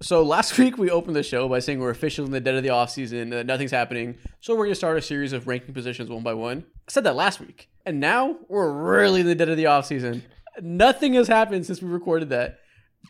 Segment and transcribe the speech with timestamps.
[0.00, 2.62] So last week we opened the show by saying we're officially in the dead of
[2.62, 4.16] the offseason, that nothing's happening.
[4.40, 6.64] So we're going to start a series of ranking positions one by one.
[6.88, 7.68] I said that last week.
[7.84, 10.22] And now we're really in the dead of the offseason.
[10.60, 12.60] Nothing has happened since we recorded that.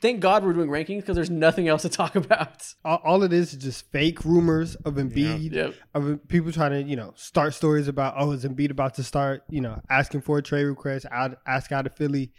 [0.03, 2.75] Thank God we're doing rankings because there's nothing else to talk about.
[2.85, 5.75] all, all it is is just fake rumors of Embiid, Yep.
[5.95, 9.43] of people trying to you know start stories about oh is Embiid about to start
[9.49, 12.31] you know asking for a trade request out ask out of Philly.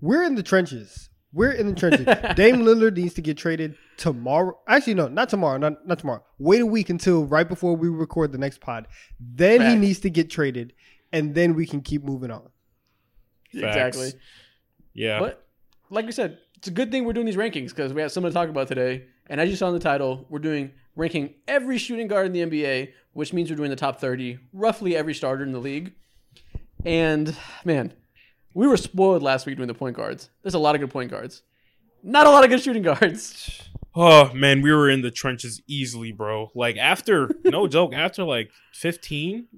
[0.00, 1.10] We're in the trenches.
[1.32, 2.06] We're in the trenches.
[2.36, 4.58] Dame Lillard needs to get traded tomorrow.
[4.68, 5.56] Actually, no, not tomorrow.
[5.58, 6.22] Not not tomorrow.
[6.38, 8.86] Wait a week until right before we record the next pod.
[9.18, 10.74] Then he needs to get traded,
[11.12, 12.48] and then we can keep moving on.
[13.52, 14.12] Exactly.
[14.94, 15.18] Yeah.
[15.20, 15.46] But
[15.90, 18.30] like we said, it's a good thing we're doing these rankings because we have something
[18.30, 19.04] to talk about today.
[19.28, 22.40] And as you saw in the title, we're doing ranking every shooting guard in the
[22.40, 25.92] NBA, which means we're doing the top 30, roughly every starter in the league.
[26.84, 27.34] And
[27.64, 27.92] man,
[28.54, 30.30] we were spoiled last week doing the point guards.
[30.42, 31.42] There's a lot of good point guards,
[32.02, 33.62] not a lot of good shooting guards.
[33.94, 36.50] Oh man, we were in the trenches easily, bro.
[36.54, 39.48] Like after no joke, after like 15,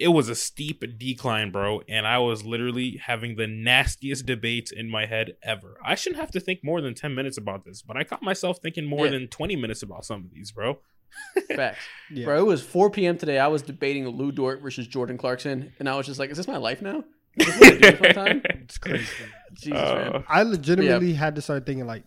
[0.00, 4.90] it was a steep decline, bro, and I was literally having the nastiest debates in
[4.90, 5.78] my head ever.
[5.84, 8.58] I shouldn't have to think more than 10 minutes about this, but I caught myself
[8.60, 9.12] thinking more Yeah.
[9.12, 10.80] than 20 minutes about some of these, bro.
[11.54, 11.78] Facts.
[12.10, 12.24] Yeah.
[12.24, 13.16] Bro, it was 4 p.m.
[13.16, 13.38] today.
[13.38, 16.48] I was debating Lou Dort versus Jordan Clarkson, and I was just like, "Is this
[16.48, 17.04] my life now?
[17.36, 19.06] Is this what I do with my time?" It's crazy.
[19.54, 20.24] Jesus, Uh, man.
[20.28, 22.04] I legitimately had to start thinking like,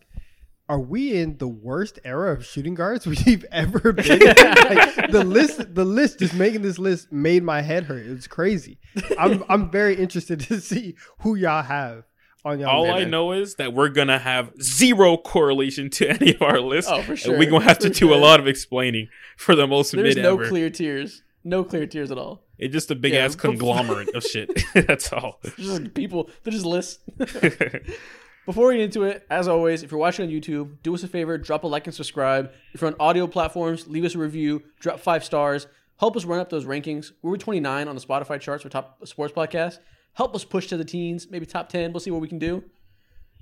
[0.70, 4.22] are we in the worst era of shooting guards we've ever been?
[4.22, 4.28] in?
[4.28, 8.06] like, the list, the list, just making this list made my head hurt.
[8.06, 8.80] It was crazy.
[9.18, 12.04] I'm I'm very interested to see who y'all have
[12.44, 12.70] on y'all.
[12.70, 12.96] All list.
[12.96, 16.92] I know is that we're gonna have zero correlation to any of our lists.
[16.94, 17.38] Oh, for and sure.
[17.38, 20.24] we're gonna have to For do a lot of explaining for the most There's mid
[20.24, 20.50] no ever.
[20.50, 21.24] clear tiers.
[21.48, 22.44] No clear tears at all.
[22.58, 24.50] It's just a big Yeah, ass conglomerate of shit.
[24.74, 25.40] That's all.
[25.58, 26.30] Just people.
[26.44, 27.00] They're just lists.
[28.46, 31.08] Before we get into it, as always, if you're watching on YouTube, do us a
[31.08, 32.52] favor, drop a like and subscribe.
[32.74, 35.68] If you're on audio platforms, leave us a review, drop five stars.
[36.00, 37.12] Help us run up those rankings.
[37.22, 39.80] We were 29 on the Spotify charts for top sports podcast.
[40.14, 41.94] Help us push to the teens, maybe top 10.
[41.94, 42.64] We'll see what we can do.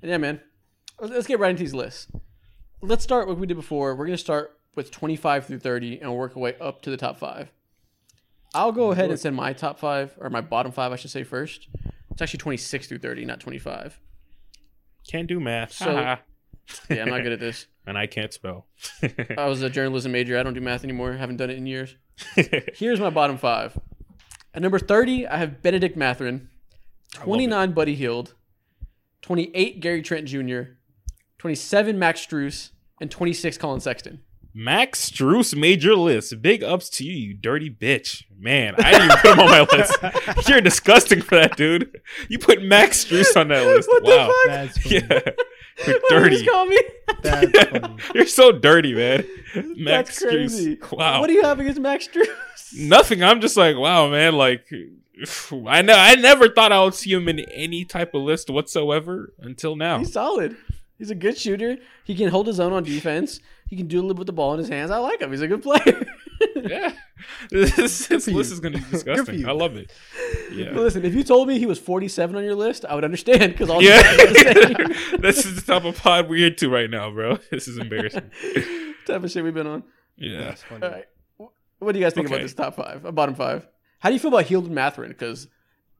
[0.00, 0.40] And yeah, man,
[1.00, 2.06] let's let's get right into these lists.
[2.82, 3.94] Let's start what we did before.
[3.96, 6.96] We're going to start with 25 through 30 and work our way up to the
[6.96, 7.50] top five.
[8.54, 11.22] I'll go ahead and send my top five, or my bottom five, I should say,
[11.24, 11.68] first.
[12.10, 14.00] It's actually 26 through 30, not 25.
[15.10, 15.72] Can't do math.
[15.72, 16.16] So-
[16.90, 17.66] Yeah, I'm not good at this.
[17.86, 18.66] and I can't spell.
[19.38, 20.36] I was a journalism major.
[20.36, 21.12] I don't do math anymore.
[21.12, 21.94] Haven't done it in years.
[22.74, 23.78] Here's my bottom five.
[24.52, 26.48] At number 30, I have Benedict Mathurin.
[27.14, 28.34] 29, Buddy Hield.
[29.22, 30.62] 28, Gary Trent Jr.
[31.38, 32.70] 27, Max Strus.
[33.00, 34.22] And 26, Collin Sexton.
[34.58, 36.40] Max Strus made your list.
[36.40, 38.24] Big ups to you, you dirty bitch.
[38.38, 40.48] Man, I didn't even put him on my list.
[40.48, 42.00] You're disgusting for that, dude.
[42.30, 43.86] You put Max Strus on that list.
[43.86, 44.26] What the wow.
[44.26, 44.34] fuck?
[44.46, 44.94] That's funny.
[44.94, 45.20] Yeah.
[45.86, 46.46] You're What you dirty.
[46.46, 46.80] call me?
[47.20, 47.96] That's funny.
[48.14, 49.26] You're so dirty, man.
[49.76, 50.76] Max That's crazy.
[50.76, 50.96] Strus.
[50.96, 51.20] Wow.
[51.20, 52.78] What do you have against Max Strus?
[52.78, 53.22] Nothing.
[53.22, 54.36] I'm just like, wow, man.
[54.36, 54.66] Like,
[55.68, 55.96] I know.
[55.98, 59.98] I never thought I would see him in any type of list whatsoever until now.
[59.98, 60.56] He's solid.
[60.96, 61.76] He's a good shooter.
[62.04, 63.40] He can hold his own on defense.
[63.68, 64.90] He can do a little with the ball in his hands.
[64.90, 65.30] I like him.
[65.32, 66.06] He's a good player.
[66.56, 66.92] yeah,
[67.50, 68.36] this, this for you.
[68.36, 69.38] list is gonna be Good for disgusting.
[69.40, 69.48] you.
[69.48, 69.90] I love it.
[70.48, 70.70] But Yeah.
[70.72, 73.68] listen, if you told me he was 47 on your list, I would understand because
[73.70, 77.38] all Yeah, the the this is the type of pod we're into right now, bro.
[77.50, 78.30] This is embarrassing.
[79.06, 79.82] type of shit we've been on.
[80.16, 80.84] Yeah, That's funny.
[80.86, 81.04] All right.
[81.78, 83.66] What do you guys think about this top five, uh, bottom five?
[83.98, 85.10] How do you feel about Hield and Mathurin?
[85.10, 85.48] Because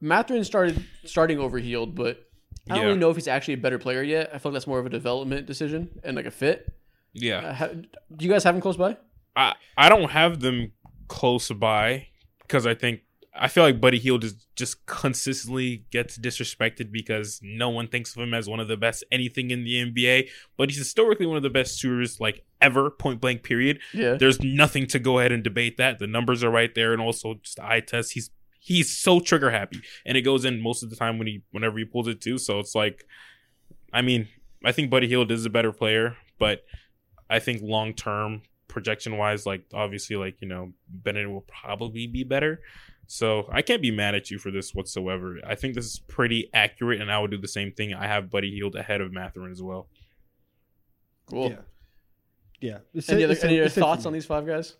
[0.00, 2.24] Mathurin started starting over Hield, but
[2.70, 2.84] I don't Yeah.
[2.88, 4.30] really know if he's actually a better player yet.
[4.32, 6.72] I feel like that's more of a development decision and like a fit.
[7.16, 7.56] Yeah.
[7.60, 7.74] Uh,
[8.14, 8.96] do you guys have them close by?
[9.34, 10.72] I I don't have them
[11.08, 12.08] close by
[12.42, 13.00] because I think
[13.38, 18.22] I feel like Buddy Hield is just consistently gets disrespected because no one thinks of
[18.22, 21.42] him as one of the best anything in the NBA, but he's historically one of
[21.42, 23.42] the best shooters like ever, point blank.
[23.42, 23.80] Period.
[23.92, 24.14] Yeah.
[24.14, 25.98] There's nothing to go ahead and debate that.
[25.98, 28.12] The numbers are right there, and also just eye test.
[28.12, 31.42] He's he's so trigger happy, and it goes in most of the time when he
[31.50, 32.38] whenever he pulls it too.
[32.38, 33.04] So it's like,
[33.92, 34.28] I mean,
[34.64, 36.62] I think Buddy Hield is a better player, but
[37.28, 42.24] I think long term projection wise, like obviously, like you know, Bennett will probably be
[42.24, 42.60] better.
[43.08, 45.36] So I can't be mad at you for this whatsoever.
[45.46, 47.94] I think this is pretty accurate, and I would do the same thing.
[47.94, 49.88] I have Buddy Hield ahead of Mathurin as well.
[51.30, 51.50] Cool.
[51.50, 51.56] Yeah.
[52.60, 52.78] Yeah.
[52.94, 54.74] It's Any it- other it's it- any other it's it thoughts on these five guys?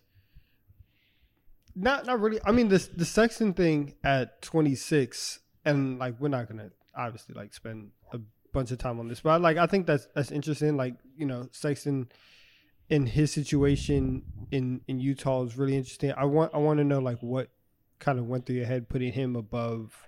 [1.75, 2.39] Not not really.
[2.43, 7.53] I mean, this the Sexton thing at 26, and like we're not gonna obviously like
[7.53, 8.19] spend a
[8.51, 10.75] bunch of time on this, but like I think that's that's interesting.
[10.75, 12.09] Like you know, Sexton
[12.89, 16.13] in his situation in in Utah is really interesting.
[16.17, 17.49] I want I want to know like what
[17.99, 20.05] kind of went through your head putting him above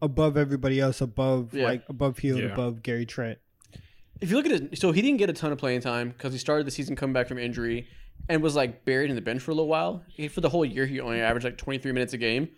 [0.00, 1.64] above everybody else, above Yeah.
[1.64, 2.46] like above Hield, Yeah.
[2.52, 3.38] above Gary Trent.
[4.20, 6.32] If you look at it, so he didn't get a ton of playing time because
[6.32, 7.86] he started the season coming back from injury
[8.28, 10.02] and was like buried in the bench for a little while.
[10.08, 12.48] He- For the whole year, he only averaged like 23 minutes a game.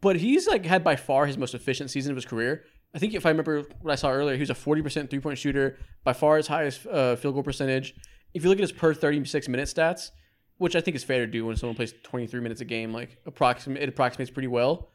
[0.00, 2.64] But he's like had by far his most efficient season of his career.
[2.94, 5.38] I think if I remember what I saw earlier, he was a 40% three point
[5.38, 7.94] shooter, by far his highest uh, field goal percentage.
[8.34, 10.10] If you look at his per 36 minute stats,
[10.58, 13.18] which I think is fair to do when someone plays 23 minutes a game, like
[13.26, 14.90] approximate, it approximates pretty well.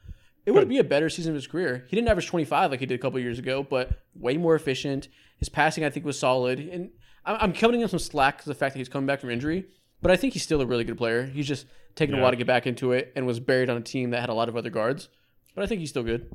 [0.45, 1.85] It would be a better season of his career.
[1.87, 5.07] He didn't average 25 like he did a couple years ago, but way more efficient.
[5.37, 6.59] His passing, I think, was solid.
[6.59, 6.89] And
[7.25, 9.65] I'm I'm cutting him some slack because the fact that he's coming back from injury,
[10.01, 11.23] but I think he's still a really good player.
[11.25, 11.65] He's just
[11.95, 14.19] taken a while to get back into it and was buried on a team that
[14.19, 15.07] had a lot of other guards.
[15.55, 16.29] But I think he's still good.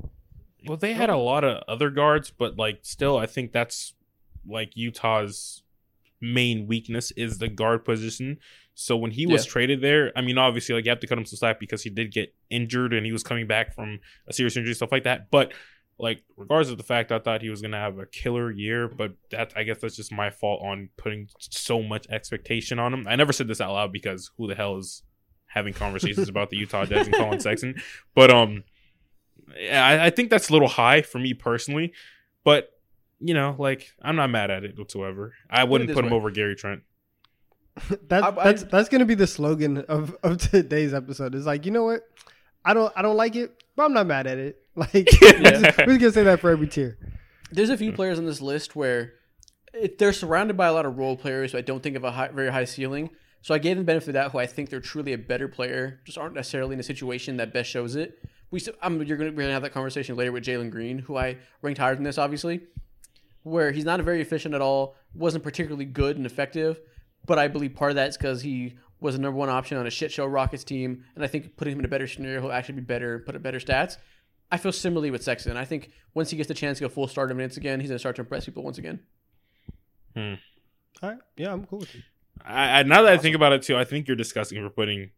[0.65, 3.93] Well, they had a lot of other guards, but like still, I think that's
[4.47, 5.61] like Utah's
[6.21, 8.37] main weakness is the guard position.
[8.73, 9.51] So when he was Yeah.
[9.51, 11.89] traded there, I mean, obviously, like you have to cut him some slack because he
[11.89, 15.29] did get injured and he was coming back from a serious injury, stuff like that.
[15.31, 15.53] But
[15.97, 19.15] like, regardless of the fact, I thought he was gonna have a killer year, but
[19.31, 23.05] that I guess that's just my fault on putting so much expectation on him.
[23.07, 25.03] I never said this out loud because who the hell is
[25.47, 27.75] having conversations about the Utah Jazz and Collin Sexton?
[28.15, 28.63] But um,
[29.59, 31.91] yeah, I, I think that's a little high for me personally.
[32.45, 32.69] But
[33.19, 35.33] you know, like I'm not mad at it whatsoever.
[35.49, 36.17] I wouldn't this put him way.
[36.17, 36.81] over Gary Trent.
[38.07, 41.33] That's I- I- that's that's gonna be the slogan of, of today's episode.
[41.35, 42.01] It's like you know what,
[42.65, 44.61] I don't I don't like it, but I'm not mad at it.
[44.79, 46.97] Like we're, just, we're gonna say that for every tier.
[47.51, 49.13] There's a few players on this list where
[49.73, 52.11] it, they're surrounded by a lot of role players who I don't think have a
[52.11, 53.09] high, very high ceiling.
[53.41, 55.49] So I gave them the benefit of that who I think they're truly a better
[55.49, 58.19] player, just aren't necessarily in a situation that best shows it.
[58.51, 61.17] We still, I'm, you're gonna, we're gonna have that conversation later with Jalen Green, who
[61.17, 62.61] I ranked higher than this, obviously,
[63.43, 66.79] where he's not very efficient at all, wasn't particularly good and effective,
[67.25, 69.87] but I believe part of that is because he was the number one option on
[69.87, 72.51] a shit show Rockets team, and I think putting him in a better scenario, he'll
[72.51, 73.97] actually be better, put up better stats.
[74.51, 75.57] I feel similarly with Sexton.
[75.57, 77.99] I think once he gets the chance to go full starter minutes again, he's gonna
[77.99, 78.99] start to impress people once again.
[80.15, 80.33] Hmm.
[81.01, 82.01] All right, yeah, I'm cool with you.
[82.43, 85.11] I, I now that I think about it too, I think you're disgusting for putting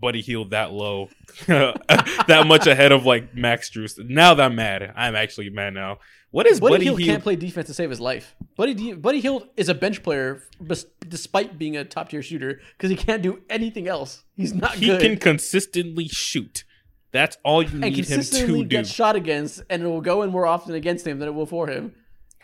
[0.00, 1.08] Buddy Hield that low,
[1.46, 3.98] that much ahead of like Max Drews.
[3.98, 5.98] Now that I'm mad, I'm actually mad now.
[6.30, 7.00] What is Buddy, Buddy, Hield?
[7.00, 8.36] can't play defense to save his life.
[8.56, 12.60] Buddy D- Buddy Hield is a bench player, bes- despite being a top tier shooter,
[12.76, 14.24] because he can't do anything else.
[14.36, 14.80] He's not good.
[14.80, 15.00] he good.
[15.00, 16.64] can consistently shoot.
[17.12, 18.64] That's all you and need him to do.
[18.64, 21.46] get shot against, and it will go in more often against him than it will
[21.46, 21.94] for him.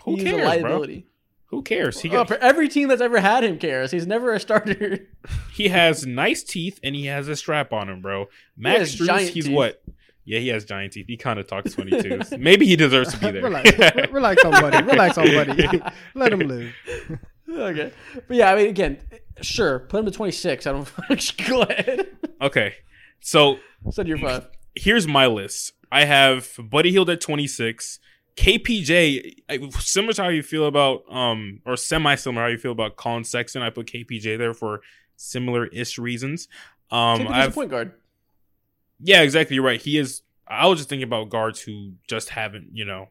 [0.05, 0.85] Who He's cares, a bro?
[1.49, 2.01] Who cares?
[2.01, 3.91] He Uh, got, for every team that's ever had him cares.
[3.91, 5.07] He's never a starter.
[5.53, 8.29] he has nice teeth and he has a strap on him, bro.
[8.57, 9.55] Max Drews, he's teeth.
[9.55, 9.83] what?
[10.25, 11.07] Yeah, he has giant teeth.
[11.07, 12.21] He kind of talks funny too.
[12.39, 13.43] Maybe he deserves to be there.
[13.43, 15.83] relax, re- relax on buddy, relax on buddy.
[16.15, 16.73] Let him live.
[17.51, 17.93] okay,
[18.27, 18.99] but yeah, I mean, again,
[19.43, 20.67] sure, put him to twenty six.
[20.67, 20.91] I don't.
[21.49, 22.07] go ahead.
[22.41, 22.75] okay,
[23.21, 23.59] so
[23.91, 24.49] Send your five.
[24.75, 25.73] here's my list.
[25.93, 28.01] I have Buddy Hield at 26.
[28.37, 32.97] KPJ, similar to how you feel about, um, or semi similar how you feel about
[32.97, 33.63] Collin Sexton.
[33.63, 34.81] I put KPJ there for
[35.17, 36.49] similar ish reasons.
[36.91, 37.93] Um, KPJ's a I've, point guard.
[39.01, 39.55] Yeah, exactly.
[39.57, 39.81] You're right.
[39.81, 40.23] He is.
[40.47, 43.09] I was just thinking about guards who just haven't, you know,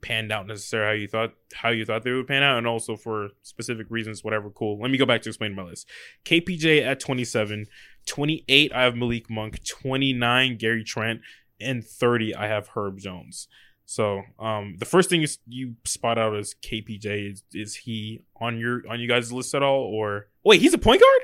[0.00, 2.96] panned out necessarily how you thought how you thought they would pan out, and also
[2.96, 4.50] for specific reasons, whatever.
[4.50, 4.80] Cool.
[4.80, 5.88] Let me go back to explaining my list.
[6.24, 7.66] KPJ at 27,
[8.06, 11.20] 28 I have Malik Monk, 29 Gary Trent,
[11.60, 13.48] and 30 I have Herb Jones.
[13.84, 17.32] So, um, the first thing you, you spot out is KPJ.
[17.32, 20.78] Is, is he on your on you guys' list at all, or wait, he's a
[20.78, 21.20] point guard,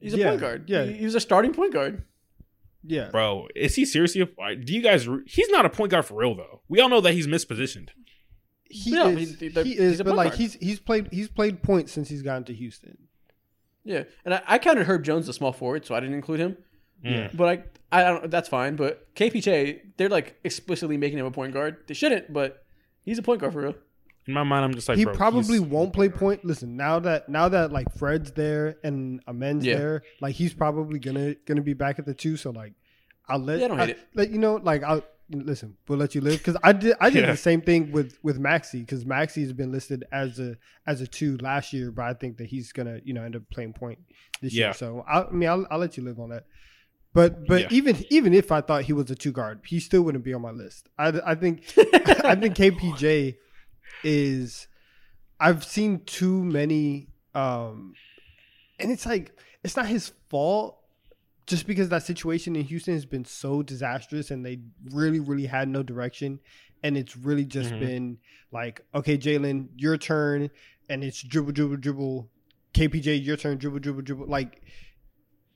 [0.00, 0.68] He's a Yeah, point guard.
[0.68, 0.84] yeah.
[0.84, 2.04] He, he was a starting point guard.
[2.86, 3.48] Yeah, bro?
[3.56, 4.24] Is he seriously?
[4.24, 5.08] Do you guys?
[5.26, 6.62] He's not a point guard for real though.
[6.68, 7.88] We all know that he's mispositioned.
[8.68, 9.38] he Yeah, is.
[9.40, 10.38] he- He, he- is, he's but like guard.
[10.38, 12.96] he's he's played he's played points since he's gotten to Houston.
[13.84, 16.56] Yeah, and I, I counted Herb Jones a small forward, so I didn't include him.
[17.04, 17.10] Mm.
[17.12, 17.30] Yeah.
[17.34, 18.30] But I, I don't.
[18.30, 18.74] That's fine.
[18.76, 21.76] But KPJ, they're like explicitly making him a point guard.
[21.86, 22.64] They shouldn't, but
[23.02, 23.74] he's a point guard for real.
[24.26, 26.44] In my mind, I'm just like he bro, probably won't play point.
[26.44, 29.76] Listen, now that now that like Fred's there and Amen's Yeah.
[29.76, 32.36] there, like he's probably gonna gonna be back at the two.
[32.36, 32.72] So like,
[33.28, 34.08] I'll let Yeah, I don't hate I- it.
[34.14, 35.76] Let you know, like I'll listen.
[35.88, 37.30] We'll let you live because I did I did Yeah.
[37.32, 40.56] the same thing with with Maxey because Maxey has been listed as a
[40.88, 43.42] as a two last year, but I think that he's gonna you know end up
[43.52, 43.98] playing point
[44.40, 44.66] this Yeah.
[44.66, 44.74] year.
[44.74, 46.46] So I, I mean I'll, I'll let you live on that.
[47.12, 47.68] But but Yeah.
[47.70, 50.42] even even if I thought he was a two guard, he still wouldn't be on
[50.42, 50.88] my list.
[50.98, 51.62] I, I think
[52.24, 53.36] I think KPJ
[54.02, 54.68] is
[55.38, 57.96] I've seen too many um
[58.78, 60.78] and it's like it's not his fault
[61.46, 64.58] just because that situation in Houston has been so disastrous and they
[64.92, 66.40] really, really had no direction.
[66.82, 67.78] And it's really just Mhm.
[67.78, 68.18] been
[68.50, 70.50] like, okay, Jalen, your turn.
[70.88, 72.28] And it's dribble, dribble, dribble.
[72.74, 74.26] KPJ, your turn, dribble, dribble, dribble.
[74.26, 74.62] Like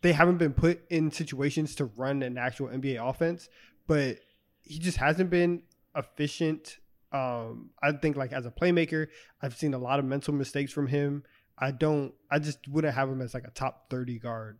[0.00, 3.48] they haven't been put in situations to run an actual NBA offense,
[3.86, 4.18] but
[4.62, 5.62] he just hasn't been
[5.94, 6.78] efficient.
[7.12, 9.08] Um, I think like as a playmaker,
[9.42, 11.24] I've seen a lot of mental mistakes from him.
[11.58, 12.14] I don't.
[12.30, 14.58] I just wouldn't have him as like a top thirty guard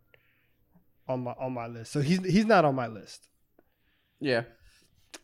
[1.07, 1.91] on my on my list.
[1.91, 3.27] So he's he's not on my list.
[4.19, 4.43] Yeah.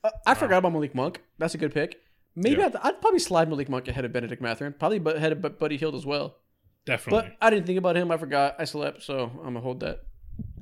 [0.04, 1.22] Uh, I forgot about Malik Monk.
[1.38, 1.98] That's a good pick.
[2.36, 2.68] Maybe Yeah.
[2.68, 4.74] I'd, I'd probably slide Malik Monk ahead of Benedict Mathurin.
[4.78, 6.38] Probably bu- ahead of Buddy Hield as well.
[6.86, 7.30] Definitely.
[7.30, 8.12] But I didn't think about him.
[8.12, 8.56] I forgot.
[8.60, 10.00] I slept, so I'm gonna hold that.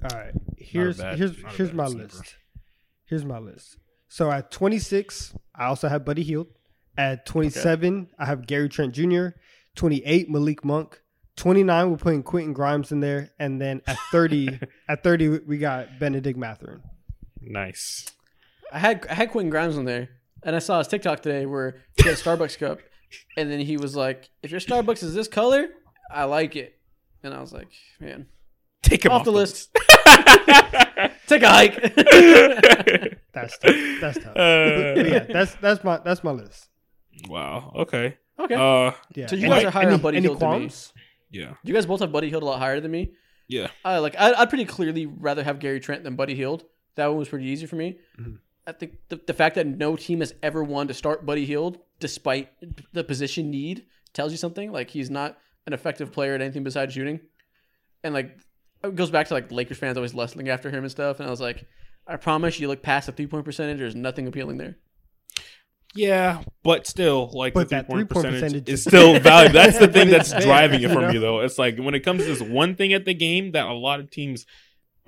[0.04, 0.34] All right.
[0.58, 2.04] Here's bad- here's here's my sleeper.
[2.04, 2.36] list.
[3.06, 3.78] Here's my list.
[4.08, 6.48] So at 26, I also have Buddy Hield.
[6.98, 9.28] At 27, I have Gary Trent Jr.
[9.76, 11.02] 28, Malik Monk.
[11.36, 14.58] 29, we're putting Quentin Grimes in there, and then at 30,
[14.90, 16.82] at 30, we got Benedict Mathurin.
[17.42, 18.06] nice.
[18.72, 20.10] I had I had Quentin Grimes on there,
[20.44, 22.80] and I saw his TikTok today where he had a Starbucks cup,
[23.38, 25.68] and then he was like, "If your Starbucks is this color,
[26.10, 26.78] I like it,"
[27.24, 27.68] and I was like,
[28.00, 28.26] "Man,
[28.82, 29.70] Take him off, off, the list.
[29.76, 29.88] list.
[31.28, 31.76] Take a hike."
[33.34, 33.76] That's tough.
[34.02, 34.34] That's tough.
[34.34, 36.70] but yeah, that's that's my that's my list.
[37.28, 37.72] wow.
[37.76, 38.18] Okay.
[38.40, 38.92] okay, Uh.
[39.14, 39.28] Yeah.
[39.28, 40.70] So you Any- guys are higher any, on Buddy any Hield than me.
[41.32, 41.54] Yeah.
[41.64, 43.12] you guys both have Buddy Hield a lot higher than me.
[43.48, 43.68] Yeah.
[43.84, 44.16] I like.
[44.18, 46.64] I, I'd pretty clearly rather have Gary Trent than Buddy Hield.
[46.96, 48.00] That one was pretty easy for me.
[48.20, 48.40] Mhm.
[48.68, 51.78] I think the, the fact that no team has ever won to start Buddy Hield,
[52.00, 52.50] despite
[52.94, 54.72] the position need, tells you something.
[54.72, 57.20] Like he's not an effective player at anything besides shooting,
[58.04, 58.38] and like
[58.90, 61.20] it goes back to like Lakers fans always lustling after him and stuff.
[61.20, 61.66] And I was like,
[62.08, 64.78] I promise you, look past the three point percentage, there's nothing appealing there.
[65.98, 69.20] Yeah, but still, like But the that three point three-point percentage percentage is is- still
[69.20, 69.54] valuable.
[69.54, 71.12] That's the thing that's driving it you for know?
[71.14, 71.40] me, though.
[71.40, 74.00] It's like when it comes to this one thing at the game that a lot
[74.02, 74.46] of teams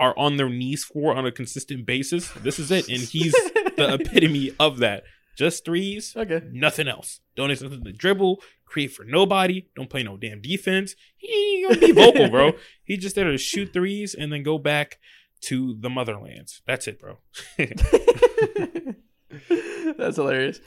[0.00, 2.30] are on their knees for on a consistent basis.
[2.32, 5.02] This is it, and he's the epitome of that.
[5.36, 6.40] Just threes, Okay.
[6.52, 7.20] nothing else.
[7.36, 9.66] Don't have something to dribble, create for nobody.
[9.74, 10.94] Don't play no damn defense.
[11.16, 12.52] He ain't gonna be vocal, bro.
[12.84, 14.98] He just there to shoot threes and then go back
[15.42, 16.62] to the motherlands.
[16.66, 17.18] That's it, bro.
[19.98, 20.60] That's hilarious.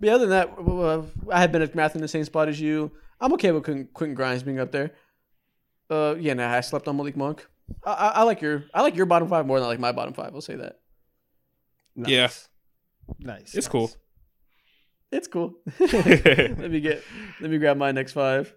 [0.00, 2.92] But other than that, uh, I had Benedict Math in the same spot as you.
[3.20, 4.92] I'm okay with Quentin, Quentin Grimes being up there.
[5.88, 7.46] Uh, yeah, nah, I slept on Malik Monk.
[7.84, 9.92] I, I, I like your I like your bottom five more than I like my
[9.92, 10.34] bottom five.
[10.34, 10.80] I'll say that.
[11.94, 12.10] Nice.
[12.10, 12.28] Yeah.
[13.18, 13.54] Nice.
[13.54, 13.68] It's nice.
[13.68, 13.90] cool.
[15.12, 15.54] It's cool.
[15.80, 17.02] let me get
[17.40, 18.54] let me grab my next five.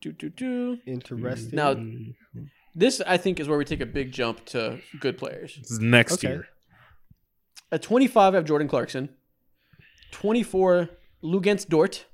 [0.00, 0.78] Do do do.
[0.86, 1.56] Interesting.
[1.56, 1.74] Now-
[2.74, 5.56] This I think is where we take a big jump to good players.
[5.56, 6.28] This is next Okay.
[6.28, 6.48] year.
[7.72, 9.10] At 25, I have Jordan Clarkson.
[10.12, 10.88] 24,
[11.22, 12.06] Luguentz Dort.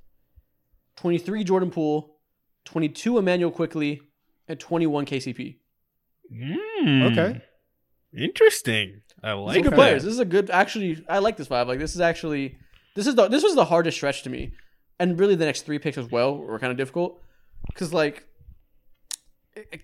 [0.96, 2.16] 23, Jordan Poole.
[2.64, 4.00] 22, Immanuel Quickley.
[4.48, 5.58] And 21, KCP.
[6.32, 7.12] Mm.
[7.12, 7.42] Okay.
[8.16, 9.02] Interesting.
[9.24, 10.04] I like good players.
[10.04, 10.50] This is a good.
[10.50, 11.66] Actually, I like this vibe.
[11.66, 12.58] Like this is actually
[12.94, 14.52] this is the this was the hardest stretch to me,
[15.00, 17.22] and really the next three picks as well were kind of difficult
[17.68, 18.26] because like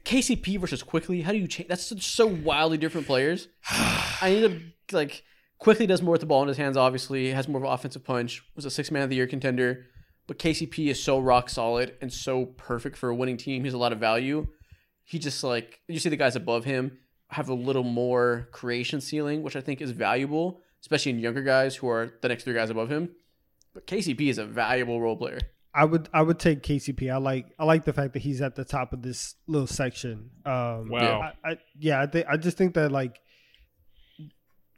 [0.05, 1.23] KCP versus Quickley.
[1.23, 1.69] How do you change?
[1.69, 3.49] That's so wildly different players.
[3.71, 5.23] I need to like
[5.59, 6.77] Quickley does more with the ball in his hands.
[6.77, 8.43] Obviously, has more of an offensive punch.
[8.57, 9.87] Was a six man of the year contender,
[10.27, 13.65] but KCP is so rock solid and so perfect for a winning team.
[13.65, 14.49] He's a lot of value.
[15.05, 16.99] He just like you see the guys above him
[17.31, 21.77] have a little more creation ceiling, which I think is valuable, especially in younger guys
[21.77, 23.11] who are the next three guys above him.
[23.73, 25.39] But KCP is a valuable role player.
[25.73, 27.13] I would I would take KCP.
[27.13, 30.31] I like I like the fact that he's at the top of this little section.
[30.45, 31.33] Um, Wow.
[31.45, 33.21] I, I, yeah, I think I just think that like,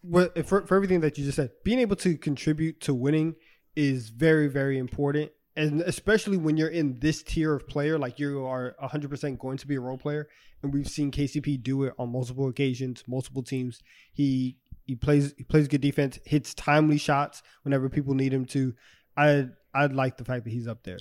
[0.02, 3.36] what for for everything that you just said, being able to contribute to winning
[3.74, 8.44] is very very important, and especially when you're in this tier of player, like you
[8.46, 10.28] are 100 percent going to be a role player,
[10.62, 13.80] and we've seen KCP do it on multiple occasions, multiple teams.
[14.12, 18.74] He he plays he plays good defense, hits timely shots whenever people need him to.
[19.16, 20.98] I I like the fact that he's up there.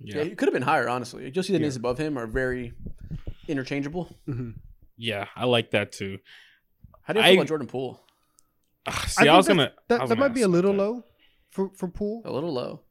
[0.00, 0.24] Yeah, Yeah.
[0.24, 1.30] he could have been higher, honestly.
[1.34, 1.62] You'll see the Yeah.
[1.64, 2.72] names above him are very
[3.48, 4.16] interchangeable.
[4.28, 4.54] Mhm.
[4.96, 6.18] Yeah, I like that too.
[7.02, 8.00] How do you feel I- about Jordan Poole?
[8.86, 9.62] Ah, See, I I, think was that- gonna.
[9.62, 10.78] I That, was that gonna might be a little that.
[10.78, 11.04] low
[11.50, 12.22] for for Poole.
[12.24, 12.82] A little low.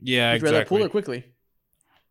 [0.00, 0.78] Yeah, Would you rather exactly.
[0.78, 1.24] Poole or Quickley?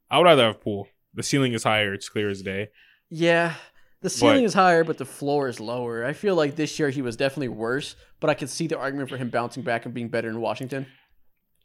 [0.10, 0.88] I would rather have Poole.
[1.13, 1.94] The ceiling is higher.
[1.94, 2.70] It's clear as day.
[3.10, 3.56] Yeah.
[4.01, 6.06] The ceiling But- is higher, but the floor is lower.
[6.06, 9.10] I feel like this year he was definitely worse, but I could see the argument
[9.10, 10.86] for him bouncing back and being better in Washington.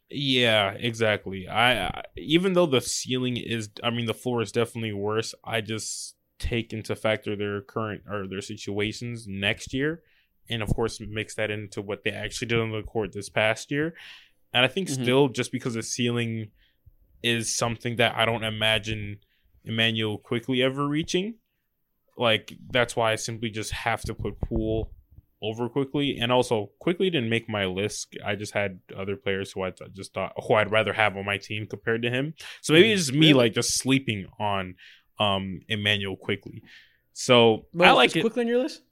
[0.09, 1.47] Yeah, exactly.
[1.47, 5.33] I, I even though the ceiling is, I mean, the floor is definitely worse.
[5.43, 10.01] I just take into factor their current or their situations next year,
[10.49, 13.71] and of course mix that into what they actually did on the court this past
[13.71, 13.93] year.
[14.53, 15.01] And I think Mhm.
[15.03, 16.51] still, just because the ceiling
[17.23, 19.19] is something that I don't imagine
[19.63, 21.35] Immanuel Quickley ever reaching.
[22.17, 24.91] Like that's why I simply just have to put Poole
[25.43, 28.15] over Quickley, and also Quickley didn't make my list.
[28.23, 31.25] I just had other players who I th- just thought who I'd rather have on
[31.25, 32.33] my team compared to him.
[32.61, 34.75] So maybe it's just me like just sleeping on
[35.19, 36.61] um Immanuel Quickley.
[37.13, 38.21] So I like it.
[38.21, 38.83] Quickley on your list.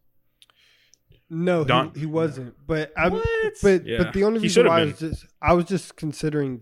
[1.30, 2.56] No, Don- he, he wasn't.
[2.66, 3.28] But I, What?
[3.62, 3.98] but Yeah.
[4.04, 6.62] but the only reason why I was just I was just considering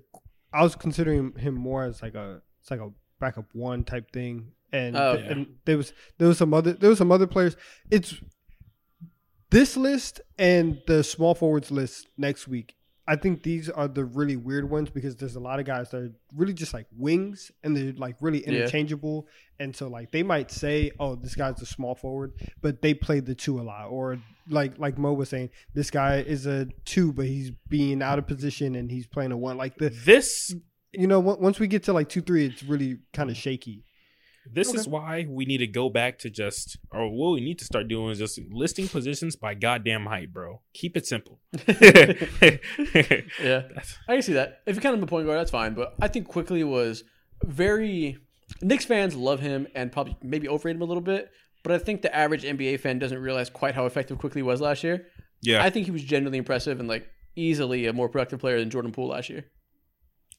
[0.54, 4.52] I was considering him more as like a it's like a backup one type thing,
[4.74, 7.56] and Oh, th- and there was there was some other there was some other players.
[7.90, 8.16] It's
[9.50, 12.76] this list and the small forwards list next week.
[13.10, 15.98] I think these are the really weird ones because there's a lot of guys that
[15.98, 18.50] are really just like wings and they're like really Yeah.
[18.50, 19.28] interchangeable.
[19.60, 23.22] And so like they might say, "Oh, this guy's a small forward," but they play
[23.22, 23.88] the two a lot.
[23.88, 28.20] Or like like Mo was saying, this guy is a two, but he's being out
[28.20, 29.56] of position and he's playing a one.
[29.58, 30.54] Like the this
[30.92, 33.84] you know once we get to like two three, it's really kind of shaky.
[34.52, 37.66] This is why we need to go back to just, or what we need to
[37.66, 40.62] start doing is just listing positions by goddamn height, bro.
[40.74, 41.40] Keep it simple.
[43.42, 43.64] Yeah,
[44.08, 44.62] I can see that.
[44.66, 45.74] If you count him a point guard, that's fine.
[45.74, 47.04] But I think Quickley was
[47.44, 48.18] very.
[48.62, 51.30] Knicks fans love him and probably maybe overrate him a little bit.
[51.64, 54.84] But I think the average NBA fan doesn't realize quite how effective Quickley was last
[54.84, 55.08] year.
[55.42, 58.70] yeah, I think he was genuinely impressive and like easily a more productive player than
[58.70, 59.46] Jordan Poole last year.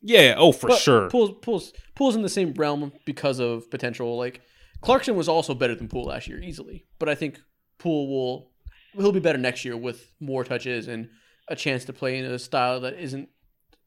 [0.03, 0.35] Yeah.
[0.37, 1.09] Oh, for But sure.
[1.11, 4.17] Poole's, Poole's, Poole's in the same realm because of potential.
[4.17, 4.41] Like
[4.81, 6.87] Clarkson was also better than Poole last year, easily.
[6.99, 7.41] But I think
[7.79, 8.51] Poole will
[8.95, 11.09] he'll be better next year with more touches and
[11.49, 13.29] a chance to play in a style that isn't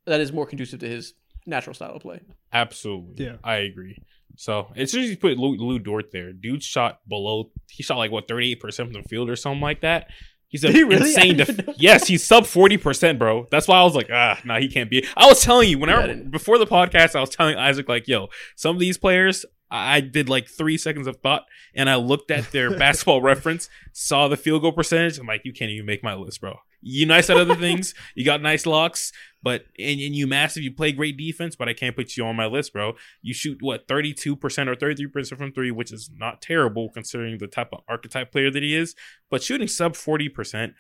[0.06, 1.13] that is more conducive to his
[1.46, 2.22] natural style of play.
[2.53, 3.25] Absolutely.
[3.25, 3.36] Yeah.
[3.44, 3.98] I agree.
[4.38, 6.34] So it's just you put Lou, Lou Dort there.
[6.34, 7.51] Dude shot below.
[7.70, 10.08] He shot like what thirty eight percent from the field or something like that.
[10.51, 11.08] He's a he really?
[11.08, 11.38] Insane.
[11.38, 13.48] Def- yes, he's sub forty percent, bro.
[13.50, 15.08] That's why I was like, ah, nah, he can't be.
[15.15, 18.27] I was telling you Yeah, I before the podcast, I was telling Isaac like, yo,
[18.58, 19.46] some of these players.
[19.70, 23.70] I I did like three seconds of thought, and I looked at their basketball reference,
[23.93, 25.18] saw the field goal percentage.
[25.18, 26.57] I'm like, you can't even make my list, bro.
[26.81, 29.11] You nice at other things, you got nice locks,
[29.44, 32.35] but and, and you massive, you play great defense, but I can't put you on
[32.35, 32.94] my list, bro.
[33.22, 34.35] You shoot what 32%
[34.67, 38.63] or 33% from three, which is not terrible considering the type of archetype player that
[38.63, 38.96] he is.
[39.29, 40.74] But shooting sub 40%,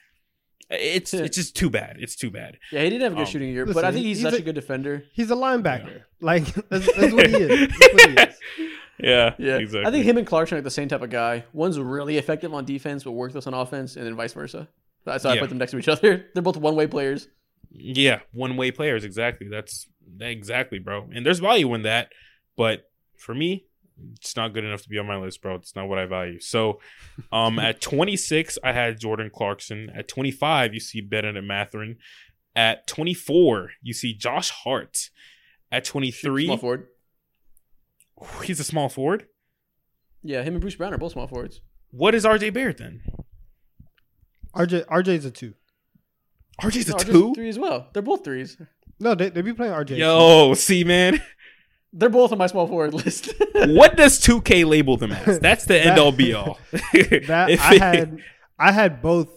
[0.69, 1.97] it's it's just too bad.
[1.99, 2.57] It's too bad.
[2.71, 4.33] Yeah, he didn't have a good Um, shooting year, but I think he's, he's such
[4.35, 5.03] a- a, good defender.
[5.11, 6.03] He's a linebacker.
[6.21, 7.69] Like that's, that's what he is.
[7.79, 8.35] That's what he is.
[9.03, 9.87] Yeah, Yeah, exactly.
[9.87, 11.43] I think him and Clarkson are like the same type of guy.
[11.53, 14.67] One's really effective on defense but worthless on offense, and then vice versa.
[15.05, 15.39] That's why I Yeah.
[15.41, 16.25] put them next to each other.
[16.33, 17.27] They're both one way players.
[17.71, 19.03] Yeah, one way players.
[19.03, 19.47] Exactly.
[19.49, 19.87] That's
[20.19, 21.09] exactly, bro.
[21.13, 22.11] And there's value in that,
[22.57, 23.65] but for me,
[24.15, 25.55] it's not good enough to be on my list, bro.
[25.55, 26.39] It's not what I value.
[26.39, 26.79] So,
[27.31, 29.89] um, at 26, I had Jordan Clarkson.
[29.95, 31.97] At 25, you see Benedict Mathurin.
[32.55, 35.09] At 24, you see Josh Hart.
[35.71, 36.87] At 23, Small forward.
[38.43, 39.27] he's a small forward.
[40.23, 41.61] Yeah, him and Bruce Brown are both small forwards.
[41.91, 43.01] What is RJ Barrett then?
[44.55, 45.53] RJ RJ's a two.
[46.61, 47.33] RJ's a No, just two.
[47.33, 47.87] three as well.
[47.93, 48.57] They're both threes.
[48.99, 49.97] No, they they be playing RJ.
[49.97, 51.21] Yo, see, man,
[51.93, 53.33] They're both on my small forward list.
[53.53, 55.39] what does 2K label them as?
[55.41, 56.57] That's the end all be all.
[56.71, 58.19] that If I it- had
[58.59, 59.29] I had both.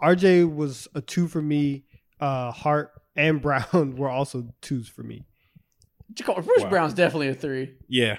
[0.00, 1.84] RJ was a two for me.
[2.20, 5.26] Uh, Hart and Brown were also twos for me.
[6.24, 6.68] Bruce Wow.
[6.70, 7.74] Brown's definitely a three.
[7.88, 8.18] Yeah.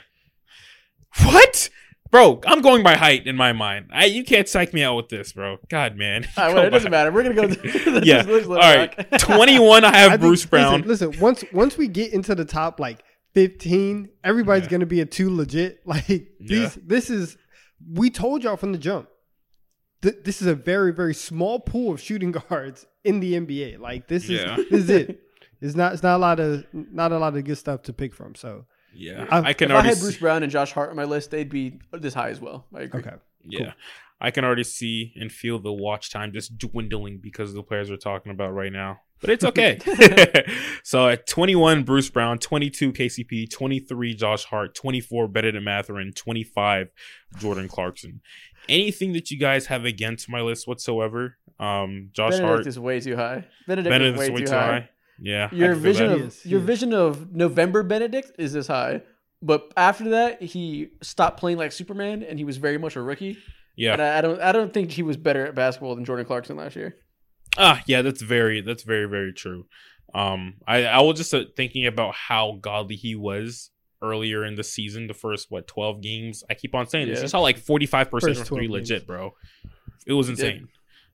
[1.24, 1.70] What?
[2.12, 3.90] Bro, I'm going by height in my mind.
[3.94, 5.58] I you can't psych me out with this, bro.
[5.70, 6.28] God, man.
[6.38, 7.12] All right, well, it doesn't matter.
[7.12, 7.44] We're gonna go.
[7.92, 8.24] let's Yeah.
[8.24, 8.96] just- All right.
[9.12, 9.20] rock.
[9.22, 10.82] 21, I have I think- Bruce Brown.
[10.82, 13.04] Listen, listen, once once we get into the top like
[13.36, 14.70] fifteen, everybody's Yeah.
[14.72, 15.82] gonna be a two legit.
[15.86, 16.08] Like
[16.40, 17.38] these, this is
[17.88, 19.08] we told y'all from the jump.
[20.02, 23.80] Th- this is a very very small pool of shooting guards in the NBA.
[23.80, 24.56] Like this is Yeah.
[24.56, 25.22] this is it.
[25.62, 28.16] It's not it's not a lot of not a lot of good stuff to pick
[28.16, 28.34] from.
[28.34, 29.26] So Yeah.
[29.30, 31.04] I- I can if I already had see- Bruce Brown and Josh Hart on my
[31.06, 32.66] list, they'd be this high as well.
[32.76, 33.02] I agree.
[33.02, 33.74] okay, Yeah.
[34.22, 37.90] I can already see and feel the watch time just dwindling because of the players
[37.90, 39.00] we're talking about right now.
[39.22, 39.80] But it's okay.
[40.84, 46.90] so at 21, Bruce Brown, 22, KCP, 23, Josh Hart, 24, Benedict Mathurin, 25,
[47.38, 48.22] Jordan Clarkson.
[48.68, 51.38] Anything that you guys have against my list whatsoever?
[51.60, 53.46] Um, Josh Benedict Hart, is way too high.
[53.68, 54.90] Benedict Benedict's is way, too high.
[55.22, 55.50] Yeah.
[55.52, 56.66] Your vision of He is, your is.
[56.66, 59.02] vision of November Benedict is this high,
[59.42, 63.38] but after that he stopped playing like Superman and he was very much a rookie.
[63.76, 63.94] Yeah.
[63.94, 66.58] And I, I don't I don't think he was better at basketball than Jordan Clarkson
[66.58, 66.96] last year.
[67.58, 69.66] Ah, yeah, that's very that's very very true.
[70.14, 74.64] Um, I I was just uh, thinking about how godly he was earlier in the
[74.64, 76.44] season, the first what twelve games.
[76.50, 77.20] I keep on saying this.
[77.20, 77.24] Yeah.
[77.24, 78.90] He shot like forty five percent First from three, 12 games.
[78.92, 79.34] legit, bro.
[80.06, 80.68] It was insane.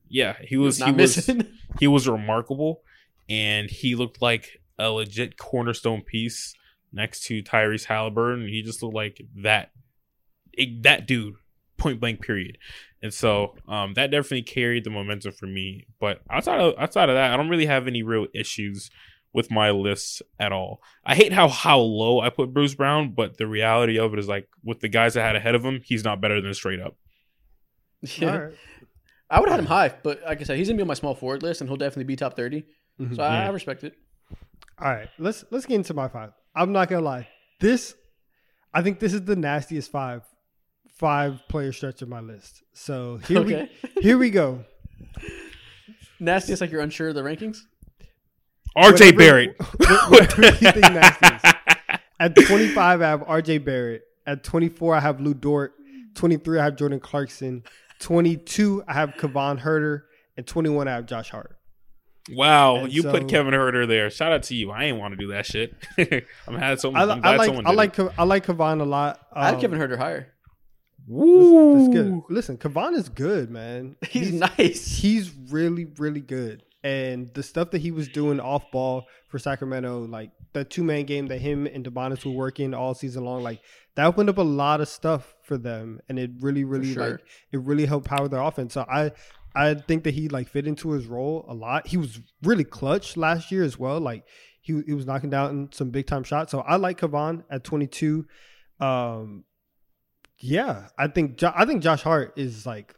[0.08, 1.30] Yeah, he He was was he not was
[1.80, 2.82] he was remarkable,
[3.30, 6.54] and he looked like a legit cornerstone piece.
[6.92, 8.48] next to Tyrese Halliburton.
[8.48, 9.72] He just looked like that
[10.82, 11.36] that dude,
[11.78, 12.22] point blank.
[12.22, 12.58] Period.
[13.02, 15.86] And so um, that definitely carried the momentum for me.
[16.00, 18.90] But outside of outside of that, I don't really have any real issues
[19.34, 20.82] with my list at all.
[21.06, 24.28] I hate how how low I put Bruce Brown, but the reality of it is
[24.30, 26.96] like with the guys I had ahead of him, he's not better than straight up.
[28.18, 28.50] Yeah.
[29.28, 30.94] I would have had him high, but like I said, he's gonna be on my
[30.94, 32.64] small forward list, and he'll definitely be top 30
[33.00, 33.16] Mhm.
[33.16, 33.94] So I, I respect it.
[34.80, 36.32] All right, let's let's get into my five.
[36.56, 37.28] I'm not gonna lie.
[37.60, 37.96] This,
[38.74, 40.24] I think this is the nastiest five,
[40.98, 42.64] five player stretch of my list.
[42.74, 43.70] So here Okay.
[43.96, 44.64] we here we go.
[46.20, 47.60] Nastiest, like you're unsure of the rankings.
[48.78, 49.56] RJ Barrett.
[50.10, 50.86] whatever you think.
[52.20, 54.04] At 25, I have RJ Barrett.
[54.26, 55.74] At 24, I have Lou Dort.
[56.16, 57.64] 23, I have Jordan Clarkson.
[58.00, 60.04] 22, I have Kavan Huerter.
[60.38, 61.55] And 21, I have Josh Hart.
[62.32, 64.10] Wow, And you so- put Kevin Huerter there.
[64.10, 64.72] Shout out to you.
[64.72, 65.76] I ain't want to do that shit.
[66.48, 66.96] I'm had some.
[66.96, 68.12] I, I'm I glad like someone I like it.
[68.18, 69.20] I like Kavan a lot.
[69.32, 70.34] I had Um, Kevin Huerter higher.
[71.08, 71.78] Woo.
[71.78, 72.22] That's good.
[72.30, 73.96] Listen, Kavan is good, man.
[74.10, 74.98] He's, nice.
[74.98, 80.06] he's really really good and the stuff that he was doing off ball for sacramento
[80.06, 83.60] like the two-man game that him and Demonis were working all season long like
[83.96, 87.12] that opened up a lot of stuff for them and it really really sure.
[87.12, 87.20] like
[87.52, 89.12] it really helped power their offense so i
[89.56, 93.18] i think that he like fit into his role a lot he was really clutch
[93.18, 94.24] last year as well like
[94.62, 98.26] he, he was knocking down some big time shots so i like kavan at 22
[98.80, 99.44] um
[100.40, 102.96] yeah i think jo- i think josh hart is like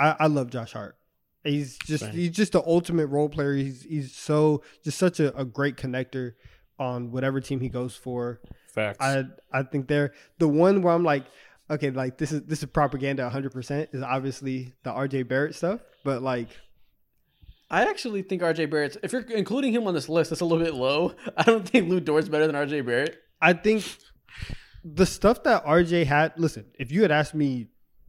[0.00, 0.96] I, I love Josh Hart.
[1.44, 2.12] He's just Same.
[2.12, 3.54] he's just the ultimate role player.
[3.54, 6.32] He's he's so just such a, a great connector
[6.78, 8.40] on whatever team he goes for.
[8.74, 8.98] Facts.
[9.00, 11.24] I I think they're the one where I'm like,
[11.70, 15.80] okay, like this is this is propaganda 100 percent is obviously the RJ Barrett stuff,
[16.04, 16.48] but like
[17.70, 18.96] I actually think RJ Barrett's.
[19.02, 21.14] If you're including him on this list, that's a little bit low.
[21.36, 23.16] I don't think Lou Dort's better than RJ Barrett.
[23.40, 23.84] I think
[24.84, 26.32] the stuff that RJ had.
[26.36, 27.68] Listen, if you had asked me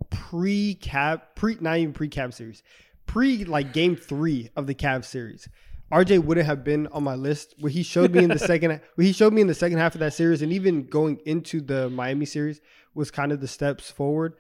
[0.10, 2.63] pre cap, pre not even pre cap series,
[3.06, 5.47] pre like game three of the Cavs series,
[5.91, 7.54] RJ wouldn't have been on my list.
[7.60, 9.93] What he showed me in the second, what he showed me in the second half
[9.93, 12.62] of that series, and even going into the Miami series
[12.95, 14.34] was kind of the steps forward.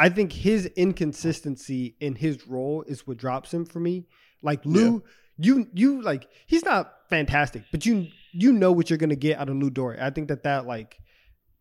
[0.00, 4.06] I think his inconsistency in his role is what drops him for me.
[4.42, 5.02] Like Lou,
[5.36, 9.48] you you like he's not fantastic, but you you know what you're gonna get out
[9.48, 9.98] of Lou Dort.
[9.98, 10.98] I think that that like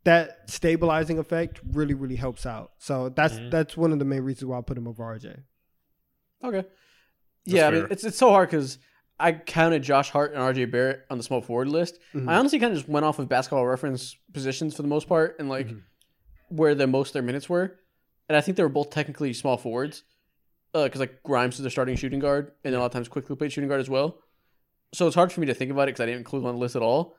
[0.03, 2.71] that stabilizing effect really really helps out.
[2.77, 3.51] So that's Mhm.
[3.51, 5.39] that's one of the main reasons why I put him over RJ.
[6.43, 6.63] Okay.
[7.45, 8.77] yeah, I mean, it's it's so hard because
[9.19, 11.97] I counted Josh Hart and RJ Barrett on the small forward list.
[12.13, 12.29] Mhm.
[12.29, 15.37] I honestly kind of just went off of basketball reference positions for the most part
[15.39, 15.81] and like Mhm.
[16.49, 17.79] where the most of their minutes were.
[18.29, 20.03] And I think they were both technically small forwards
[20.73, 23.35] uh, because like Grimes is their starting shooting guard and a lot of times Quickley
[23.35, 24.19] played shooting guard as well.
[24.93, 26.55] So it's hard for me to think about it because I didn't include them on
[26.55, 27.15] the list at all.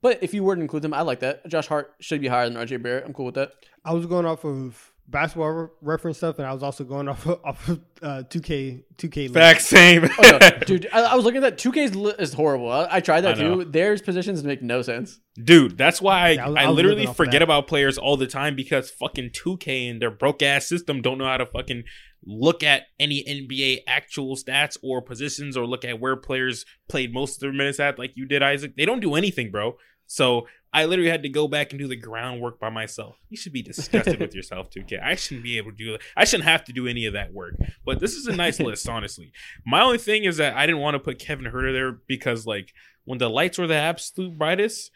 [0.00, 1.46] But if you were to include them, I like that.
[1.48, 3.04] Josh Hart should be higher than RJ Barrett.
[3.04, 3.52] I'm cool with that.
[3.84, 7.26] I was going off of basketball re- reference stuff, and I was also going off
[7.26, 7.70] of, off
[8.02, 9.32] uh, 2K 2K.
[9.32, 9.66] Facts.
[9.66, 10.04] Same.
[10.04, 11.72] Oh, no, dude, I, I was looking at that.
[11.72, 12.70] 2K's li- is horrible.
[12.70, 13.64] I, I tried that I too.
[13.64, 15.18] There's positions make no sense.
[15.42, 17.96] Dude, that's why I, Yeah, I I, I literally living off of forget about players
[17.98, 21.46] all the time because fucking 2K and their broke ass system don't know how to
[21.46, 21.84] fucking
[22.24, 27.36] look at any NBA actual stats or positions or look at where players played most
[27.36, 28.76] of their minutes at like you did, Isaac.
[28.76, 29.76] They don't do anything, bro.
[30.06, 33.16] So I literally had to go back and do the groundwork by myself.
[33.30, 35.02] You should be disgusted with yourself, 2K.
[35.02, 36.00] I shouldn't be able to do that.
[36.16, 37.54] I shouldn't have to do any of that work.
[37.86, 39.32] But this is a nice list, honestly.
[39.66, 42.74] My only thing is that I didn't want to put Kevin Huerter there because, like,
[43.04, 44.90] when the lights were the absolute brightest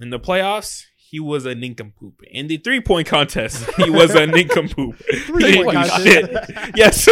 [0.00, 2.22] in the playoffs, he was a nincompoop.
[2.30, 4.96] In the three point contest, he was a nincompoop.
[5.26, 6.02] Three-point Holy contest.
[6.04, 6.30] shit.
[6.74, 7.06] Yes.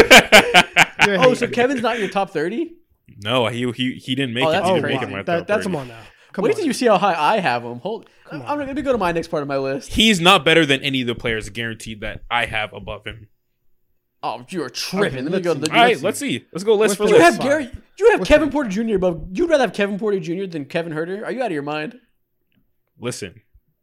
[1.03, 1.47] Oh, so.
[1.49, 2.77] Kevin's not in your top 30?
[3.23, 4.53] no, he he he didn't make Oh, it.
[4.53, 5.13] that's He Oh, didn't make crazy.
[5.13, 5.69] it my that, top that's 30.
[5.69, 6.01] him on now.
[6.33, 6.57] Come Wait on.
[6.57, 7.81] till you see how high I have him.
[7.81, 8.65] Hold, I'm, Come I'm on.
[8.67, 9.93] going to go to my next part of my list.
[9.93, 13.29] He's not better than any of the players guaranteed that I have above him.
[14.23, 15.07] Oh, you are tripping.
[15.07, 15.71] Okay, Let me let's go to the.
[15.71, 16.05] All right, see.
[16.05, 16.47] let's see.
[16.53, 17.41] Let's go list What's for the You list.
[17.41, 17.43] have.
[17.43, 17.71] Gary.
[17.99, 18.53] You have What's Kevin fine?
[18.53, 18.97] Porter Jr.
[18.97, 19.27] above.
[19.33, 20.45] You'd rather have Kevin Porter Jr.
[20.47, 21.25] than Kevin Huerter?
[21.25, 21.99] Are you out of your mind?
[22.99, 23.41] Listen,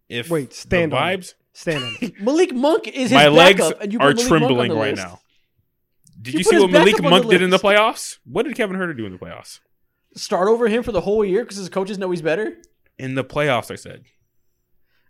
[0.10, 1.20] if Wait, stand the on it.
[1.22, 2.22] vibes, Stand on it.
[2.22, 4.76] Malik Monk is his my legs backup, and you are Malik Monk on trembling the
[4.76, 5.08] right list.
[5.08, 5.20] now.
[6.22, 7.64] Did You you, put see his what Malik on the Monk did in the list.
[7.66, 8.18] playoffs?
[8.26, 9.60] What did Kevin Huerter do in the playoffs?
[10.18, 12.58] Start over him for the whole year because his coaches know he's better.
[12.98, 14.04] In the playoffs, I said.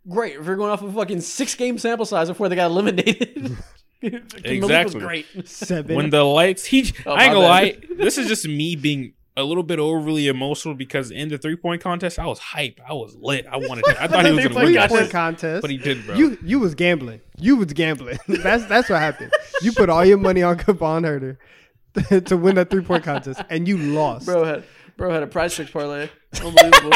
[0.08, 0.36] Great.
[0.38, 3.58] If you're going off of fucking six game sample size before they got eliminated.
[4.02, 5.00] Malik was Exactly.
[5.00, 5.26] great.
[5.48, 5.96] Seven.
[5.96, 9.43] When the lights, he, Oh, I ain't gonna lie, this is just me being a
[9.43, 12.80] little bit overly emotional because in the three point contest, I was hype.
[12.88, 13.46] I was lit.
[13.48, 13.86] I wanted.
[13.86, 15.62] To, I thought he was gonna win three point contest.
[15.62, 16.15] but he did, bro.
[16.15, 17.22] You you was gambling.
[17.38, 18.17] You was gambling.
[18.28, 19.32] that's that's what happened.
[19.62, 23.67] You put all your money on Kevon Huerter to win that three point contest, and
[23.67, 24.26] you lost.
[24.26, 24.63] Bro had
[24.97, 26.10] bro had a prize fix parlay.
[26.43, 26.91] Unbelievable.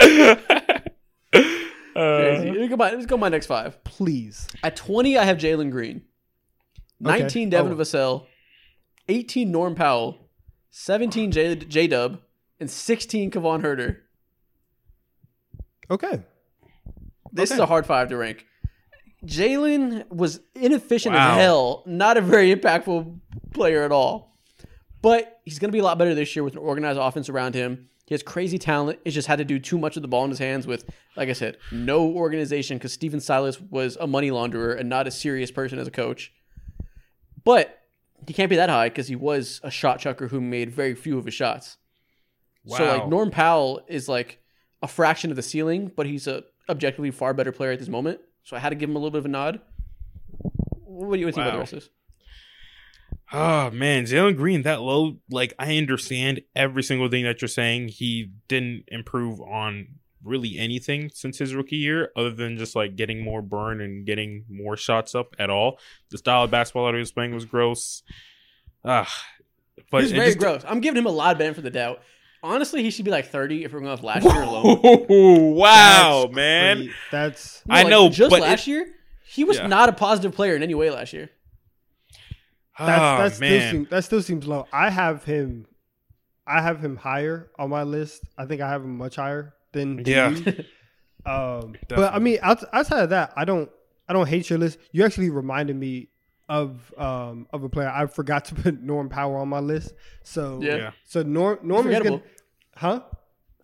[1.96, 2.50] Uh, Crazy.
[2.50, 3.82] Let me go my, let's go my next five.
[3.82, 4.46] Please.
[4.62, 6.02] At 20, I have Jalen Green.
[7.00, 7.76] 19, Devin Oh.
[7.76, 8.26] Vassell.
[9.08, 10.18] 18, Norm Powell.
[10.72, 12.20] 17, J Dub.
[12.60, 13.96] And 16, Kevon Huerter.
[15.90, 16.20] Okay.
[17.32, 17.62] This is Okay.
[17.62, 18.44] a hard five to rank.
[19.24, 21.30] Jalen was inefficient Wow.
[21.32, 23.18] as hell, not a very impactful
[23.54, 24.35] player at all.
[25.06, 27.54] But he's going to be a lot better this year with an organized offense around
[27.54, 27.90] him.
[28.06, 28.98] He has crazy talent.
[29.04, 30.84] He just had to do too much of the ball in his hands with,
[31.16, 35.12] like I said, no organization because Stephen Silas was a money launderer and not a
[35.12, 36.32] serious person as a coach.
[37.44, 37.82] But
[38.26, 41.18] he can't be that high because he was a shot chucker who made very few
[41.18, 41.76] of his shots.
[42.64, 42.78] Wow.
[42.78, 44.40] So like Norm Powell is like
[44.82, 48.18] a fraction of the ceiling, but he's a objectively far better player at this moment.
[48.42, 49.60] So I had to give him a little bit of a nod.
[50.84, 51.90] What do you think about the rest of this?
[53.32, 55.16] Oh man, Jalen Green that low.
[55.30, 57.88] Like I understand every single thing that you're saying.
[57.88, 59.88] He didn't improve on
[60.22, 64.44] really anything since his rookie year, other than just like getting more burn and getting
[64.48, 65.78] more shots up at all.
[66.10, 68.02] The style of basketball that he was playing was gross.
[68.84, 69.12] Ah,
[69.90, 70.62] but He's very just- gross.
[70.66, 72.00] I'm giving him a lot of benefit for the doubt.
[72.42, 74.78] Honestly, he should be like 30 if we're going off last year alone.
[75.56, 76.76] wow, That's man.
[76.76, 76.90] great.
[77.10, 78.86] That's No, I like, know, Just but last it- year,
[79.24, 79.66] he was Yeah.
[79.66, 81.30] not a positive player in any way last year.
[82.78, 83.70] That's, oh that still man.
[83.72, 84.66] seems that still seems low.
[84.72, 85.66] I have him,
[86.46, 88.22] I have him higher on my list.
[88.36, 90.52] I think I have him much higher than, than Yeah.
[91.24, 93.68] Um, but I mean, outs- outside of that, I don't,
[94.08, 94.78] I don't hate your list.
[94.92, 96.08] You actually reminded me
[96.48, 97.88] of um of a player.
[97.88, 99.92] I forgot to put Norm Powell on my list.
[100.22, 100.76] So Yeah.
[100.76, 102.18] yeah, so Norm Norm is forgettable.
[102.18, 102.30] gonna,
[102.76, 103.00] huh?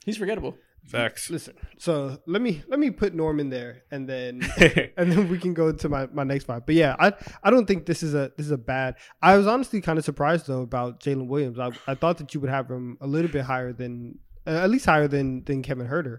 [0.04, 0.56] He's forgettable.
[0.86, 1.30] Facts.
[1.30, 1.54] Listen.
[1.78, 4.42] So let me let me put Norm in there, and then
[4.96, 6.66] and then we can go to my, my next five.
[6.66, 8.96] But yeah, I I don't think this is a this is a bad.
[9.22, 11.58] I was honestly kind of surprised though about Jalen Williams.
[11.58, 14.70] I, I thought that you would have him a little bit higher than uh, at
[14.70, 16.18] least higher than than Kevin Huerter.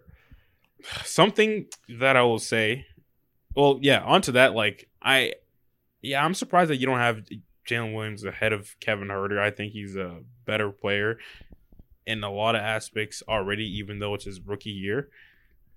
[1.04, 1.68] something
[2.00, 2.86] that I will say.
[3.56, 4.56] Well, yeah, onto that.
[4.56, 5.34] Like, I,
[6.02, 7.24] yeah, I'm surprised that you don't have
[7.70, 9.40] Jalen Williams ahead of Kevin Huerter.
[9.40, 11.20] I think he's a better player
[12.06, 15.10] in a lot of aspects already, even though it's his rookie year.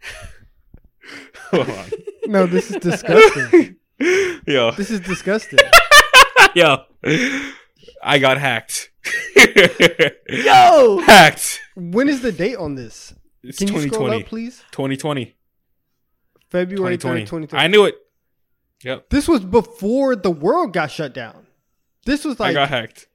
[1.50, 1.90] Hold on.
[2.26, 3.76] No, this is disgusting.
[4.46, 5.58] yo, this is disgusting.
[6.54, 6.84] yo,
[8.02, 8.90] I got hacked.
[10.28, 10.98] Yo!
[11.04, 11.60] hacked.
[11.76, 13.14] When is the date on this?
[13.42, 14.22] It's Can you scroll 2020.
[14.22, 14.64] up, please?
[14.72, 15.36] 2020.
[16.50, 17.46] February 2020.
[17.46, 17.62] 2020.
[17.62, 17.94] I knew it.
[18.82, 19.10] Yep.
[19.10, 21.46] This was before the world got shut down.
[22.04, 23.08] This was like I got hacked.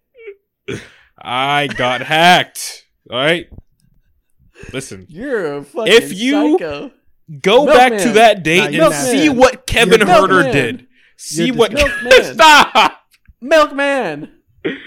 [1.18, 2.86] I got hacked.
[3.12, 3.48] All right.
[4.74, 6.92] Listen, You're a fucking If you- psycho.
[7.42, 7.76] go Milkman.
[7.92, 10.88] back to that date Nah, and you're see what Kevin You're Huerter did.
[11.18, 11.72] See You're what.
[11.72, 12.34] disgusting.
[12.36, 13.00] Stop.
[13.42, 14.32] Milkman!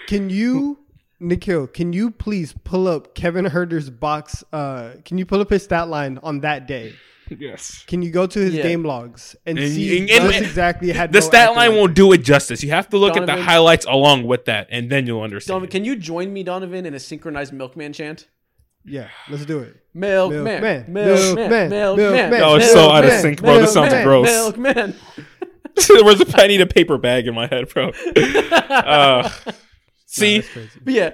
[0.07, 0.79] Can you,
[1.21, 1.67] Nikhil?
[1.67, 4.45] Can you please pull up Kevin Huerter's box?
[4.53, 6.93] Uh, can you pull up his stat line on that day?
[7.31, 7.85] Yes.
[7.87, 8.63] Can you go to his Yeah.
[8.63, 11.57] game logs and, And- see and- just and- exactly had The no stat accolades?
[11.57, 12.63] line won't do it justice.
[12.63, 13.43] You have to look at the Donnavan.
[13.43, 15.63] highlights along with that, and then you'll understand.
[15.63, 18.29] Donnavan, can you join me, Donnavan, in a synchronized Milkman chant?
[18.85, 19.77] Yeah, let's do it.
[19.95, 21.97] Milkman, Milkman, Milkman, Milkman, Milkman.
[22.13, 22.43] Milkman.
[22.43, 23.59] Oh, it's so out of sync, bro.
[23.61, 24.27] This sounds Milkman, gross.
[24.27, 24.95] Milkman.
[26.05, 26.35] Where's the?
[26.37, 27.93] I need a paper bag in my head, bro.
[28.75, 29.29] Uh,
[30.07, 30.71] see, That's crazy.
[30.85, 31.11] But yeah,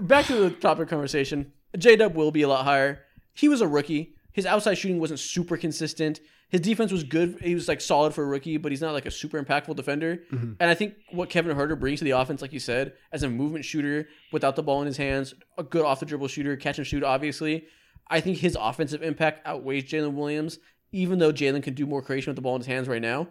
[0.00, 1.52] back to the topic of conversation.
[1.76, 3.00] J Dub will be a lot higher.
[3.34, 4.14] He was a rookie.
[4.38, 6.20] His outside shooting wasn't super consistent.
[6.48, 7.38] His defense was good.
[7.42, 10.20] He was like solid for a rookie, but he's not like a super impactful defender.
[10.32, 10.52] Mm-hmm.
[10.60, 13.28] And I think what Kevin Huerter brings to the offense, like you said, as a
[13.28, 16.78] movement shooter without the ball in his hands, a good off the dribble shooter, catch
[16.78, 17.66] and shoot, obviously.
[18.06, 20.60] I think his offensive impact outweighs Jalen Williams,
[20.92, 23.26] even though Jalen can do more creation with the ball in his hands right now.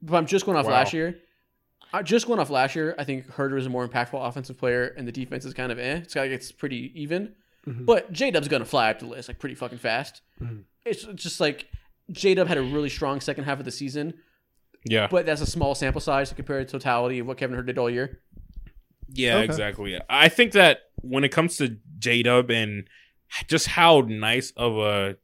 [0.00, 0.70] But I'm just going off Wow.
[0.72, 1.18] last year.
[1.92, 4.94] I just going off last year, I think Huerter is a more impactful offensive player,
[4.96, 5.96] and the defense is kind of eh.
[5.96, 7.34] It's like it's pretty even.
[7.66, 7.84] Mm-hmm.
[7.84, 10.20] But J Dub's gonna fly up the list like pretty fucking fast.
[10.84, 11.66] It's it's just like
[12.10, 14.14] J Dub had a really strong second half of the season,
[14.84, 17.66] yeah, but that's a small sample size to compare the totality of what Kevin Huerter
[17.66, 18.20] did all year.
[19.14, 19.44] Yeah, Okay.
[19.44, 19.96] exactly.
[20.10, 22.88] I think that when it comes to J Dub and
[23.48, 25.16] just how nice of a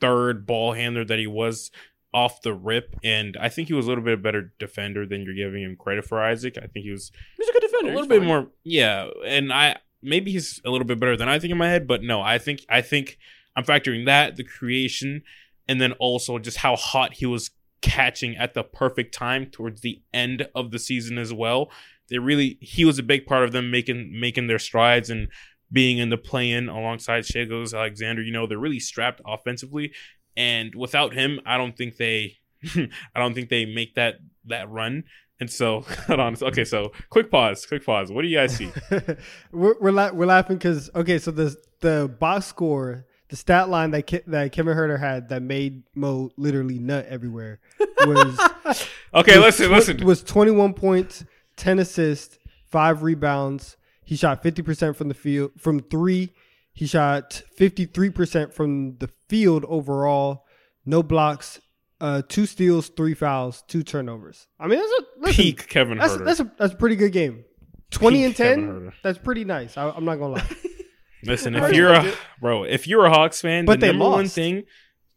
[0.00, 1.70] third ball handler that he was
[2.12, 5.34] off the rip, and I think he was a little bit better defender than you're
[5.34, 6.56] giving him credit for, Isaac.
[6.58, 7.92] I think he was He's a good defender.
[7.92, 8.26] a little bit fine.
[8.26, 9.08] more, yeah.
[9.26, 12.02] And I maybe he's a little bit better than I think in my head, but
[12.02, 13.18] no, I think I think
[13.56, 15.22] I'm factoring that the creation,
[15.68, 17.50] and then also just how hot he was
[17.82, 21.70] catching at the perfect time towards the end of the season as well.
[22.08, 25.28] They really he was a big part of them making making their strides and
[25.72, 28.22] being in the play-in alongside Shai Gilgeous Alexander.
[28.22, 29.92] You know they're really strapped offensively,
[30.36, 32.38] and without him, I don't think they
[32.74, 34.16] I don't think they make that
[34.46, 35.04] that run.
[35.40, 36.36] And so, hold on.
[36.40, 37.66] Okay, so quick pause.
[37.66, 38.10] Quick pause.
[38.10, 38.72] What do you guys see?
[39.52, 43.90] we're we're, la- we're laughing because okay, so the the box score the stat line
[43.90, 47.58] that Ke- that Kevin Huerter had that made Mo literally nut everywhere
[48.00, 48.38] was
[49.14, 50.04] Okay, was listen, tw- listen.
[50.06, 51.24] was 21 points,
[51.56, 53.76] 10 assists, five rebounds.
[54.04, 56.32] He shot 50% from the field from three.
[56.72, 60.44] He shot 53% from the field overall.
[60.84, 61.60] No blocks,
[62.00, 64.46] uh, two steals, three fouls, two turnovers.
[64.60, 66.24] I mean, that's a listen, Peak Kevin That's Huerter.
[66.24, 67.44] that's a that's a pretty good game.
[67.90, 68.92] 20 and Peak Kevin 10.
[69.02, 69.76] That's pretty nice.
[69.76, 70.46] I, I'm not gonna lie.
[71.22, 74.24] Listen, if you're a bro, if you're a Hawks fan, But the they number one
[74.24, 74.34] lost.
[74.34, 74.64] thing,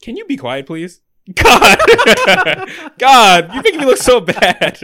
[0.01, 1.01] can you be quiet, please?
[1.35, 1.77] God,
[2.97, 4.79] God, you're making me look so bad.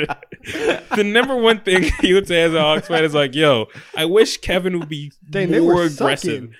[0.96, 4.06] the number one thing he would say as a Hawks fan is like, "Yo, I
[4.06, 6.54] wish Kevin would be Dang, they more were aggressive." sucking.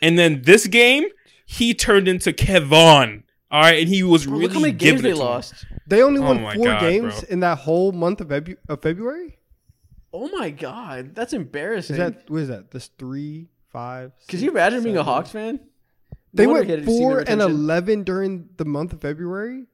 [0.00, 1.04] And then this game,
[1.46, 3.21] he turned into Kevon.
[3.52, 5.20] All right, and he was Bro, really look how many games they to him.
[5.20, 5.66] lost.
[5.86, 7.28] They only Oh won my four God, games bro.
[7.30, 9.38] in that whole month of, Febu- of February.
[10.12, 11.94] Oh my god, that's embarrassing.
[11.94, 12.70] Is that what is that?
[12.70, 14.12] This three, five.
[14.28, 15.04] Could you imagine being a?
[15.04, 15.60] Hawks fan?
[16.34, 19.66] They No went he had senior four and eleven during the month of February.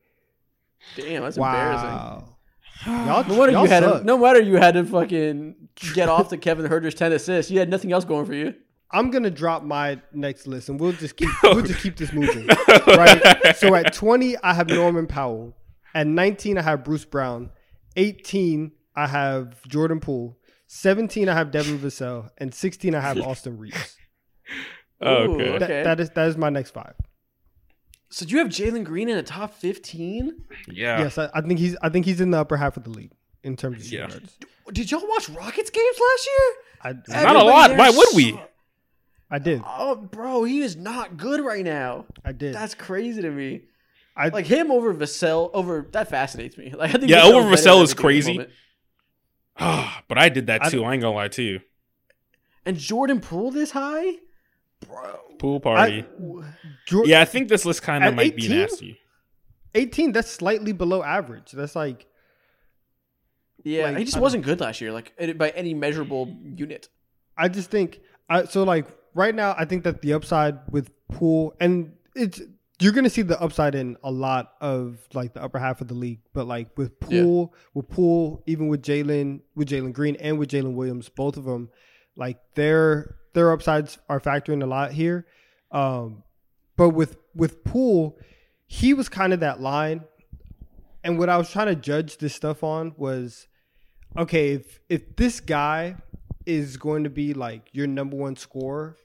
[0.97, 1.89] Damn, that's embarrassing.
[2.87, 5.57] Y'all, No wonder y'all you had to, no matter you had to fucking
[5.95, 7.51] get off the Kevin Huerter's ten assists.
[7.51, 8.55] You had nothing else going for you.
[8.91, 12.47] I'm gonna drop my next list, and we'll just keep we'll just keep this moving.
[12.87, 13.55] right.
[13.57, 15.55] So at 20, I have Norman Powell.
[15.95, 17.51] At 19, I have Bruce Brown.
[17.97, 20.39] 18, I have Jordan Poole.
[20.69, 23.97] 17, I have Devin Vassell, and 16, I have Austin Reaves.
[25.01, 25.45] Oh, Ooh, okay.
[25.59, 25.83] That- Okay.
[25.85, 26.95] that is that is my next five.
[28.11, 30.45] So do you have Jalen Green in the top fifteen?
[30.67, 30.99] Yeah.
[31.03, 33.13] Yes, I, I think he's I think he's in the upper half of the league
[33.45, 34.09] in terms of shooting Yeah.
[34.09, 34.39] guards.
[34.73, 37.01] Did y'all watch Rockets games last year?
[37.17, 37.77] I, Not a lot.
[37.77, 38.41] Why would we?
[39.29, 39.63] Saw- I did.
[39.67, 42.07] Oh, bro, he is not good right now.
[42.25, 42.55] I did.
[42.55, 43.63] That's crazy to me.
[44.17, 46.73] I Like him over Vassell, over that fascinates me.
[46.77, 48.33] Like I think Yeah, Vassell's over better Vassell is crazy.
[48.33, 48.51] moment.
[50.09, 50.85] but I did that I- too.
[50.85, 51.61] I, ain't gonna lie to you.
[52.67, 54.15] And Jordan Poole this high,
[54.87, 55.21] bro.
[55.39, 56.05] Pool party.
[56.87, 58.99] Jor- yeah, I think this list kind of At might be nasty.
[59.75, 60.13] 18.
[60.13, 61.53] That's slightly below average.
[61.53, 62.07] That's like
[63.63, 66.89] Yeah, Like, he just I don't- wasn't good last year, like by any measurable unit.
[67.37, 71.55] I just think I so like right now I think that the upside with Poole
[71.61, 72.41] and it's
[72.81, 75.95] you're gonna see the upside in a lot of like the upper half of the
[75.95, 77.23] league, but like with Yeah.
[77.23, 81.45] Poole, with Poole, even with Jalen, with Jalen Green and with Jalen Williams, both of
[81.45, 81.71] them,
[82.17, 85.27] like their their upsides are factoring a lot here.
[85.73, 86.23] Um,
[86.77, 88.19] but with with Poole,
[88.67, 90.05] he was kind of that line,
[91.03, 93.49] and what I was trying to judge this stuff on was,
[94.17, 95.97] okay, if if this guy
[96.49, 98.97] is going to be like your number one scorer,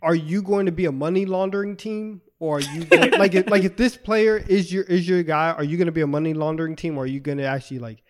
[0.00, 3.50] are you going to be a money laundering team, or are you going, like if,
[3.50, 6.06] like if this player is your is your guy, are you going to be a
[6.06, 8.02] money laundering team, or are you going to actually like,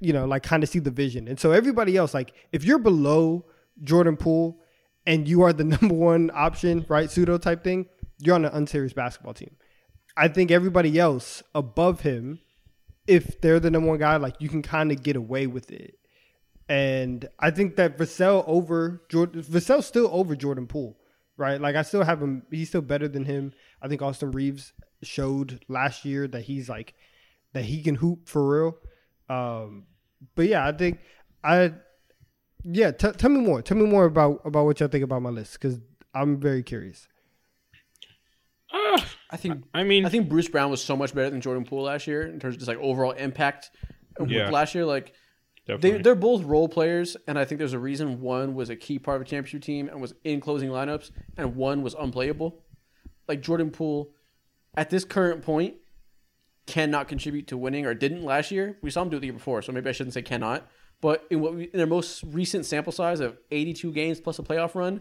[0.00, 1.28] you know, like kind of see the vision?
[1.28, 3.44] And so everybody else, like if you're below
[3.84, 4.58] Jordan Poole
[5.06, 7.86] and you are the number one option, right, pseudo type thing,
[8.18, 9.54] you're on an unserious basketball team.
[10.16, 12.40] I think everybody else above him,
[13.06, 15.98] if they're the number one guy, like you can kind of get away with it.
[16.68, 20.98] And I think that Vassell over Jordan, Vassell's still over Jordan Poole,
[21.36, 21.60] right?
[21.60, 22.42] Like I still have him.
[22.50, 23.52] He's still better than him.
[23.80, 26.94] I think Austin Reaves showed last year that he's like
[27.52, 28.78] that he can hoop for real.
[29.28, 29.84] Um,
[30.34, 30.98] but yeah, I think
[31.44, 31.72] I
[32.64, 32.90] yeah.
[32.90, 33.62] T- tell me more.
[33.62, 35.78] Tell me more about about what y'all think about my list because
[36.14, 37.06] I'm very curious.
[38.72, 41.64] Ah, I think I mean, I think Bruce Brown was so much better than Jordan
[41.64, 43.70] Poole last year in terms of just like overall impact.
[44.26, 44.50] Yeah.
[44.50, 45.12] Last year, like
[45.66, 48.98] they, they're both role players, and I think there's a reason one was a key
[48.98, 52.62] part of a championship team and was in closing lineups, and one was unplayable.
[53.26, 54.12] Like Jordan Poole,
[54.76, 55.74] at this current point,
[56.66, 58.78] cannot contribute to winning or didn't last year.
[58.82, 60.68] We saw him do it the year before, so maybe I shouldn't say cannot.
[61.00, 64.42] But in what we, in their most recent sample size of 82 games plus a
[64.42, 65.00] playoff run,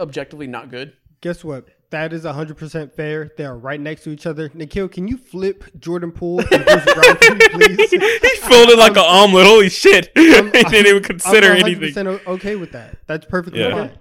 [0.00, 0.94] objectively not good.
[1.20, 1.66] Guess what?
[1.90, 3.32] That is 100% fair.
[3.36, 4.48] They are right next to each other.
[4.54, 7.90] Nikhil, can you flip Jordan Poole and Bruce Brown for me, please?
[7.90, 9.44] he folded like an omelet.
[9.46, 10.10] Holy shit!
[10.14, 11.92] he didn't even consider I'm anything.
[12.04, 12.98] 100% o- okay with that.
[13.08, 13.70] That's perfectly Yeah.
[13.74, 13.98] fine.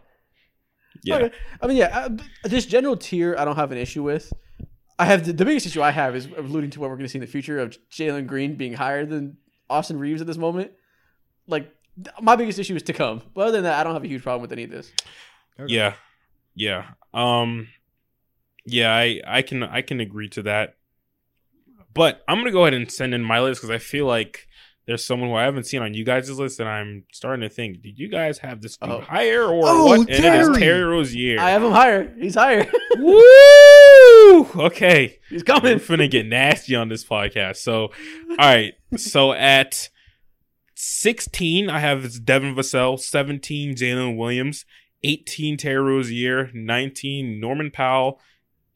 [1.02, 1.35] Yeah, Okay.
[1.62, 2.10] I mean, yeah, uh,
[2.43, 4.31] this general tier I don't have an issue with.
[5.00, 7.10] I have the, the biggest issue I have is alluding to what we're going to
[7.10, 9.37] see in the future of Jalen Green being higher than
[9.69, 10.71] Austin Reaves at this moment.
[11.48, 13.21] Like, th- my biggest issue is to come.
[13.33, 14.91] But other than that, I don't have a huge problem with any of this.
[15.67, 15.93] yeah,
[16.54, 16.85] yeah.
[17.13, 17.67] Um,
[18.65, 18.93] yeah.
[18.93, 20.75] I I can I can agree to that.
[21.93, 24.47] But I'm gonna go ahead and send in my list because I feel like
[24.85, 27.81] there's someone who I haven't seen on you guys' list, and I'm starting to think,
[27.83, 29.01] did you guys have this dude Oh.
[29.01, 29.99] higher or Oh, what?
[30.01, 30.60] And it is Terry.
[30.60, 31.39] Terry Rozier.
[31.39, 32.12] I have him higher.
[32.19, 32.67] He's higher.
[32.97, 34.47] Woo!
[34.65, 35.19] Okay.
[35.29, 35.77] He's We're coming.
[35.79, 37.57] finna get nasty on this podcast.
[37.57, 37.89] So,
[38.31, 38.73] all right.
[38.97, 39.89] So at
[40.75, 42.99] 16, I have Devin Vassell.
[42.99, 44.65] 17, Jalen Williams.
[45.04, 48.19] 18 Terry Rozier, 19 Norman Powell,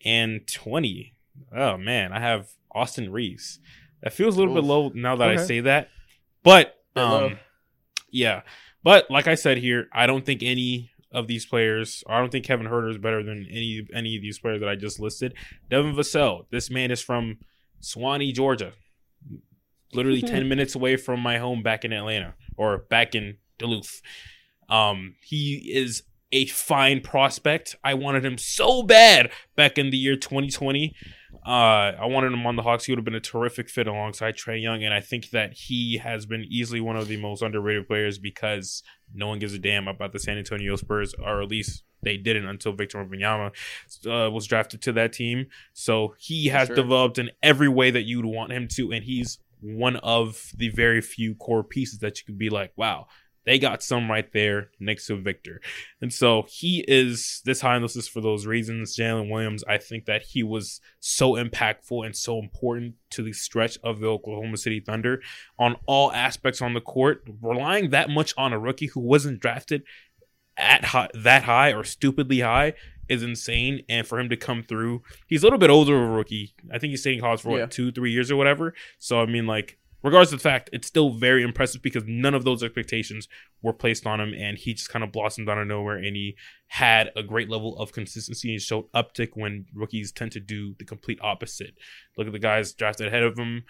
[0.05, 1.13] and 20.
[1.55, 3.59] Oh man, I have Austin Reaves.
[4.01, 5.89] That feels a little bit low now that I say that.
[6.43, 7.37] But um
[8.11, 8.41] yeah.
[8.83, 12.45] But like I said here, I don't think any of these players, I don't think
[12.45, 15.33] Kevin Huerter is better than any any of these players that I just listed.
[15.69, 17.37] Devin Vassell, this man is from
[17.81, 18.73] Suwanee, Georgia.
[19.93, 24.01] Literally 10 minutes away from my home back in Atlanta or back in Duluth.
[24.69, 26.03] Um, he is
[26.33, 27.75] a fine prospect.
[27.83, 30.93] I wanted him so bad back in the year 2020.
[31.45, 31.49] Uh,
[31.99, 32.85] I wanted him on the Hawks.
[32.85, 35.97] He would have been a terrific fit alongside Trae Young, and I think that he
[35.97, 38.81] has been easily one of the most underrated players because
[39.13, 42.47] no one gives a damn about the San Antonio Spurs, or at least they didn't
[42.47, 43.51] until Victor Wembanyama
[44.07, 45.45] uh, was drafted to that team.
[45.73, 46.75] So he has Sure.
[46.75, 51.01] developed in every way that you'd want him to, and he's one of the very
[51.01, 53.07] few core pieces that you could be like, wow,
[53.45, 55.59] they got some right there next to Victor.
[56.01, 58.95] And so he is this high on the list for those reasons.
[58.95, 63.77] Jalen Williams, I think that he was so impactful and so important to the stretch
[63.83, 65.21] of the Oklahoma City Thunder
[65.59, 67.23] on all aspects on the court.
[67.41, 69.83] Relying that much on a rookie who wasn't drafted
[70.57, 72.73] at high, that high or stupidly high
[73.09, 73.83] is insane.
[73.89, 76.53] And for him to come through, he's a little bit older of a rookie.
[76.71, 77.65] I think he's staying in college for what, Yeah.
[77.65, 78.73] two, three years or whatever.
[78.99, 82.43] So I mean, like, regardless of the fact, it's still very impressive because none of
[82.43, 83.27] those expectations
[83.61, 85.97] were placed on him, and he just kind of blossomed out of nowhere.
[85.97, 86.35] And he
[86.67, 90.85] had a great level of consistency and showed uptick when rookies tend to do the
[90.85, 91.75] complete opposite.
[92.17, 93.63] Look at the guys drafted ahead of him,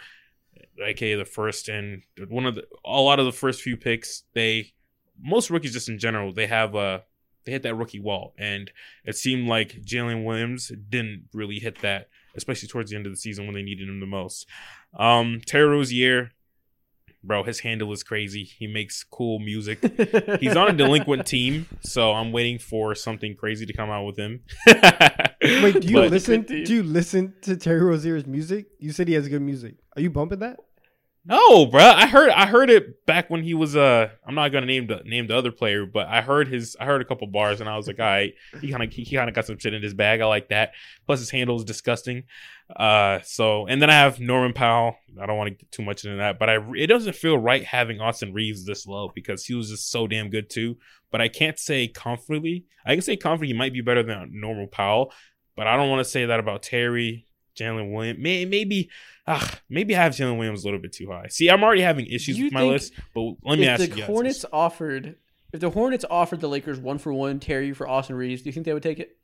[0.84, 4.24] aka the first and one of the a lot of the first few picks.
[4.34, 4.74] They
[5.22, 7.04] most rookies just in general they have a
[7.46, 8.72] they hit that rookie wall, and
[9.04, 13.18] it seemed like Jalen Williams didn't really hit that, especially towards the end of the
[13.18, 14.48] season when they needed him the most.
[14.98, 16.32] Um, Terry Rozier,
[17.24, 18.44] bro, his handle is crazy.
[18.44, 19.80] He makes cool music.
[20.39, 24.18] He's on a delinquent team, so I'm waiting for something crazy to come out with
[24.18, 24.41] him.
[24.68, 26.41] Wait, do you But- listen?
[26.44, 28.68] Do you listen to Terry Rozier's music?
[28.80, 29.76] You said he has good music.
[29.96, 30.58] Are you bumping that?
[31.26, 31.82] No, bro.
[31.82, 35.01] I heard I heard it back when he was uh I'm not gonna name the
[35.05, 37.78] name the other player, but I heard his I heard a couple bars and I
[37.78, 40.19] was like, all right, he kinda he kinda got some shit in his bag.
[40.19, 40.74] I like that.
[41.05, 42.24] Plus his handle is disgusting.
[42.76, 44.97] Uh so and then I have Norman Powell.
[45.21, 47.63] I don't want to get too much into that, but I it doesn't feel right
[47.63, 50.78] having Austin Reaves this low because he was just so damn good too.
[51.09, 52.65] But I can't say confidently.
[52.86, 55.13] I can say confidently he might be better than normal Powell,
[55.55, 57.28] but I don't want to say that about Terry,
[57.58, 58.20] Jalen Williams.
[58.20, 58.89] May, maybe
[59.26, 61.28] Ah, maybe I have Jalen Williams a little bit too high.
[61.30, 63.88] See, I'm already having issues You with my list, but let me if ask the
[63.89, 64.06] you guys.
[64.08, 64.45] Hornets this.
[64.51, 65.16] offered,
[65.54, 68.54] if the Hornets offered the Lakers one for one Terry for Austin Reaves, do you
[68.54, 69.16] think they would take it?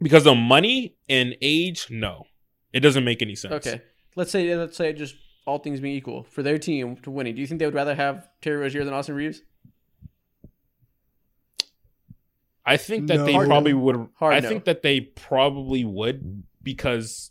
[0.00, 2.24] Because of money and age, no.
[2.72, 3.52] It doesn't make any sense.
[3.66, 3.80] Okay,
[4.16, 5.14] let's say let's say just
[5.46, 7.34] all things being equal for their team to winning.
[7.36, 9.42] Do you think they would rather have Terry Rozier than Austin Reaves?
[12.64, 13.24] I think that No.
[13.24, 13.54] they Hard no.
[13.54, 14.48] probably would Hard I no.
[14.48, 17.30] think that they probably would because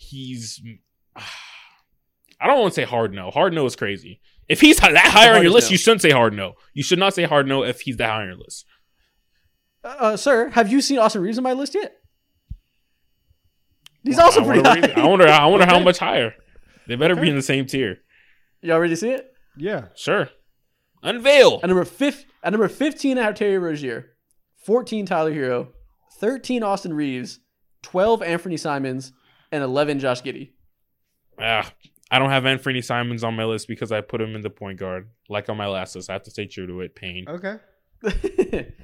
[0.00, 0.60] he's
[1.16, 3.30] I don't want to say hard no.
[3.30, 4.20] Hard no is crazy.
[4.48, 5.72] If he's that high on your list, no.
[5.72, 6.54] you shouldn't say hard no.
[6.72, 8.64] You should not say hard no if he's that high on your list.
[9.84, 11.96] Uh, sir, have you seen Austin Reaves on my list yet?
[14.02, 15.00] He's Well, also I pretty wonder, high.
[15.02, 16.34] I wonder I wonder how much higher.
[16.88, 17.98] They better be in the same tier.
[18.62, 19.32] You already see it?
[19.56, 19.88] Yeah.
[19.94, 20.30] Sure.
[21.02, 21.60] Unveil.
[21.62, 24.16] At number fifth, at number fifteen, I have Terry Rozier.
[24.64, 25.68] Fourteen, Tyler Herro.
[26.18, 27.40] Thirteen, Austin Reaves.
[27.82, 29.12] Twelve, Anthony Simons,
[29.52, 30.50] and eleven, Josh Giddey.
[31.38, 31.70] Ah,
[32.10, 34.78] I don't have Anthony Simons on my list because I put him in the point
[34.78, 36.10] guard, like on my last list.
[36.10, 36.94] I have to stay true to it.
[36.94, 37.26] Pain.
[37.28, 37.56] Okay.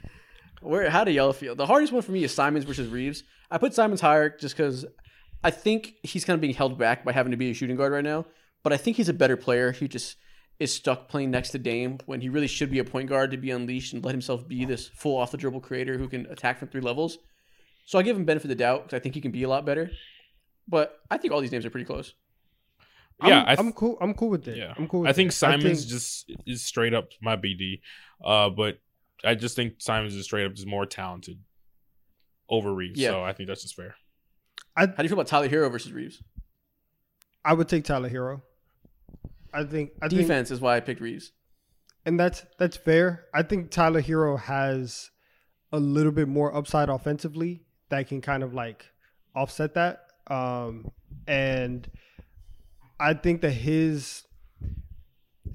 [0.62, 0.89] Where?
[0.91, 1.55] How do y'all feel?
[1.55, 3.25] The hardest one for me is Simons versus Reaves.
[3.51, 4.85] I put Simons higher just because
[5.43, 7.93] I think he's kind of being held back by having to be a shooting guard
[7.93, 8.27] right now.
[8.62, 9.73] But I think he's a better player.
[9.73, 10.17] He just
[10.59, 13.37] is stuck playing next to Dame when he really should be a point guard to
[13.37, 16.59] be unleashed and let himself be this full off the dribble creator who can attack
[16.59, 17.19] from three levels.
[17.85, 19.49] So I give him benefit of the doubt because I think he can be a
[19.49, 19.91] lot better.
[20.69, 22.14] But I think all these names are pretty close.
[23.25, 23.97] Yeah, I'm, I th- I'm cool.
[24.01, 24.57] I'm cool with it.
[24.59, 25.01] Yeah, I'm cool.
[25.01, 25.35] With I think it.
[25.35, 27.81] Simons think- just is straight up my BD,
[28.25, 28.79] uh, but
[29.25, 31.39] I just think Simons is straight up just more talented
[32.49, 33.01] over Reaves.
[33.01, 33.11] Yeah.
[33.11, 33.95] So I think that's just fair.
[34.77, 36.23] How do you feel about Tyler Herro versus Reaves?
[37.45, 38.43] I would take Tyler Herro.
[39.55, 39.93] I think.
[40.03, 41.33] I think, Defense is why I picked Reaves.
[42.05, 43.25] and that's that's fair.
[43.33, 45.11] I think Tyler Herro has
[45.73, 48.85] a little bit more upside offensively that can kind of like
[49.35, 50.03] offset that.
[50.29, 50.91] Um,
[51.27, 51.89] and
[52.99, 54.24] I think that his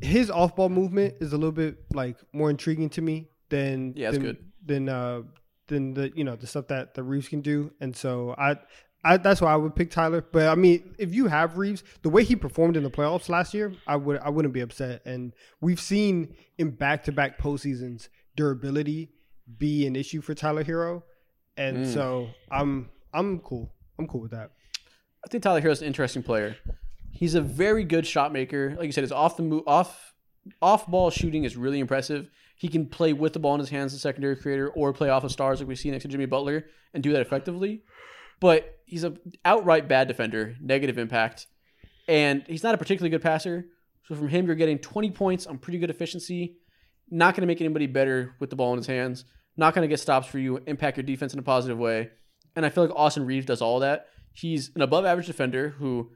[0.01, 4.11] his off ball movement is a little bit like more intriguing to me than Yeah,
[4.11, 4.38] than, good.
[4.65, 5.22] than uh
[5.67, 7.72] than the you know the stuff that the Reaves can do.
[7.80, 8.55] And so I
[9.03, 10.22] I, that's why I would pick Tyler.
[10.22, 13.53] But I mean, if you have Reaves, the way he performed in the playoffs last
[13.53, 15.01] year, I would I wouldn't be upset.
[15.05, 19.09] And we've seen in back to back postseasons durability
[19.57, 21.03] be an issue for Tyler Herro,
[21.57, 21.93] and Mm.
[21.93, 23.74] so I'm I'm cool.
[23.99, 24.51] I'm cool with that.
[25.24, 26.57] I think Tyler Herro's an interesting player.
[27.11, 28.76] He's a very good shot maker.
[28.78, 30.13] Like you said, his off the move, off
[30.61, 32.30] off ball shooting is really impressive.
[32.55, 35.09] He can play with the ball in his hands as a secondary creator, or play
[35.09, 37.84] off of stars like we see next to Jimmy Butler, and do that effectively.
[38.39, 39.13] But he's a
[39.45, 41.47] outright bad defender, negative impact,
[42.07, 43.65] and he's not a particularly good passer.
[44.07, 46.57] So from him, you're getting 20 points on pretty good efficiency.
[47.09, 49.26] Not going to make anybody better with the ball in his hands.
[49.57, 50.61] Not going to get stops for you.
[50.65, 52.09] Impact your defense in a positive way.
[52.55, 54.07] And I feel like Austin Reaves does all that.
[54.34, 56.11] He's an above average defender who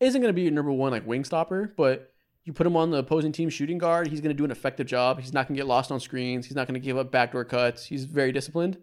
[0.00, 2.12] isn't going to be your number one like wing stopper, but
[2.44, 4.86] you put him on the opposing team shooting guard, he's going to do an effective
[4.86, 5.20] job.
[5.20, 6.46] He's not going to get lost on screens.
[6.46, 7.84] He's not going to give up backdoor cuts.
[7.84, 8.78] He's very disciplined.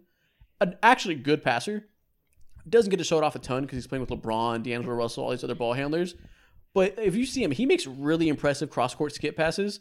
[0.60, 1.88] An actually good passer.
[2.68, 5.24] Doesn't get to show it off a ton because he's playing with LeBron, D'Angelo Russell,
[5.24, 6.14] all these other ball handlers.
[6.74, 9.80] But if you see him, he makes really impressive cross court skip passes.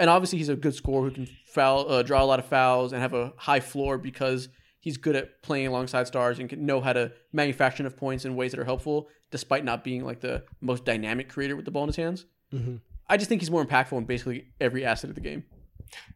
[0.00, 2.92] And obviously, he's a good scorer who can foul, uh, draw a lot of fouls
[2.92, 4.48] and have a high floor because
[4.82, 8.34] he's good at playing alongside stars and can know how to manufacture enough points in
[8.34, 11.84] ways that are helpful, despite not being like the most dynamic creator with the ball
[11.84, 12.26] in his hands.
[12.52, 12.80] Mhm.
[13.08, 15.44] I just think he's more impactful in basically every asset of the game.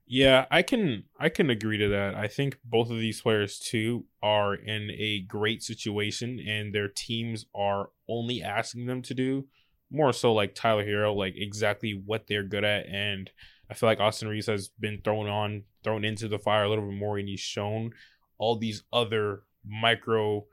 [0.07, 2.15] Yeah, I can I can agree to that.
[2.15, 7.47] I think both of these players too are in a great situation and their teams
[7.55, 9.47] are only asking them to do
[9.91, 12.87] more so like Tyler Herro, like exactly what they're good at.
[12.87, 13.31] And
[13.71, 16.87] I feel like Austin Reese has been thrown on thrown into the fire a little
[16.87, 17.93] bit more and he's shown
[18.39, 20.45] all these other micro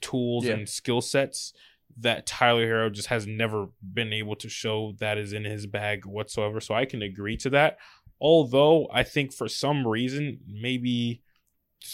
[0.00, 0.54] tools Yeah.
[0.54, 1.52] and skill sets
[1.98, 6.06] that Tyler Herro just has never been able to show that is in his bag
[6.06, 6.60] whatsoever.
[6.60, 7.78] So I can agree to that.
[8.20, 11.22] Although I think for some reason, maybe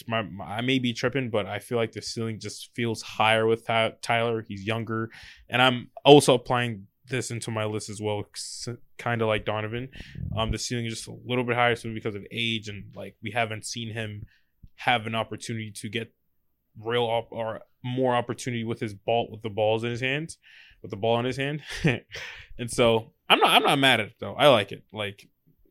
[0.07, 3.47] my, my- I may be tripping, but I feel like the ceiling just feels higher
[3.47, 4.45] with Ty- Tyler.
[4.47, 5.11] He's younger,
[5.49, 8.24] and I'm also applying this into my list as well,
[8.99, 9.89] kind of like Donnavan.
[10.37, 13.14] Um, the ceiling is just a little bit higher, simply because of age, and like
[13.22, 14.27] we haven't seen him
[14.77, 16.12] have an opportunity to get
[16.79, 20.39] real op- or more opportunity with his ball with the balls in his hands,
[20.83, 21.62] with the ball in his hand,
[22.59, 24.35] and so I'm not I'm not mad at it though.
[24.35, 24.85] I like it.
[24.93, 25.29] Like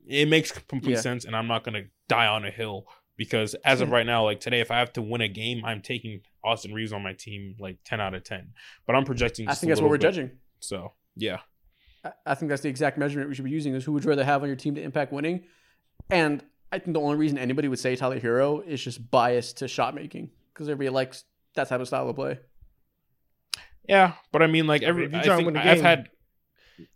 [0.07, 1.01] it makes complete Yeah.
[1.01, 2.85] sense, and I'm not gonna die on a hill
[3.17, 3.93] because as of hmm.
[3.93, 6.93] right now, like today, if I have to win a game, I'm taking Austin Reaves
[6.93, 8.53] on my team like 10 out of 10.
[8.85, 9.47] But I'm projecting.
[9.47, 10.01] I think that's what we're bit.
[10.01, 10.31] judging.
[10.59, 11.39] So yeah,
[12.03, 14.09] I- I think that's the exact measurement we should be using is who would you
[14.09, 15.45] rather have on your team to impact winning.
[16.09, 16.43] And
[16.75, 19.95] I think the only reason anybody would say Tyler Herro is just biased to shot
[19.95, 21.23] making because everybody likes
[21.55, 22.39] that type of style of play.
[23.87, 24.13] yeah.
[24.31, 25.83] But I mean, like every If you're I trying to think win a I've game-
[25.83, 26.09] had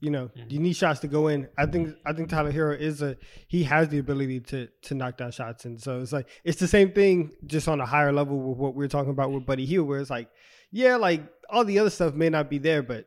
[0.01, 1.47] You know, you need shots to go in.
[1.57, 3.15] I think I think Tyler Herro is a
[3.47, 6.67] he has the ability to to knock down shots, and so it's like it's the
[6.67, 9.87] same thing, just on a higher level with what we're talking about with Buddy Hield,
[9.87, 10.29] where it's like,
[10.71, 13.05] yeah, like all the other stuff may not be there, but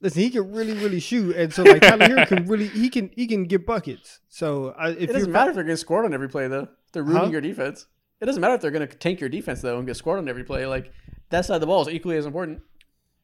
[0.00, 3.10] listen, he can really really shoot, and so like Tyler Herro can really he can
[3.14, 4.20] he can get buckets.
[4.28, 6.68] So I, if It doesn't matter if they're getting scored on every play though.
[6.92, 7.30] They're ruining Huh?
[7.32, 7.86] your defense.
[8.20, 10.28] It doesn't matter if they're going to tank your defense though and get scored on
[10.28, 10.66] every play.
[10.66, 10.92] Like
[11.30, 12.60] that side of the ball is equally as important.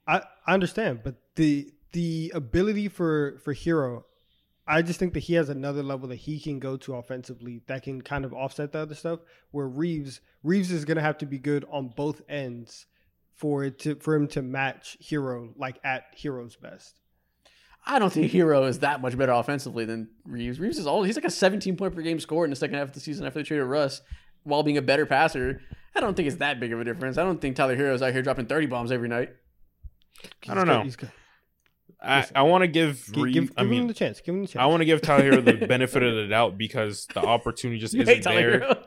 [0.07, 4.05] I, I understand, but the the ability for for Herro,
[4.67, 7.83] I just think that he has another level that he can go to offensively that
[7.85, 9.21] can kind of offset the other stuff.
[9.53, 12.87] Where Reaves Reaves is gonna have to be good on both ends
[13.41, 17.01] for it to for him to match Herro like at Herro's best.
[17.87, 20.61] I don't think Herro is that much better offensively than Reaves.
[20.61, 22.89] Reaves is all he's like a 17 point per game scorer in the second half
[22.89, 24.03] of the season after they traded Russ
[24.43, 25.63] while being a better passer.
[25.97, 27.17] I don't think it's that big of a difference.
[27.17, 29.31] I don't think Tyler Herro is out here dropping 30 bombs every night.
[30.47, 30.85] I don't know.
[32.03, 33.35] I, I want to give Give, Reaves.
[33.35, 34.21] give, give I him mean, the chance.
[34.21, 34.63] Give him the chance.
[34.63, 37.95] I want to give Tyler Herro the benefit of the doubt because the opportunity just
[37.95, 38.77] isn't there.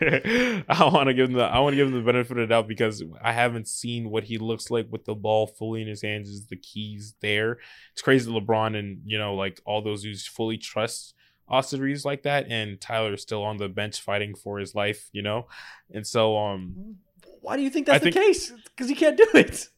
[0.00, 0.64] Herro.
[0.68, 2.46] I want to give him the I want to give him the benefit of the
[2.46, 6.02] doubt because I haven't seen what he looks like with the ball fully in his
[6.02, 6.28] hands.
[6.28, 7.58] Is the keys there?
[7.92, 11.14] It's crazy that LeBron and you know like all those dudes fully trust
[11.48, 15.20] Austin Reaves like that, and Tyler's still on the bench fighting for his life, you
[15.22, 15.48] know.
[15.92, 16.96] And so um,
[17.40, 18.52] Why do you think I that's think- the case?
[18.66, 19.68] Because he can't do it.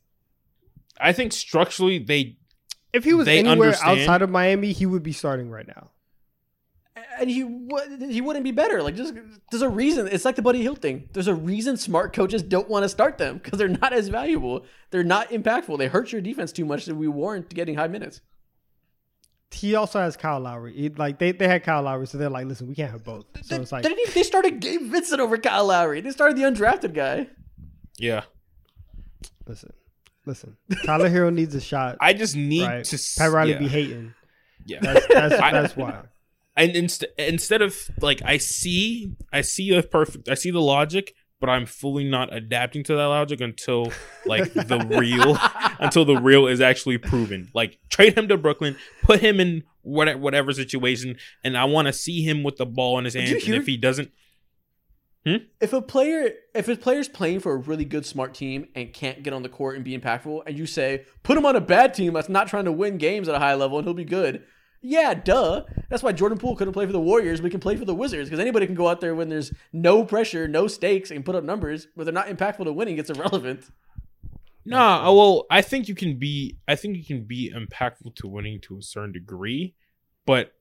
[1.00, 2.36] I think structurally they
[2.92, 5.90] if he was they anywhere understand- outside of Miami, he would be starting right now.
[7.18, 8.82] And he would he wouldn't be better.
[8.82, 9.14] Like just
[9.50, 10.08] there's a reason.
[10.08, 11.08] It's like the Buddy Hield thing.
[11.12, 14.66] There's a reason smart coaches don't want to start them because they're not as valuable.
[14.90, 15.78] They're not impactful.
[15.78, 18.20] They hurt your defense too much that we warrant getting high minutes.
[19.52, 20.74] He also has Kyle Lowry.
[20.74, 23.24] He- like they, they had Kyle Lowry, so they're like, listen, we can't have both.
[23.42, 26.00] So They, it's like they, they started Gabe Vincent over Kyle Lowry.
[26.00, 27.28] They started the undrafted guy.
[27.98, 28.22] yeah.
[29.46, 29.72] Listen,
[30.24, 30.56] listen.
[30.84, 31.96] Tyler Herro needs a shot.
[32.00, 32.84] I just need right?
[32.84, 33.58] to s- Pat Riley yeah.
[33.58, 34.14] be hating.
[34.64, 34.78] Yeah.
[34.80, 36.02] That's that's, that's why.
[36.56, 41.14] And inst- instead of like I see I see the perfect I see the logic,
[41.40, 43.92] but I'm fully not adapting to that logic until
[44.26, 45.36] like the real
[45.78, 47.50] until the real is actually proven.
[47.54, 51.92] Like trade him to Brooklyn, put him in whatever, whatever situation, and I want to
[51.92, 53.30] see him with the ball in his hands.
[53.30, 54.10] you And if he doesn't,
[55.24, 55.36] Hmm?
[55.60, 59.22] If a player, if a player's playing for a really good, smart team and can't
[59.22, 61.94] get on the court and be impactful, and you say put him on a bad
[61.94, 64.42] team that's not trying to win games at a high level and he'll be good,
[64.82, 65.62] yeah, duh.
[65.88, 67.94] That's why Jordan Poole couldn't play for the Warriors, but he can play for the
[67.94, 71.34] Wizards because anybody can go out there when there's no pressure, no stakes, and put
[71.34, 72.98] up numbers, but they're not impactful to winning.
[72.98, 73.64] It's irrelevant.
[74.64, 76.58] Nah, uh, well, I think you can be.
[76.68, 79.74] I think you can be impactful to winning to a certain degree,
[80.26, 80.52] but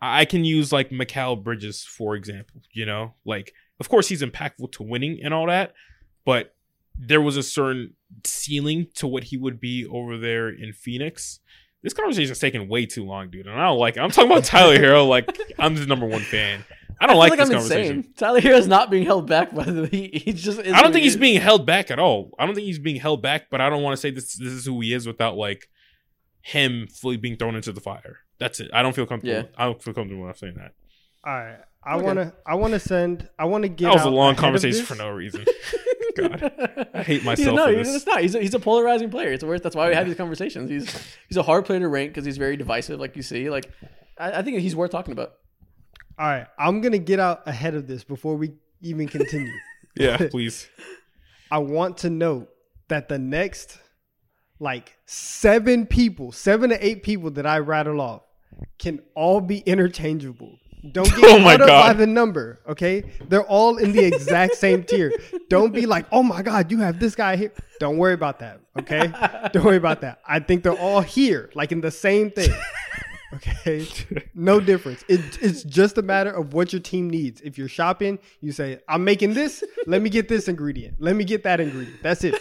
[0.00, 2.62] I can use like Mikal Bridges for example.
[2.72, 5.74] You know, like of course he's impactful to winning and all that,
[6.24, 6.54] but
[6.98, 7.94] there was a certain
[8.24, 11.40] ceiling to what he would be over there in Phoenix.
[11.82, 14.00] This conversation is taking way too long, dude, and I don't like it.
[14.00, 16.64] I'm talking about Tyler Herro like I'm the number one fan.
[17.00, 17.96] I don't I like, feel this I'm conversation.
[17.98, 18.14] insane.
[18.16, 20.60] Tyler Herro's not being held back by the he, he just.
[20.60, 21.20] Is I don't think he's is.
[21.20, 22.30] being held back at all.
[22.38, 24.52] I don't think he's being held back, but I don't want to say this this
[24.52, 25.68] is who he is without like
[26.42, 28.18] him fully being thrown into the fire.
[28.38, 28.70] That's it.
[28.72, 29.34] I don't feel comfortable.
[29.34, 29.56] Yeah.
[29.56, 30.72] I don't feel comfortable when I'm saying that.
[31.24, 31.58] All right.
[31.84, 32.04] I Okay.
[32.04, 35.44] wanna I wanna send I wanna get That was a long conversation for no reason.
[36.16, 36.52] God.
[36.94, 37.96] I hate He's, myself no, for he's, this.
[37.96, 38.20] it's not.
[38.20, 39.32] He's a, he's a polarizing player.
[39.32, 39.62] It's worth.
[39.62, 40.68] That's why we have these conversations.
[40.70, 43.48] He's he's a hard player to rank because he's very divisive, like you see.
[43.50, 43.70] Like
[44.18, 45.32] I, I think he's worth talking about.
[46.18, 46.46] All right.
[46.58, 49.52] I'm gonna get out ahead of this before we even continue.
[49.94, 50.70] Yeah, please.
[51.50, 52.48] I want to note
[52.88, 53.78] that the next
[54.58, 58.22] like seven people, seven to eight people that I rattle off
[58.78, 60.56] can all be interchangeable.
[60.90, 63.04] Don't get Oh my caught up by the number, okay?
[63.28, 65.12] They're all in the exact same tier.
[65.48, 67.52] Don't be like, oh my God, you have this guy here.
[67.78, 69.12] Don't worry about that, okay?
[69.52, 70.20] Don't worry about that.
[70.26, 72.52] I think they're all here, like in the same thing.
[73.34, 73.86] Okay,
[74.34, 75.06] no difference.
[75.08, 77.40] It, it's just a matter of what your team needs.
[77.40, 79.64] If you're shopping, you say, "I'm making this.
[79.86, 80.96] Let me get this ingredient.
[81.00, 82.34] Let me get that ingredient." That's it.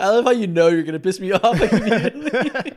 [0.00, 2.72] I love how you know you're gonna piss me off immediately.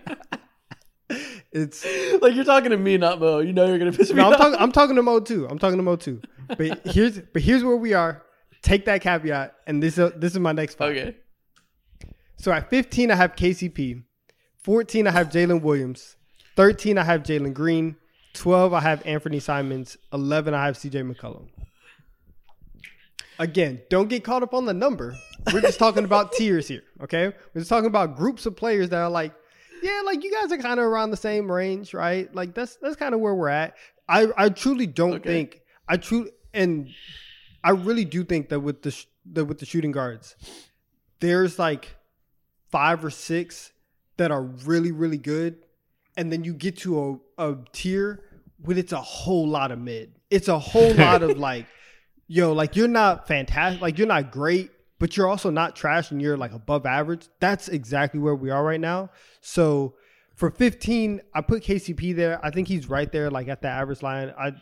[1.56, 1.86] It's
[2.22, 3.40] like you're talking to me, not Mo.
[3.40, 4.40] You know you're gonna piss me no, I'm off.
[4.40, 4.60] talking.
[4.60, 5.48] I'm talking to Mo too.
[5.50, 6.22] I'm talking to Mo too.
[6.50, 8.24] But here's but here's where we are.
[8.62, 10.90] Take that caveat, and this is this is my next spot.
[10.90, 11.16] okay.
[12.38, 14.04] So at 15, I have KCP.
[14.64, 16.18] 14, I have Jalen Williams.
[16.58, 17.96] 13, I have Jalen Green.
[18.34, 19.96] 12, I have Anthony Simons.
[20.12, 21.48] 11, I have CJ McCollum.
[23.40, 25.16] Again, don't get caught up on the number.
[25.54, 27.28] We're just talking about tiers here, okay?
[27.54, 29.34] We're just talking about groups of players that are like,
[29.86, 32.34] yeah, like you guys are kind of around the same range, right?
[32.34, 33.76] Like that's that's kind of where we're at.
[34.08, 35.30] I I truly don't Okay.
[35.30, 36.90] think I truly and
[37.64, 40.36] I really do think that with the sh- that with the shooting guards,
[41.20, 41.96] there's like
[42.72, 43.72] five or six
[44.18, 45.58] that are really really good,
[46.18, 48.22] and then you get to a, a tier
[48.64, 50.14] when it's a whole lot of mid.
[50.30, 51.66] It's a whole lot of like,
[52.28, 54.72] yo, like you're not fantastic, like you're not great,
[55.06, 57.28] but you're also not trash, and you're like above average.
[57.40, 59.12] That's exactly where we are right now.
[59.40, 59.94] So
[60.34, 62.44] for 15, I put KCP there.
[62.44, 64.34] I think he's right there, like at the average line.
[64.36, 64.54] I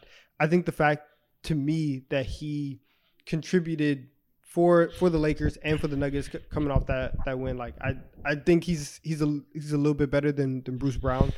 [0.42, 1.04] I think the fact
[1.44, 2.82] to me that he
[3.26, 4.10] contributed
[4.42, 7.76] for for the Lakers and for the Nuggets c- coming off that that win, like
[7.80, 11.32] I I think he's he's a he's a little bit better than than Bruce Brown.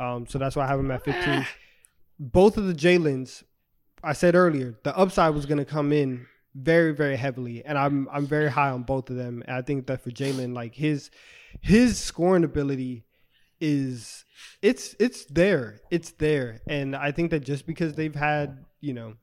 [0.00, 1.46] Um, so that's why I have him at 15.
[2.18, 3.44] Both of the Jalen's,
[4.02, 6.26] I said earlier, the upside was going to come in
[6.62, 9.42] very very heavily, and I'm I'm very high on both of them.
[9.46, 11.10] And I think that for Jalen, like his
[11.60, 13.04] his scoring ability
[13.60, 14.24] is
[14.62, 19.14] it's it's there it's there and i think that just because they've had you know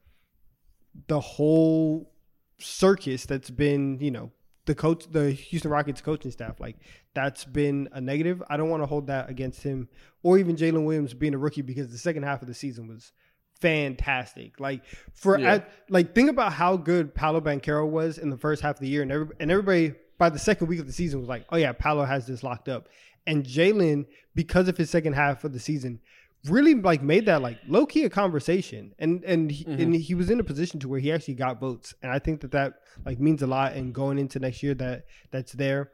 [1.08, 2.12] the whole
[2.58, 4.32] circus that's been you know
[4.66, 6.76] the coach the houston rockets coaching staff like
[7.14, 9.88] that's been a negative i don't want to hold that against him
[10.24, 13.14] or even jalen williams being a rookie because the second half of the season was
[13.62, 14.84] fantastic like
[15.14, 15.54] for Yeah.
[15.56, 18.88] at, like think about how good Paolo Banchero was in the first half of the
[18.88, 21.58] year and every, and everybody by the second week of the season was like oh
[21.58, 22.90] yeah Paolo has this locked up
[23.28, 26.00] and Jalen, because of his second half of the season,
[26.48, 29.82] really like made that like low key a conversation, and and he, mm-hmm.
[29.82, 32.42] and he was in a position to where he actually got votes, and I think
[32.42, 32.74] that that
[33.06, 33.74] like means a lot.
[33.74, 35.92] And going into next year, that that's there.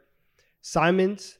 [0.60, 1.38] Simons,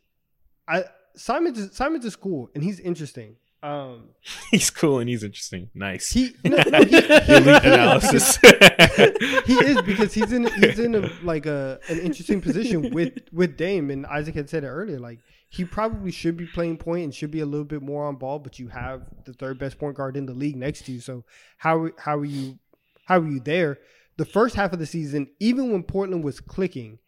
[0.66, 3.36] I Simons is, Simons is cool and he's interesting.
[3.62, 4.08] Um,
[4.50, 5.70] He's cool and he's interesting.
[5.74, 6.10] Nice.
[6.10, 8.36] he no, no, he, analysis.
[9.46, 13.56] he is because he's in he's in a like a an interesting position with with
[13.56, 17.14] Dame and Isaac had said it earlier like he probably should be playing point and
[17.14, 19.96] should be a little bit more on ball but you have the third best point
[19.96, 21.24] guard in the league next to you so
[21.58, 22.58] how how are you
[23.06, 23.78] how are you there
[24.16, 26.98] the first half of the season even when Portland was clicking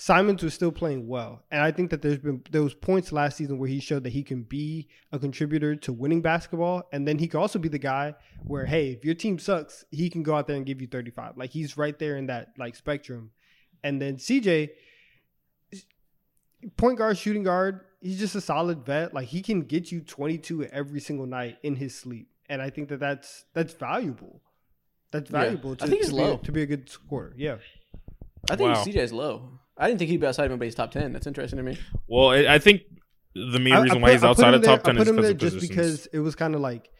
[0.00, 3.36] Simons was still playing well and I think that there's been there was points last
[3.36, 7.18] season where he showed that he can be a contributor to winning basketball and then
[7.18, 10.36] he could also be the guy where hey if your team sucks he can go
[10.36, 13.30] out there and give you 35 like he's right there in that like spectrum
[13.82, 14.70] and then cj
[16.76, 20.64] point guard shooting guard he's just a solid vet like he can get you 22
[20.66, 24.40] every single night in his sleep and i think that that's that's valuable
[25.10, 25.40] That's Yeah.
[25.42, 25.72] valuable.
[25.72, 26.36] I To, think he's to low.
[26.36, 27.32] Be, to be a good scorer.
[27.36, 27.56] Yeah.
[28.50, 28.84] I think Wow.
[28.84, 29.57] CJ is low.
[29.78, 31.12] I didn't think he'd be outside of anybody's top ten.
[31.12, 31.78] That's interesting to me.
[32.06, 32.82] Well, I I think
[33.34, 34.98] the main I- I reason put- why he's I outside him of there- top ten
[34.98, 35.76] I is put him because there of just positions.
[35.76, 36.90] because it was kind of like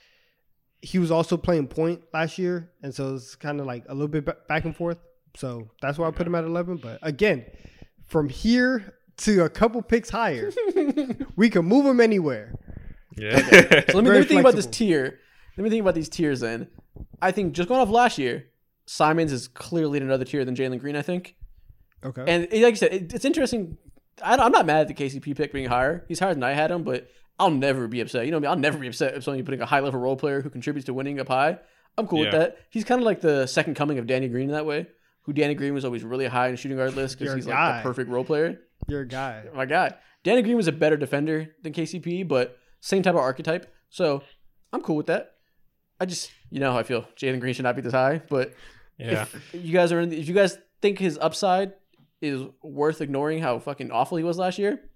[0.81, 4.07] he was also playing point last year, and so it's kind of like a little
[4.09, 4.99] bit back and forth.
[5.37, 6.77] So that's why I put him at eleven.
[6.77, 7.45] But again,
[8.07, 10.51] from here to a couple picks higher,
[11.37, 12.55] we can move him anywhere.
[13.17, 13.39] yeah.
[13.91, 15.19] So let me, let me think about this tier.
[15.57, 16.69] Let me think about these tiers then.
[17.21, 18.47] I think just going off last year,
[18.87, 20.95] Simons is clearly in another tier than Jalen Green.
[20.95, 21.35] I think,
[22.05, 22.25] Okay.
[22.27, 23.79] and it- like you said, it, it's interesting.
[24.23, 26.05] I, I'm not mad at the KCP pick being higher.
[26.09, 28.27] He's higher than I had him, but I'll never be upset.
[28.27, 30.43] You know, me, I'll never be upset if someone putting a high level role player
[30.43, 31.59] who contributes to winning up high.
[31.97, 32.59] I'm cool with that.
[32.71, 34.87] He's kind of like the second coming of Danny Green in that way.
[35.23, 37.71] Who Danny Green was always really high in shooting guard list because he's guy.
[37.75, 38.61] like the perfect role player.
[38.87, 39.45] You're a guy.
[39.55, 39.95] my God,
[40.25, 43.73] Danny Green was a better defender than KCP, but same type of archetype.
[43.91, 44.23] So
[44.73, 45.33] I'm cool with that.
[46.01, 47.05] I just, you know how I feel.
[47.17, 48.55] Jalen Green should not be this high, but
[48.99, 49.23] yeah.
[49.23, 51.73] if you guys are in, if you guys think his upside
[52.21, 54.91] is worth ignoring how fucking awful he was last year,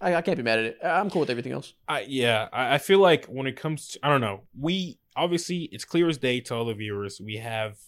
[0.00, 0.78] I, I can't be mad at it.
[0.84, 1.72] I'm cool with everything else.
[1.88, 5.68] I, yeah, I, I feel like when it comes to, I don't know, we obviously,
[5.72, 7.78] it's clear as day to all the viewers, we have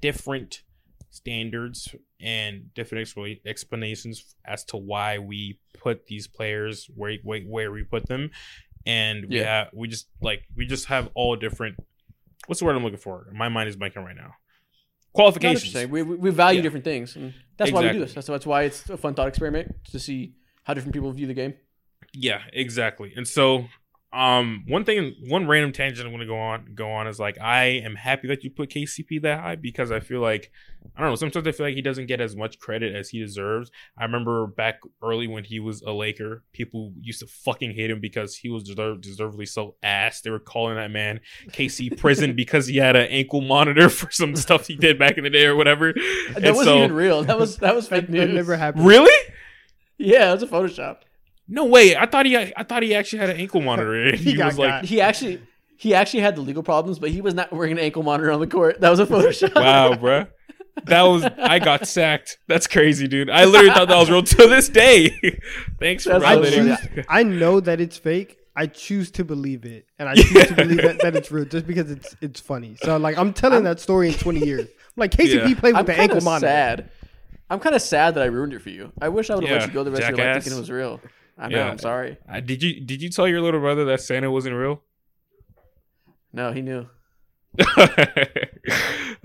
[0.00, 0.62] different
[1.10, 7.72] standards and different expla- explanations as to why we put these players where, where, where
[7.72, 8.30] we put them.
[8.84, 9.44] And we Yeah.
[9.64, 11.76] have, we just like, we just have all different,
[12.46, 13.26] what's the word I'm looking for?
[13.34, 14.34] My mind is blanking right now.
[15.16, 15.74] Qualifications.
[15.90, 16.62] We, we we value Yeah.
[16.66, 18.14] different things, and that's why we do this.
[18.14, 21.34] That's, that's why it's a fun thought experiment to see how different people view the
[21.42, 21.54] game.
[22.12, 23.12] Yeah, exactly.
[23.16, 23.66] And so,
[24.12, 27.38] um, one thing, one random tangent I'm going to go on, go on is like
[27.40, 30.50] I am happy that you put KCP that high because I feel like
[30.96, 31.16] I don't know.
[31.16, 33.70] Sometimes I feel like he doesn't get as much credit as he deserves.
[33.98, 38.00] I remember back early when he was a Laker, people used to fucking hate him
[38.00, 40.20] because he was deserved, deservedly so ass.
[40.22, 44.36] They were calling that man KC prison because he had an ankle monitor for some
[44.36, 45.92] stuff he did back in the day or whatever.
[45.92, 47.24] That And wasn't so- even real.
[47.24, 48.34] That was that was fake That news.
[48.34, 48.86] never happened.
[48.86, 49.34] Really?
[49.98, 50.98] Yeah, it was a Photoshop.
[51.48, 51.96] No way.
[51.96, 52.36] I thought he.
[52.36, 53.94] I thought he actually had an ankle monitor.
[53.94, 54.84] And He he, got was like, got.
[54.84, 55.40] He actually
[55.76, 58.40] he actually had the legal problems, but he was not wearing an ankle monitor on
[58.40, 58.80] the court.
[58.80, 59.54] That was a Photoshop.
[59.54, 60.28] Wow, bruh.
[60.84, 62.38] That was I got sacked.
[62.48, 63.30] That's crazy, dude.
[63.30, 65.08] I literally thought that was real to this day.
[65.80, 66.80] Thanks for That's I hilarious.
[67.08, 68.38] I know that it's fake.
[68.54, 71.66] I choose to believe it, and I choose to believe that, that it's real just
[71.66, 72.76] because it's it's funny.
[72.82, 74.62] So like I'm telling that story in 20 years.
[74.68, 75.54] I'm like KCP Yeah.
[75.60, 76.46] played with I'm the ankle of monitor.
[76.46, 76.90] sad.
[77.48, 78.92] I'm kind of sad that I ruined it for you.
[79.00, 80.52] I wish I would have Yeah, let you go the rest of your life thinking
[80.56, 81.00] it was real.
[81.38, 81.56] I know.
[81.56, 81.70] Yeah.
[81.70, 82.16] I'm sorry.
[82.30, 84.82] Uh, did you did you tell your little brother that Santa wasn't real?
[86.32, 86.86] No, he knew.
[87.60, 87.66] oh,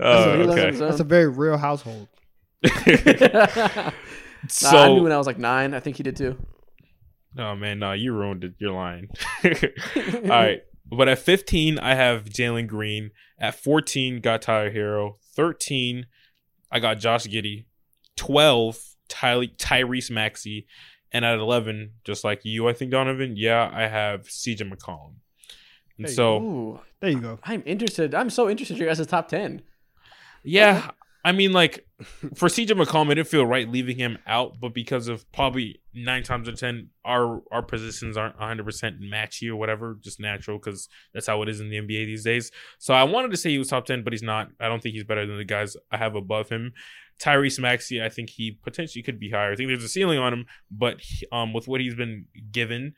[0.00, 0.70] learned on okay.
[0.70, 2.08] That's a very real household.
[4.42, 5.72] Nah, so, I knew when I was like nine.
[5.72, 6.36] I think he did too.
[7.38, 8.54] oh man, no, you ruined it.
[8.58, 9.08] You're lying.
[9.44, 9.50] All
[10.28, 13.12] right, but at 15, I have Jalen Green.
[13.38, 15.14] At 14, got Tyler Herro.
[15.36, 16.06] 13,
[16.70, 17.66] I got Josh Giddey.
[18.16, 20.66] 12, Ty- Tyrese Maxey.
[21.12, 25.14] And at 11, just like you, I think, Donnavan, yeah, I have CJ McCollum.
[25.98, 27.38] And There you so, Ooh, There you go.
[27.44, 28.14] I'm interested.
[28.14, 29.62] I'm so interested in your guys' top ten.
[30.42, 30.90] yeah,
[31.24, 31.86] I mean, like,
[32.34, 36.24] for CJ McCollum, it didn't feel right leaving him out, but because of probably nine
[36.24, 38.64] times out of 10, our, our positions aren't 100%
[39.02, 42.50] matchy or whatever, just natural, because that's how it is in the NBA these days.
[42.78, 44.48] So I wanted to say he was top 10, but he's not.
[44.58, 46.72] I don't think he's better than the guys I have above him.
[47.18, 49.52] Tyrese Maxey, I think he potentially could be higher.
[49.52, 51.00] I think there's a ceiling on him, but
[51.30, 52.94] um, with what he's been given,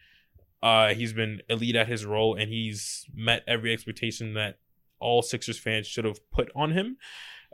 [0.63, 4.59] uh, he's been elite at his role, and he's met every expectation that
[4.99, 6.97] all Sixers fans should have put on him.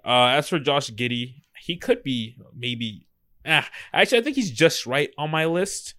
[0.04, 3.06] Uh, as for Josh Giddey, he could be maybe.
[3.44, 5.94] Ah, actually, I think he's just right on my list.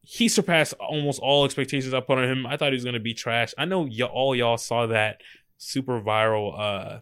[0.00, 2.46] He surpassed almost all expectations I put on him.
[2.46, 3.52] I thought he was gonna be trash.
[3.58, 5.20] I know y- all y'all saw that
[5.58, 6.98] super viral uh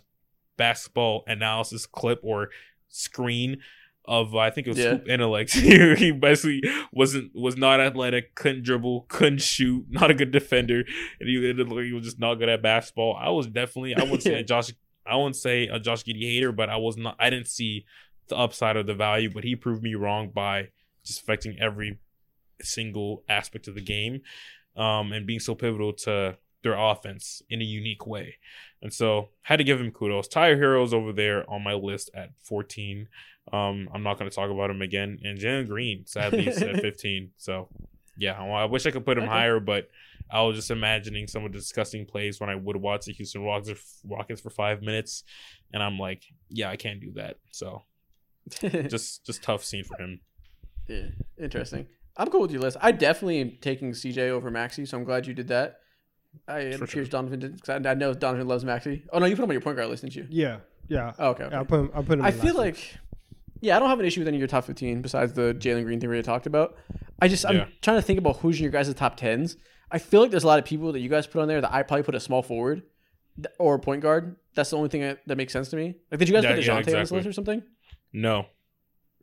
[0.61, 2.51] basketball analysis clip or
[2.89, 3.57] screen
[4.05, 4.91] of I think it was Yeah.
[4.91, 5.53] Hoop Intellects.
[5.55, 10.85] he basically wasn't was not athletic, couldn't dribble, couldn't shoot, not a good defender,
[11.19, 13.17] and he, it looked like he was just not good at basketball.
[13.19, 14.71] I was definitely I wouldn't say a Josh
[15.07, 17.87] I wouldn't say a Josh Giddey hater, but I was not I didn't see
[18.29, 20.69] the upside of the value, but he proved me wrong by
[21.05, 21.99] just affecting every
[22.61, 24.21] single aspect of the game
[24.77, 28.37] um, and being so pivotal to their offense in a unique way.
[28.83, 30.29] And so had to give him kudos.
[30.29, 33.09] Tyre Heroes over there on my list at 14.
[33.53, 35.19] Um, I'm not going to talk about him again.
[35.25, 37.31] And Jalen Green, sadly, is at 15.
[37.37, 37.69] So
[38.17, 39.33] yeah, I wish I could put him Okay.
[39.33, 39.89] higher, but
[40.31, 43.43] I was just imagining some of the disgusting plays when I would watch the Houston
[43.43, 45.25] Rockets, Rockets for five minutes,
[45.73, 47.39] and I'm like, yeah, I can't do that.
[47.51, 47.83] So
[48.61, 50.21] just just tough scene for him.
[50.89, 51.07] yeah,
[51.39, 51.87] interesting.
[52.17, 52.77] I'm cool with your list.
[52.81, 55.77] I definitely am taking CJ over Maxey, so I'm glad you did that.
[56.49, 59.05] I For cheers Donnavan because I, I know Donnavan loves Maxey.
[59.13, 60.27] Oh no, you put him on your point guard list, didn't you?
[60.31, 60.59] Yeah,
[60.89, 61.13] yeah.
[61.19, 61.45] Oh, okay.
[61.45, 61.55] okay.
[61.55, 61.91] Yeah, I put him.
[61.95, 62.25] I put him.
[62.25, 62.77] I in feel last week.
[62.77, 62.99] like,
[63.61, 65.85] yeah, I don't have an issue with any of your top fifteen besides the Jalen
[65.85, 66.77] Green thing we already talked about.
[67.21, 67.67] I just I'm Yeah.
[67.83, 69.57] trying to think about who's in your guys' top tens.
[69.91, 71.73] I feel like there's a lot of people that you guys put on there that
[71.73, 72.83] I probably put a small forward
[73.59, 74.37] or a point guard.
[74.55, 75.97] That's the only thing that, that makes sense to me.
[76.11, 77.63] Like, did you guys Yeah, put yeah, Dejounte on this list or something?
[78.13, 78.47] No.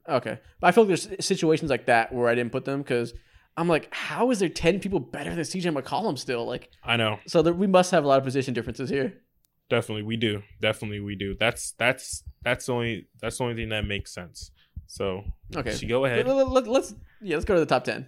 [0.10, 3.14] Okay, but I feel like there's situations like that where I didn't put them because
[3.58, 6.46] I'm like, how is there ten people better than CJ McCollum still?
[6.46, 7.20] Like, I know.
[7.28, 9.22] so there, we must have a lot of position differences here.
[9.70, 10.44] Definitely we do.
[10.62, 11.36] Definitely we do.
[11.38, 14.52] That's that's that's the only that's the only thing that makes sense.
[14.86, 15.24] So
[15.56, 16.26] Okay, so go ahead.
[16.28, 18.08] Let, us yeah, let's go to the top ten.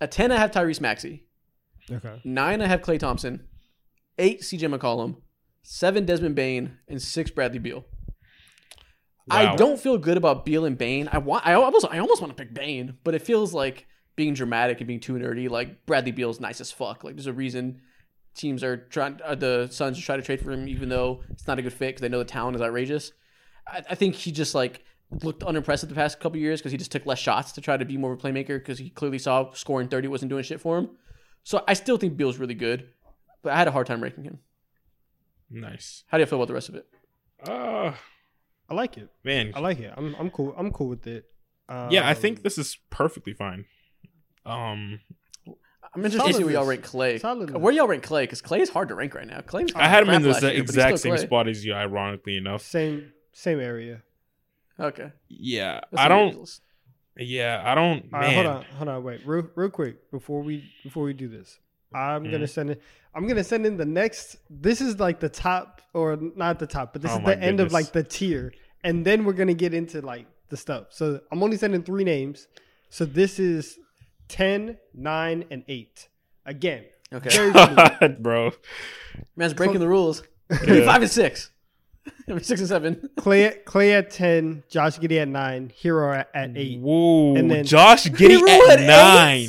[0.00, 1.26] At ten, I have Tyrese Maxey.
[1.90, 2.20] okay.
[2.24, 3.48] Nine, I have Klay Thompson.
[4.18, 5.16] Eight, CJ McCollum.
[5.62, 7.84] Seven, Desmond Bane, and six, Bradley Beal.
[9.30, 11.08] I don't feel good about Beal and Bane.
[11.10, 13.86] I want, I almost, I almost want to pick Bane, but it feels like
[14.16, 15.48] being dramatic and being too nerdy.
[15.50, 17.04] Like Bradley Beal's nice as fuck.
[17.04, 17.80] Like there's a reason
[18.34, 21.46] teams are trying, uh, the Suns are trying to trade for him, even though it's
[21.46, 23.12] not a good fit because they know the talent is outrageous.
[23.66, 24.84] I, I think he just like
[25.22, 27.84] looked unimpressive the past couple years because he just took less shots to try to
[27.84, 30.78] be more of a playmaker because he clearly saw scoring 30 wasn't doing shit for
[30.78, 30.90] him.
[31.44, 32.88] So I still think Beal's really good,
[33.42, 34.38] but I had a hard time ranking him.
[35.50, 36.04] Nice.
[36.08, 36.86] How do you feel about the rest of it?
[37.46, 37.92] Uh
[38.68, 39.10] I like it.
[39.22, 39.52] man.
[39.54, 39.92] I like it.
[39.94, 40.14] I'm.
[40.18, 40.54] I'm cool.
[40.56, 41.26] I'm cool with it.
[41.68, 43.66] yeah, I Um, think this is perfectly fine.
[44.46, 45.00] Um
[45.94, 47.20] I'm interested to see where y'all rank Klay.
[47.20, 47.50] Solid.
[47.54, 48.22] Where y'all rank Klay?
[48.22, 49.40] Because Klay is hard to rank right now.
[49.40, 51.20] Klay I had him in the year, exact same Klay.
[51.20, 52.62] spot as you, ironically enough.
[52.62, 54.02] same same area.
[54.78, 55.12] Okay.
[55.28, 55.80] Yeah.
[55.90, 56.60] That's I don't ridiculous.
[57.16, 58.34] yeah, I don't All right, man.
[58.34, 61.58] hold on, hold on, wait, real, real quick before we before we do this,
[61.94, 62.82] I'm gonna send it.
[63.14, 64.36] I'm gonna send in the next.
[64.50, 67.40] This is like the top, or not the top, but this Oh is my the
[67.42, 70.86] end of like the tier, and then we're gonna get into like the stuff.
[70.90, 72.48] So I'm only sending three names.
[72.90, 73.78] So this is
[74.28, 76.08] 10, 9, and eight.
[76.46, 77.30] Again, Okay.
[77.30, 77.76] very fluid.
[77.76, 78.52] God, bro.
[79.36, 80.22] Man's breaking the rules.
[80.50, 81.50] Give me five and six.
[82.42, 83.08] Six and seven.
[83.16, 86.80] Klay at Klay at ten, Josh Giddey at nine, Herro at, at eight.
[86.80, 87.34] Whoa.
[87.36, 88.86] And then- Josh Giddey Herro at, at eight?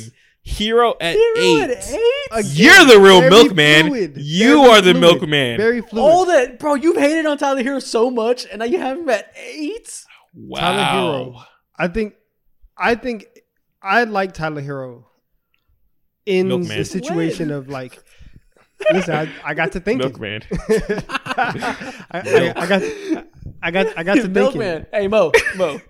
[0.46, 1.98] Herro at eight.
[2.32, 3.86] Again, You're the real very milkman.
[3.88, 5.56] fluid, You very are the fluid, milkman.
[5.58, 6.02] Very fluid.
[6.04, 6.74] All that, bro.
[6.74, 10.04] You've hated on Tyler Herro so much, and now you have him at eight.
[10.34, 10.60] Wow.
[10.60, 10.82] Tyler
[11.34, 11.44] Herro.
[11.78, 12.14] I think,
[12.78, 13.26] I think,
[13.86, 15.04] I like Tyler Herro
[16.26, 16.78] in Milkman.
[16.78, 17.98] the situation of like,
[18.92, 20.08] listen, I, I got to thinking.
[20.08, 20.42] Milkman.
[21.28, 22.82] I, I, I got,
[23.62, 24.32] I got, I got to thinking.
[24.32, 24.86] Milkman.
[24.92, 25.80] Hey Mo, Mo.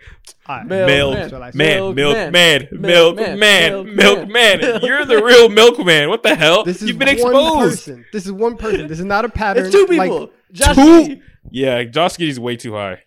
[0.48, 0.66] All right.
[0.66, 1.30] Milk Milk, man.
[1.30, 2.32] So, like, man, Milk milk, man.
[2.32, 3.38] man, Milk milk, man.
[3.38, 4.60] man, Milk milk, man.
[4.60, 4.80] man.
[4.82, 6.08] You're the real milkman.
[6.08, 6.62] What the hell?
[6.64, 7.70] This is You've been one exposed.
[7.86, 8.04] person.
[8.12, 8.86] This is one person.
[8.88, 9.64] This is not a pattern.
[9.66, 10.30] It's two Like, people.
[10.52, 11.20] Josh Two.
[11.50, 13.02] Yeah, Josh Giddey's way too high.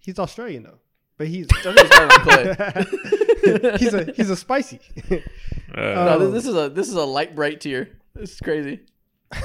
[0.00, 0.77] he's Australian though,
[1.18, 1.88] but he's Josh Giddey's
[2.56, 4.80] better he's a he's a spicy.
[5.10, 5.16] Uh,
[5.76, 6.18] No, Oh.
[6.30, 7.98] this, this is a this is a light bright tier.
[8.14, 8.80] This is crazy.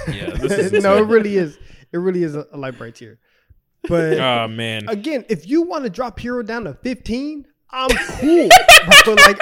[0.08, 1.58] yeah, this is no, it really is.
[1.92, 3.20] It really is a, a light bright tier.
[3.90, 4.88] But Oh man.
[4.88, 7.46] again, if you want to drop Herro down to 15,
[7.76, 8.50] I'm cool.
[9.04, 9.40] Bro, like,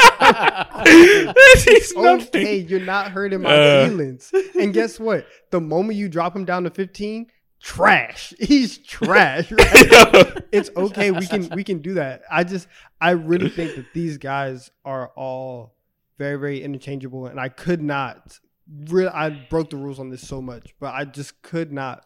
[0.88, 2.68] He's okay, nothing.
[2.70, 3.88] you're not hurting my Uh.
[3.90, 4.32] feelings.
[4.60, 5.28] And guess what?
[5.52, 7.28] The moment you drop him down to 15,
[7.62, 8.34] trash.
[8.40, 9.52] He's trash.
[9.52, 10.44] right?
[10.52, 11.12] it's okay.
[11.12, 12.24] We can we can do that.
[12.30, 12.68] I just
[13.00, 15.76] I really think that these guys are all
[16.18, 18.40] very very interchangeable, and I could not.
[18.88, 22.06] Real, I broke the rules on this so much, but I just could not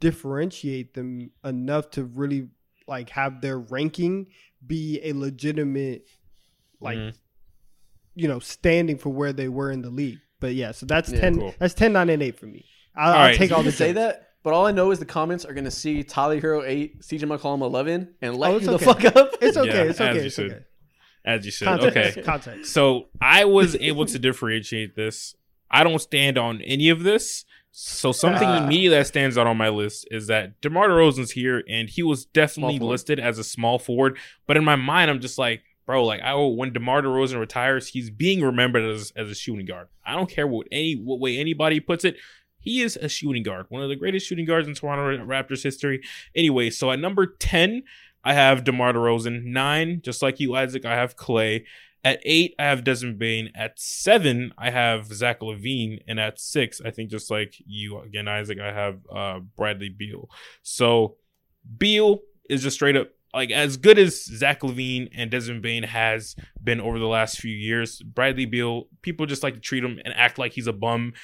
[0.00, 2.48] differentiate them enough to really
[2.88, 4.26] like have their ranking
[4.66, 6.08] be a legitimate
[6.80, 7.14] like Mhm.
[8.16, 10.18] you know standing for where they were in the league.
[10.40, 11.38] But yeah, so that's Yeah, ten.
[11.38, 11.54] cool.
[11.60, 12.64] That's 10, 9, and eight for me.
[12.96, 14.98] I'll, All I'll right, take so all the say that, but all I know is
[14.98, 18.52] the comments are going to see Tyler Herro eight, CJ McCollum eleven, and let Oh,
[18.52, 19.30] you it's the fuck up.
[19.40, 19.68] It's okay.
[19.68, 20.10] Yeah, it's okay.
[20.10, 20.46] as you It's said.
[20.50, 20.60] okay.
[21.24, 21.64] As you said.
[21.66, 22.18] Context.
[22.18, 22.22] Okay.
[22.26, 22.72] Context.
[22.72, 25.34] So I was able to differentiate this.
[25.70, 27.44] I don't stand on any of this.
[27.70, 28.64] So something Ah.
[28.64, 32.26] immediately that stands out on my list is that DeMar DeRozan's here, and he was
[32.26, 34.18] definitely listed as a small forward.
[34.46, 38.10] But in my mind, I'm just like, bro, like I when DeMar DeRozan retires, he's
[38.10, 39.88] being remembered as as a shooting guard.
[40.04, 42.16] I don't care what any what way anybody puts it.
[42.62, 46.00] He is a shooting guard, one of the greatest shooting guards in Toronto Raptors history.
[46.34, 47.82] Anyway, so at number ten,
[48.24, 49.44] I have DeMar DeRozan.
[49.44, 51.64] Nine, just like you, Isaac, I have Klay.
[52.04, 53.50] At eight, I have Desmond Bane.
[53.54, 56.00] At seven, I have Zach LaVine.
[56.08, 60.28] And at six, I think just like you again, Isaac, I have uh, Bradley Beal.
[60.62, 61.16] So
[61.78, 66.36] Beal is just straight up like as good as Zach LaVine and Desmond Bane has
[66.62, 68.00] been over the last few years.
[68.02, 71.14] Bradley Beal, people just like to treat him and act like he's a bum.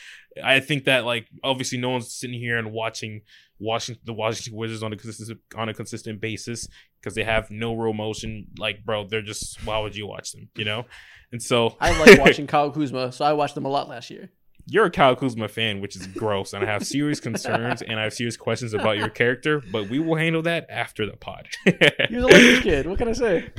[0.43, 3.23] I think that like obviously no one's sitting here and watching
[3.59, 6.69] Washington the Washington Wizards on a consistent on a consistent basis
[7.01, 8.47] because they have no real motion.
[8.59, 10.49] Like, bro, they're just why would you watch them?
[10.55, 10.87] You know?
[11.33, 14.31] And so I like watching Kyle Kuzma, so I watched them a lot last year.
[14.71, 18.05] You're a Kyle Kuzma fan, which is gross, and I have serious concerns and I
[18.05, 19.63] have serious questions about your character.
[19.73, 21.49] But we will handle that after the pod.
[21.65, 22.87] He was a Lakers kid.
[22.87, 23.51] What can I say?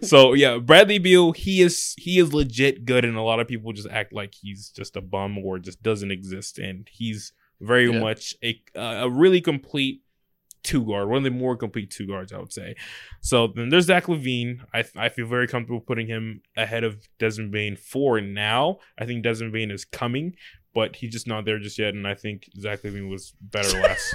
[0.02, 3.72] so yeah, Bradley Beal, he is he is legit good, and a lot of people
[3.72, 8.00] just act like he's just a bum or just doesn't exist, and he's very Yeah.
[8.00, 10.02] much a a really complete
[10.66, 12.74] two guard, one of the more complete two guards, I would say.
[13.20, 14.60] So then there's Zach LaVine.
[14.74, 18.78] I I feel very comfortable putting him ahead of Desmond Bane for now.
[18.98, 20.36] I think Desmond Bane is coming,
[20.74, 24.14] but he's just not there just yet, and I think Zach LaVine was better last.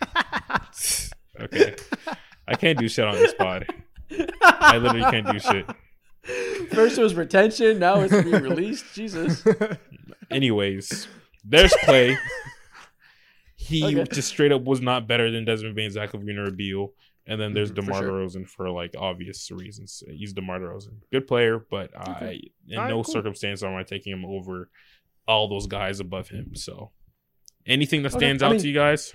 [1.40, 1.74] okay,
[2.46, 3.66] I can't do shit on this pod.
[4.42, 5.66] I literally can't do shit.
[6.70, 8.84] First it was retention, now it's being released.
[8.94, 9.44] Jesus.
[10.30, 11.08] Anyways,
[11.44, 12.16] there's Klay.
[13.68, 14.04] He Okay.
[14.12, 16.92] just straight up was not better than Desmond Bane, Zach LaVine, or Beal.
[17.26, 18.10] And then there's Mhm, for DeMar sure.
[18.12, 20.02] DeRozan for like obvious reasons.
[20.10, 20.94] He's DeMar DeRozan.
[21.12, 23.04] Good player, but I in no cool.
[23.04, 24.70] circumstance am I taking him over
[25.26, 26.54] all those guys above him.
[26.54, 26.90] So
[27.66, 29.12] anything that Okay, stands I out mean- to you guys?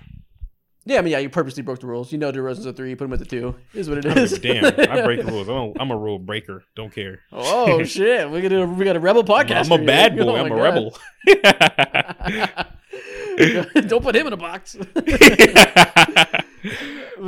[0.86, 2.12] Yeah, I mean, yeah, you purposely broke the rules.
[2.12, 3.56] You know DeRozan's a three, you put him at the two.
[3.74, 4.12] Is what it is.
[4.12, 4.38] I don't is.
[4.40, 4.92] give a damn.
[4.92, 5.48] I break the rules.
[5.48, 6.64] I'm a, I'm a rule breaker.
[6.76, 7.22] Don't care.
[7.32, 9.72] Oh shit, we got a we got a rebel podcast.
[9.72, 10.32] I'm a bad Oh boy.
[10.34, 10.62] my I'm a God.
[10.62, 10.98] rebel.
[13.88, 14.76] Don't put him in a box.
[14.94, 15.08] but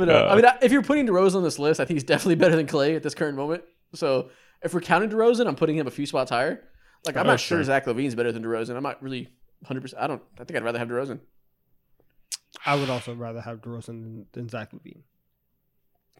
[0.08, 2.36] uh, Uh, I mean, if you're putting DeRozan on this list, I think he's definitely
[2.36, 3.62] better than Klay at this current moment.
[3.94, 4.30] So
[4.62, 6.62] if we're counting DeRozan, I'm putting him a few spots higher.
[7.04, 7.64] Like I'm Oh, not sure sure.
[7.64, 8.76] Zach LaVine's better than DeRozan.
[8.76, 9.24] I'm not really
[9.60, 9.80] 100.
[9.80, 10.22] percent I don't.
[10.40, 11.20] I think I'd rather have DeRozan.
[12.64, 15.02] I would also rather have DeRozan than, than Zach LaVine.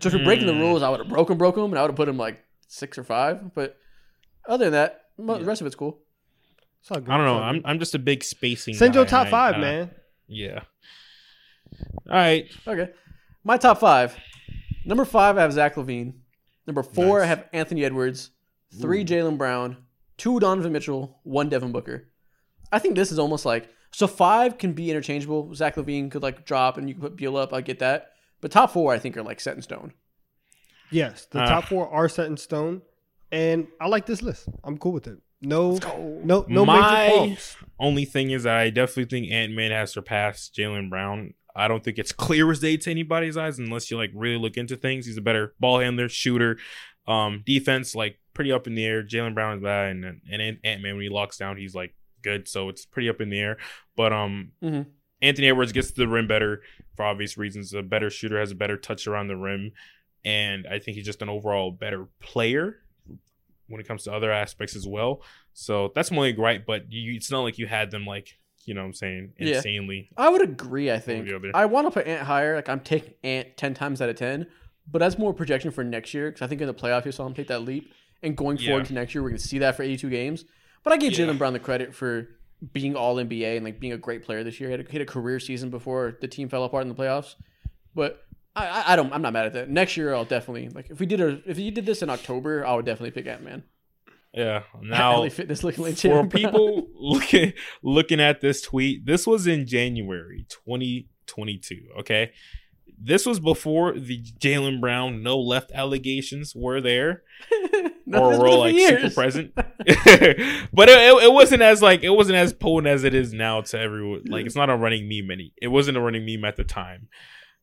[0.00, 0.60] So if you're breaking the Hmm.
[0.60, 2.98] rules, I would have broken broken him, and I would have put him like six
[2.98, 3.54] or five.
[3.54, 3.76] But
[4.46, 5.98] other than that, mo- the rest of it's cool.
[6.86, 7.10] It's all good.
[7.10, 7.38] I don't know.
[7.42, 7.62] I'm.
[7.64, 8.74] I'm just a big spacing.
[8.74, 9.90] Send your top and I- five, uh, man.
[10.28, 10.60] Yeah.
[12.08, 12.46] All right.
[12.64, 12.90] Okay.
[13.42, 14.16] My top five.
[14.84, 16.14] Number five, I have Zach LaVine.
[16.64, 18.30] Number four, I have Anthony Edwards.
[18.80, 19.78] Three, Jaylen Brown.
[20.16, 21.18] Two, Donovan Mitchell.
[21.24, 22.08] One, Devin Booker.
[22.70, 24.06] I think this is almost like so.
[24.06, 25.52] Five can be interchangeable.
[25.56, 27.52] Zach LaVine could like drop, and you could put Beal up.
[27.52, 28.12] I get that.
[28.40, 29.92] But top four, I think, are like set in stone.
[30.92, 31.46] Yes, the Ah.
[31.46, 32.82] top four are set in stone,
[33.32, 34.48] and I like this list.
[34.62, 35.18] I'm cool with it.
[35.42, 35.78] No,
[36.24, 37.36] no, no My-
[37.78, 41.34] Only thing is, I definitely think Ant Man has surpassed Jaylen Brown.
[41.54, 44.56] I don't think it's clear as day to anybody's eyes unless you like really look
[44.56, 45.06] into things.
[45.06, 46.58] He's a better ball handler, shooter,
[47.06, 49.02] um, defense like pretty up in the air.
[49.02, 52.48] Jaylen Brown is bad, and and Ant Man when he locks down, he's like good.
[52.48, 53.56] So it's pretty up in the air.
[53.96, 54.86] But um, Mhm.
[55.22, 56.62] Anthony Edwards gets to the rim better
[56.96, 57.72] for obvious reasons.
[57.72, 59.72] A better shooter has a better touch around the rim,
[60.24, 62.80] and I think he's just an overall better player
[63.68, 65.22] when it comes to other aspects as well.
[65.52, 66.64] So that's my only gripe.
[66.66, 69.56] But you, it's not like you had them like you know what I'm saying Yeah.
[69.58, 70.10] insanely.
[70.16, 70.90] I would agree.
[70.90, 71.28] I think.
[71.54, 72.56] I want to put Ant higher.
[72.56, 74.46] Like I'm taking Ant ten times out of ten,
[74.90, 77.26] but that's more projection for next year because I think in the playoff you saw
[77.26, 77.92] him take that leap,
[78.22, 78.70] and going Yeah.
[78.70, 80.44] forward to next year we're gonna see that for 82 games.
[80.82, 81.26] But I give Yeah.
[81.26, 82.28] Jaylen Brown the credit for
[82.72, 84.68] being All NBA and like being a great player this year.
[84.68, 86.94] He had a, he had a career season before the team fell apart in the
[86.94, 87.34] playoffs.
[87.94, 88.25] But
[88.56, 89.12] I, I, don't.
[89.12, 89.70] I'm not mad at that.
[89.70, 92.66] Next year I'll definitely like if we did a if you did this in October,
[92.66, 93.64] I would definitely pick Ant Man.
[94.32, 94.62] Yeah.
[94.82, 96.30] Now Fitness looking like for Brown.
[96.30, 97.52] people looking
[97.82, 101.88] looking at this tweet, this was in January 2022.
[102.00, 102.32] Okay.
[102.98, 107.22] This was before the Jaylen Brown no left allegations were there.
[108.08, 109.02] No, or were like years.
[109.02, 109.52] super present.
[109.56, 113.62] but it, it, it wasn't as like it wasn't as potent as it is now
[113.62, 114.22] to everyone.
[114.28, 115.52] Like it's not a running meme any.
[115.60, 117.08] It wasn't a running meme at the time.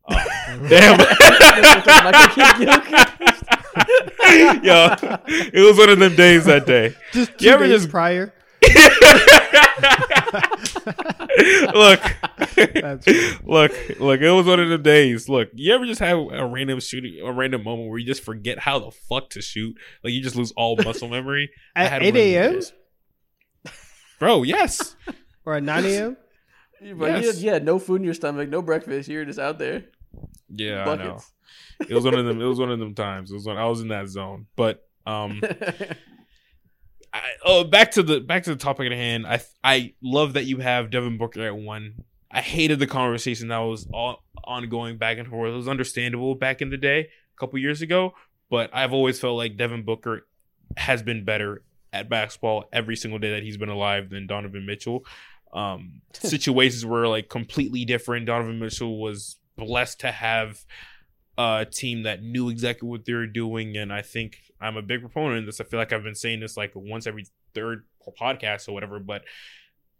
[0.06, 0.18] Um,
[0.70, 0.98] damn.
[0.98, 3.44] Michael Keaton-Gilchrist.
[4.64, 4.96] Yo,
[5.54, 6.96] it was one of them days that day.
[7.12, 8.34] Just two You ever days just- prior.
[11.74, 12.02] look,
[12.74, 13.08] That's
[13.44, 14.22] look, look.
[14.22, 15.28] It was one of them days.
[15.30, 18.60] Look, you ever just have a random shooting, a random moment where you just forget
[18.60, 19.76] how the fuck to shoot?
[20.04, 21.52] Like you just lose all muscle memory.
[21.76, 22.62] I At had 8 one of them
[23.66, 23.74] a.m.
[24.20, 24.44] bro.
[24.44, 24.96] Yes,
[25.46, 26.18] or at 9 a.m.
[26.98, 29.08] But you, had, you had no food in your stomach, no breakfast.
[29.10, 29.86] You were just out there.
[30.50, 31.20] Yeah, I know.
[31.80, 32.42] It was one of them.
[32.42, 33.30] It was one of them times.
[33.30, 34.48] It was when I was in that zone.
[34.56, 35.42] But um,
[37.14, 39.28] I, oh, back to the back to the topic at hand.
[39.28, 42.06] I I love that you have Devin Booker at one.
[42.32, 45.52] I hated the conversation that was all ongoing back and forth.
[45.52, 48.14] It was understandable back in the day, a couple years ago.
[48.50, 50.26] But I've always felt like Devin Booker
[50.78, 55.06] has been better at basketball every single day that he's been alive than Donovan Mitchell.
[55.54, 58.26] Um, situations were like completely different.
[58.26, 60.66] Donovan Mitchell was blessed to have
[61.38, 65.02] a team that knew exactly what they were doing, and I think I'm a big
[65.02, 65.60] proponent of this.
[65.60, 67.86] I feel like I've been saying this like once every third
[68.20, 69.24] podcast or whatever, but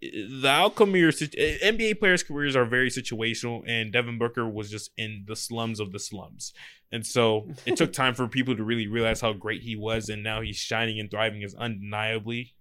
[0.02, 4.92] the outcome of your NBA players' careers are very situational, and Devin Booker was just
[4.98, 6.54] in the slums of the slums,
[6.92, 10.24] and so it took time for people to really realize how great he was, and
[10.24, 12.54] now he's shining and thriving is undeniably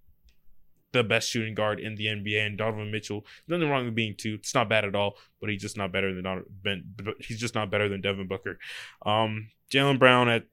[0.92, 2.46] the best shooting guard in the NBA.
[2.46, 4.34] And Donovan Mitchell, nothing wrong with being two.
[4.34, 6.84] It's not bad at all, but he's just not better than Don- ben,
[7.20, 8.58] he's just not better than Devin Booker.
[9.04, 10.44] Um, Jaylen Brown at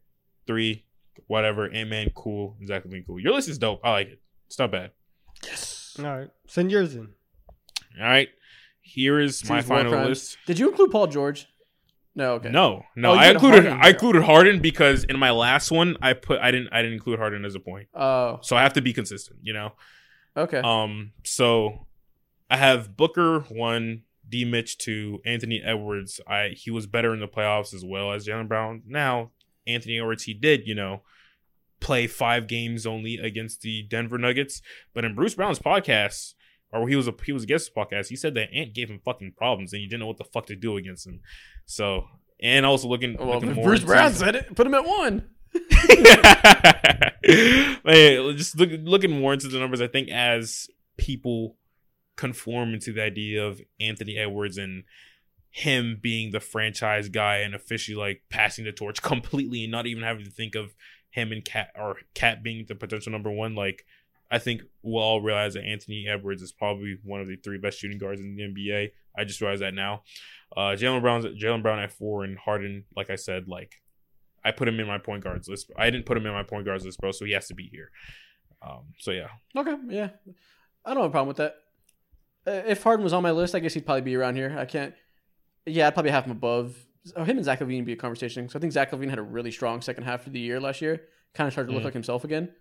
[0.47, 0.85] three,
[1.27, 1.69] whatever.
[1.69, 2.55] Ant Man, cool.
[2.61, 3.19] exactly LaVine, cool.
[3.19, 3.81] Your list is dope.
[3.83, 4.21] I like it.
[4.47, 4.91] It's not bad.
[5.45, 5.95] Yes.
[5.99, 7.09] All right, send yours in.
[7.99, 8.29] All right.
[8.81, 10.07] Here is my Seems war final crimes.
[10.09, 10.37] list.
[10.47, 11.47] Did you include Paul George?
[12.15, 12.33] No.
[12.33, 12.49] Okay.
[12.49, 16.13] No, no, Oh, I included Harden I included Harden because in my last one I
[16.13, 18.39] put I didn't I didn't include Harden as a point, Oh.
[18.41, 19.73] so I have to be consistent, you know.
[20.39, 20.59] Okay.
[20.59, 21.87] Um, so
[22.49, 26.19] I have Booker one, D Mitch two, Anthony Edwards.
[26.27, 28.83] I he was better in the playoffs as well as Jaylen Brown.
[28.87, 29.31] Now
[29.67, 31.01] Anthony Edwards he did you know
[31.79, 34.61] play five games only against the Denver Nuggets,
[34.93, 36.33] but in Bruce Brown's podcast.
[36.71, 38.09] Or he was a he was a guest podcast.
[38.09, 40.45] He said that Ant gave him fucking problems, and he didn't know what the fuck
[40.47, 41.19] to do against him.
[41.65, 42.05] So,
[42.39, 44.55] and also looking, well, looking Bruce Brown said it.
[44.55, 45.31] Put him at one.
[47.85, 50.67] Man, just look, looking more into the numbers, I think as
[50.97, 51.55] people
[52.15, 54.83] conform into the idea of Anthony Edwards and
[55.51, 60.03] him being the franchise guy and officially like passing the torch completely and not even
[60.03, 60.75] having to think of
[61.11, 63.85] him and KAT or KAT being the potential number one, like
[64.31, 67.79] I think we'll all realize that Anthony Edwards is probably one of the three best
[67.79, 68.91] shooting guards in the NBA.
[69.17, 70.03] I just realized that now.
[70.55, 73.81] Uh, Jaylen Brown's Jaylen Brown at four and Harden, like I said, like
[74.43, 75.71] I put him in my point guards list.
[75.77, 77.11] I didn't put him in my point guards list, bro.
[77.11, 77.89] So he has to be here.
[78.61, 79.27] Um, so yeah,
[79.57, 79.75] Okay.
[79.87, 80.09] Yeah.
[80.85, 81.55] I don't have a problem with that.
[82.47, 84.55] Uh, if Harden was on my list, I guess he'd probably be around here.
[84.57, 84.93] I can't.
[85.65, 86.75] Yeah, I'd probably have him above.
[87.15, 88.49] Oh, him and Zach LaVine would be a conversation.
[88.49, 90.81] So I think Zach LaVine had a really strong second half of the year last
[90.81, 91.01] year.
[91.33, 91.85] Kind of started to look Mhm.
[91.85, 92.53] like himself again.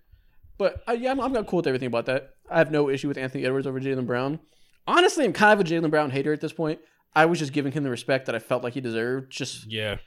[0.59, 2.31] But uh, yeah, I'm, I'm cool with everything about that.
[2.51, 4.41] I have no issue with Anthony Edwards over Jaylen Brown.
[4.87, 6.81] Honestly, I'm kind of a Jaylen Brown hater at this point.
[7.15, 9.99] I was just giving him the respect that I felt like he deserved just yeah,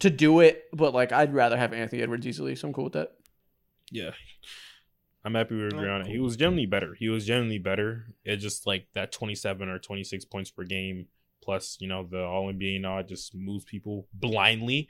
[0.00, 0.64] to do it.
[0.72, 2.54] But like, I'd rather have Anthony Edwards easily.
[2.56, 3.12] So I'm cool with that.
[3.90, 4.10] yeah.
[5.26, 6.06] I'm happy we agree Oh, on it.
[6.08, 6.94] He was generally better.
[6.98, 8.08] He was generally better.
[8.26, 11.06] It just like that 27 or 26 points per game,
[11.42, 14.86] plus you know the All NBA nod just moves people blindly.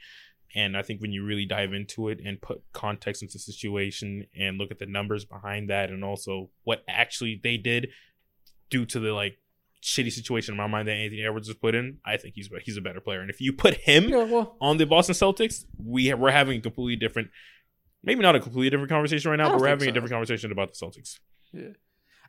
[0.57, 4.27] And I think when you really dive into it and put context into the situation
[4.37, 7.91] and look at the numbers behind that, and also what actually they did
[8.71, 9.39] due to the like
[9.85, 12.77] shitty situation in my mind that Anthony Edwards was put in, I think he's he's
[12.77, 13.21] a better player.
[13.21, 16.61] And if you put him Yeah, well, on the Boston Celtics, we we're having a
[16.63, 17.29] completely different,
[18.03, 20.73] maybe not a completely different conversation right now, but we're having a different conversation about
[20.73, 21.19] the Celtics.
[21.53, 21.69] Yeah.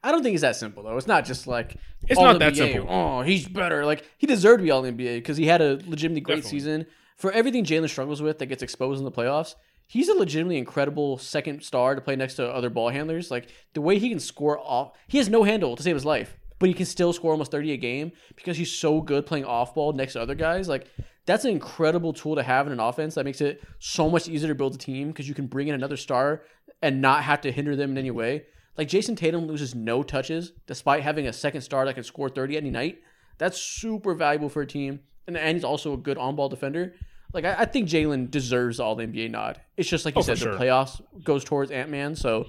[0.03, 0.97] I don't think it's that simple though.
[0.97, 1.78] It's not just like
[2.08, 2.86] It's not that simple.
[2.89, 3.86] Oh, he's better.
[3.86, 6.60] Like he deserved to be all NBA because he had a legitimately great Definitely.
[6.60, 6.86] season.
[7.16, 9.56] For everything Jaylen struggles with that gets exposed in the playoffs,
[9.88, 13.32] he's a legitimately incredible second star to play next to other ball handlers.
[13.32, 16.38] Like the way he can score off, he has no handle to save his life,
[16.60, 19.76] but he can still score almost thirty a game because he's so good playing off
[19.76, 20.68] ball next to other guys.
[20.68, 20.88] Like
[21.26, 24.47] that's an incredible tool to have in an offense that makes it so much easier
[24.47, 26.43] to build a team because you can bring in another star
[26.82, 28.43] and not have to hinder them in any way.
[28.78, 32.58] Like Jayson Tatum loses no touches despite having a second star that can score 30
[32.58, 32.99] any night.
[33.38, 34.99] That's super valuable for a team.
[35.28, 36.93] And, and he's also a good on ball defender.
[37.34, 39.60] Like, I, I think Jaylen deserves all the NBA nod.
[39.78, 40.53] It's just like you Oh, said, sure.
[40.53, 42.16] the playoffs goes towards Ant Man.
[42.16, 42.45] So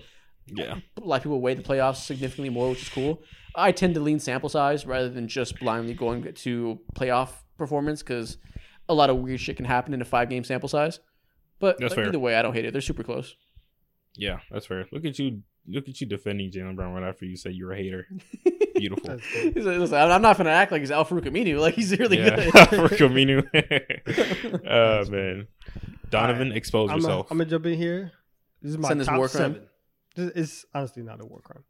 [0.47, 0.79] Yeah.
[0.97, 3.23] a lot of people weigh the playoffs significantly more, which is cool.
[3.57, 8.39] I tend to lean sample size rather than just blindly going to playoff performance because
[8.89, 11.01] a lot of weird shit can happen in a five game sample size.
[11.59, 12.09] But That's like, fair.
[12.09, 12.73] either way, I don't hate it.
[12.73, 13.35] They're super close.
[14.15, 14.87] Yeah, that's fair.
[14.93, 17.77] Look at you look at you defending Jaylen Brown right after you said you're a
[17.77, 18.07] hater.
[18.75, 19.19] Beautiful.
[19.19, 21.61] He's like, Listen, I'm I'm not gonna act like he's Al-Farouq Aminu.
[21.61, 22.51] Like he's really yeah.
[22.51, 22.69] good.
[22.69, 23.43] For Camino.
[24.69, 25.49] oh man.
[26.11, 26.93] Donovan, expose yourself.
[26.93, 27.29] I'm yourself.
[27.29, 28.13] gonna jump in here.
[28.63, 29.55] This is my Send this top war crime.
[29.55, 29.69] seven.
[30.15, 31.65] This is honestly not a war crime.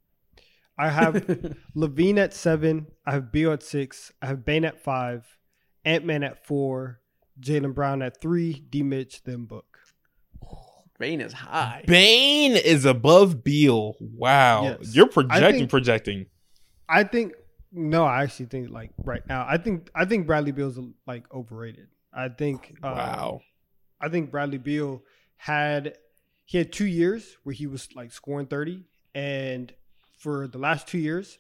[0.79, 1.15] I have
[1.77, 2.87] LaVine at seven.
[3.07, 4.13] I have Beal at six.
[4.21, 5.25] I have Bane at five.
[5.85, 7.01] Ant Man at four.
[7.41, 8.53] Jaylen Brown at three.
[8.71, 9.79] D Mitch, then Book.
[10.99, 11.85] Rain is high.
[11.87, 13.97] Bane is above Beal.
[14.01, 14.65] Wow.
[14.65, 14.95] Yes.
[14.95, 16.27] You're projecting, think- projecting.
[16.89, 17.33] I think
[17.73, 19.45] no, I actually think like right now.
[19.49, 21.89] I think I think Bradley Beal's like overrated.
[22.15, 23.41] I think uh, Wow.
[24.01, 25.03] I think Bradley Beal
[25.37, 25.97] had
[26.45, 28.85] he had two years where he was like scoring 30
[29.15, 29.75] and
[30.17, 31.39] for the last two years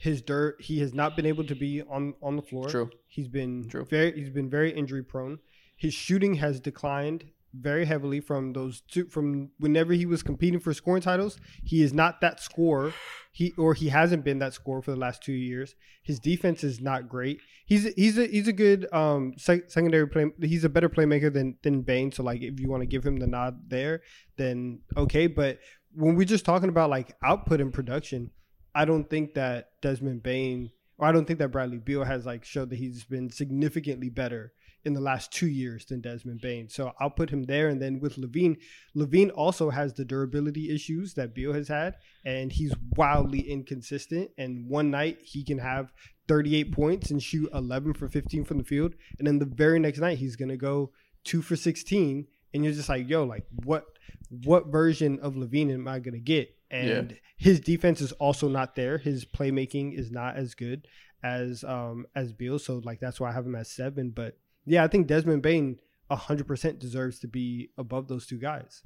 [0.00, 2.68] his dirt he has not been able to be on on the floor.
[2.68, 2.90] True.
[3.06, 3.84] he's been True.
[3.84, 5.38] very he's been very injury prone.
[5.76, 10.72] His shooting has declined very heavily from those two from whenever he was competing for
[10.72, 12.94] scoring titles he is not that scorer.
[13.32, 15.74] He or he hasn't been that scorer for the last two years.
[16.02, 17.38] His defense is not great.
[17.66, 21.56] He's he's a he's a good um sec- secondary play he's a better playmaker than
[21.62, 22.10] than Bane.
[22.10, 24.00] So like if you want to give him the nod there
[24.36, 25.26] then okay.
[25.26, 25.58] But
[25.94, 28.30] when we're just talking about like output and production
[28.74, 32.44] I don't think that Desmond Bane or I don't think that Bradley Beal has like
[32.44, 34.52] showed that he's been significantly better
[34.84, 36.68] in the last two years than Desmond Bane.
[36.68, 37.68] So I'll put him there.
[37.68, 38.56] And then with LaVine,
[38.96, 44.30] LaVine also has the durability issues that Beal has had, and he's wildly inconsistent.
[44.38, 45.92] And one night he can have
[46.28, 49.98] 38 points and shoot 11 for 15 from the field, and then the very next
[49.98, 50.92] night he's gonna go
[51.24, 53.84] two for 16, and you're just like, yo, like what
[54.28, 56.54] what version of LaVine am I gonna get?
[56.70, 58.98] And his defense is also not there.
[58.98, 60.86] His playmaking is not as good
[61.22, 62.58] as um as Beal.
[62.58, 64.10] So like that's why I have him at seven.
[64.10, 65.78] But yeah, I think Desmond Bane
[66.10, 68.82] hundred percent deserves to be above those two guys.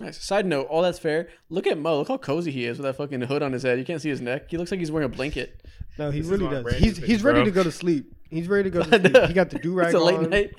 [0.00, 0.22] Nice.
[0.22, 1.28] Side note, all that's fair.
[1.48, 1.98] Look at Mo.
[1.98, 3.78] Look how cozy he is with that fucking hood on his head.
[3.78, 4.48] You can't see his neck.
[4.50, 5.66] He looks like he's wearing a blanket.
[5.98, 6.74] No, he This really does.
[6.76, 7.44] He's he's ready bro.
[7.46, 8.14] to go to sleep.
[8.30, 9.26] He's ready to go to sleep.
[9.26, 10.30] He got the do rag It's a late on.
[10.30, 10.50] night.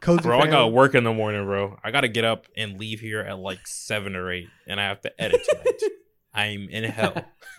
[0.00, 1.78] Cozy Bro, I gotta work in the morning, bro.
[1.84, 5.00] I gotta get up and leave here at like seven or eight, and I have
[5.02, 5.82] to edit tonight.
[6.34, 7.14] I'm in hell.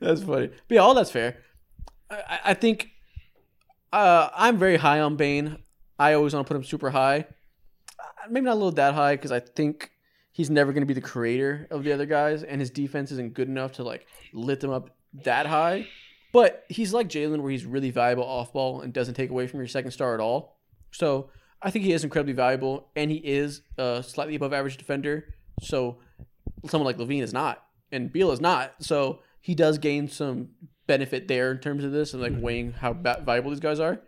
[0.00, 0.48] That's funny.
[0.68, 1.38] But yeah, all that's fair.
[2.10, 2.90] I, I- think
[3.92, 5.58] uh, I'm very high on Bane.
[5.98, 7.26] I always want to put him super high.
[7.98, 9.90] Uh, Maybe not a little that high because I think
[10.32, 13.34] he's never going to be the creator of the other guys, and his defense isn't
[13.34, 14.90] good enough to like lift him up
[15.24, 15.88] that high.
[16.32, 19.60] But he's like Jaylen, where he's really valuable off ball and doesn't take away from
[19.60, 20.58] your second star at all.
[20.90, 21.30] So
[21.62, 25.34] I think he is incredibly valuable, and he is a slightly above average defender.
[25.62, 25.98] So
[26.66, 28.74] someone like LaVine is not, and Beal is not.
[28.80, 30.50] So he does gain some
[30.86, 32.42] benefit there in terms of this and like mm-hmm.
[32.42, 34.00] weighing how valuable these guys are.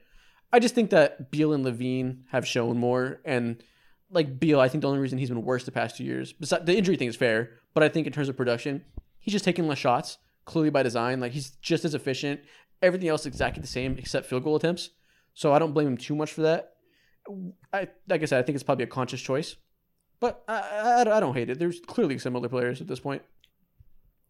[0.52, 3.62] I just think that Beal and LaVine have shown more, and
[4.10, 6.66] like Beal, I think the only reason he's been worse the past two years, besides
[6.66, 8.84] the injury thing is fair, but I think in terms of production,
[9.20, 10.18] he's just taking less shots,
[10.50, 11.20] clearly by design.
[11.20, 12.40] Like he's just as efficient.
[12.82, 14.90] Everything else exactly the same except field goal attempts.
[15.34, 16.72] So I don't blame him too much for that.
[17.72, 19.56] I like I said, I think it's probably a conscious choice,
[20.18, 21.58] but I, I, I don't hate it.
[21.58, 23.22] There's clearly similar players at this point.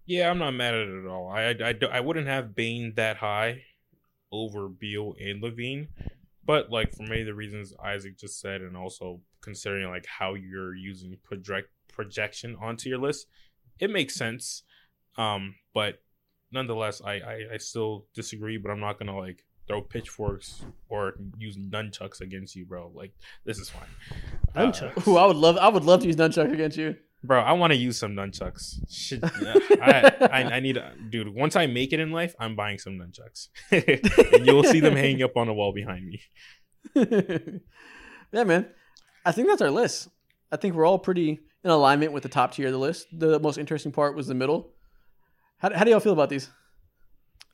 [0.04, 1.28] yeah, I'm not mad at it at all.
[1.28, 3.62] I, I, I, I wouldn't have Bane that high
[4.32, 5.88] over Beal and LaVine,
[6.44, 10.34] but like for many of the reasons Isaac just said, and also considering like how
[10.34, 13.26] you're using project projection onto your list,
[13.78, 14.64] it makes sense.
[15.16, 16.02] Um, but
[16.52, 18.58] nonetheless, I, I, I still disagree.
[18.58, 22.90] But I'm not gonna like throw pitchforks or use nunchucks against you, bro.
[22.94, 23.12] Like
[23.44, 23.88] this is fine.
[24.54, 25.06] Uh, Nunchucks?
[25.06, 26.96] Ooh, I would love I would love to use nunchuck against you.
[27.22, 28.80] Bro, I want to use some nunchucks.
[28.88, 31.28] Shit, yeah, I, I, I need, a, dude.
[31.34, 33.48] Once I make it in life, I'm buying some nunchucks,
[34.34, 36.22] and you'll see them hanging up on the wall behind me.
[38.32, 38.70] yeah, man.
[39.26, 40.08] I think that's our list.
[40.50, 43.06] I think we're all pretty in alignment with the top tier of the list.
[43.12, 44.72] The most interesting part was the middle.
[45.60, 46.50] How, how do y'all feel about these?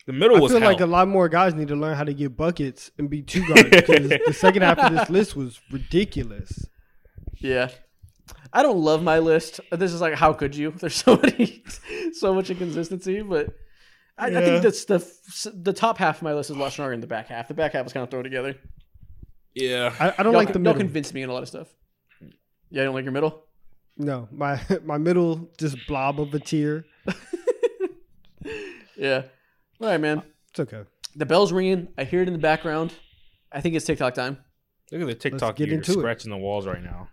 [0.07, 0.71] The middle was I was feel hell.
[0.71, 3.45] like a lot more guys need to learn how to get buckets and be two
[3.47, 6.67] guards because the second half of this list was ridiculous.
[7.39, 7.71] Yeah.
[8.53, 9.61] I don't love my list.
[9.73, 10.71] This is like, how could you?
[10.79, 11.65] There's so many,
[12.13, 13.21] so much inconsistency.
[13.23, 13.49] But
[14.17, 15.05] I, I think that's the
[15.53, 17.49] the top half of my list is a lot stronger than the back half.
[17.49, 18.55] The back half was kind of thrown together.
[19.55, 20.79] yeah, I, I don't Y'all, like the y'all middle.
[20.79, 21.69] convinced me in a lot of stuff.
[22.21, 22.29] Yeah,
[22.71, 23.45] you don't like your middle?
[23.99, 26.85] no, my my middle just blob of a tier.
[28.97, 29.23] Yeah.
[29.81, 30.23] All right, man.
[30.51, 30.85] It's okay.
[31.15, 31.89] The bell's ringing.
[31.99, 32.95] I hear it in the background.
[33.53, 34.39] I think it's TikTok time.
[34.91, 35.99] look at the TikTok get you're into it.
[35.99, 37.09] scratching the walls right now.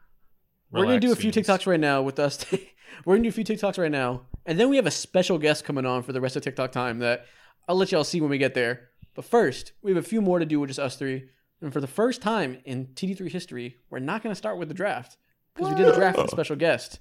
[0.72, 1.50] We're gonna do a few students.
[1.50, 2.46] TikToks right now with us.
[3.06, 5.66] We're gonna do a few TikToks right now, and then we have a special guest
[5.66, 7.26] coming on for the rest of TikTok time that
[7.68, 8.90] I'll let y'all see when we get there.
[9.16, 11.30] But first, we have a few more to do with just us three.
[11.62, 15.18] And for the first time in TD3 history, we're not gonna start with the draft
[15.54, 17.00] because we did a draft with a special guest.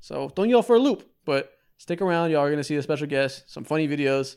[0.00, 1.50] So don't yell for a loop, but
[1.84, 2.30] stick around.
[2.30, 4.36] Y'all are gonna see a special guest, some funny videos.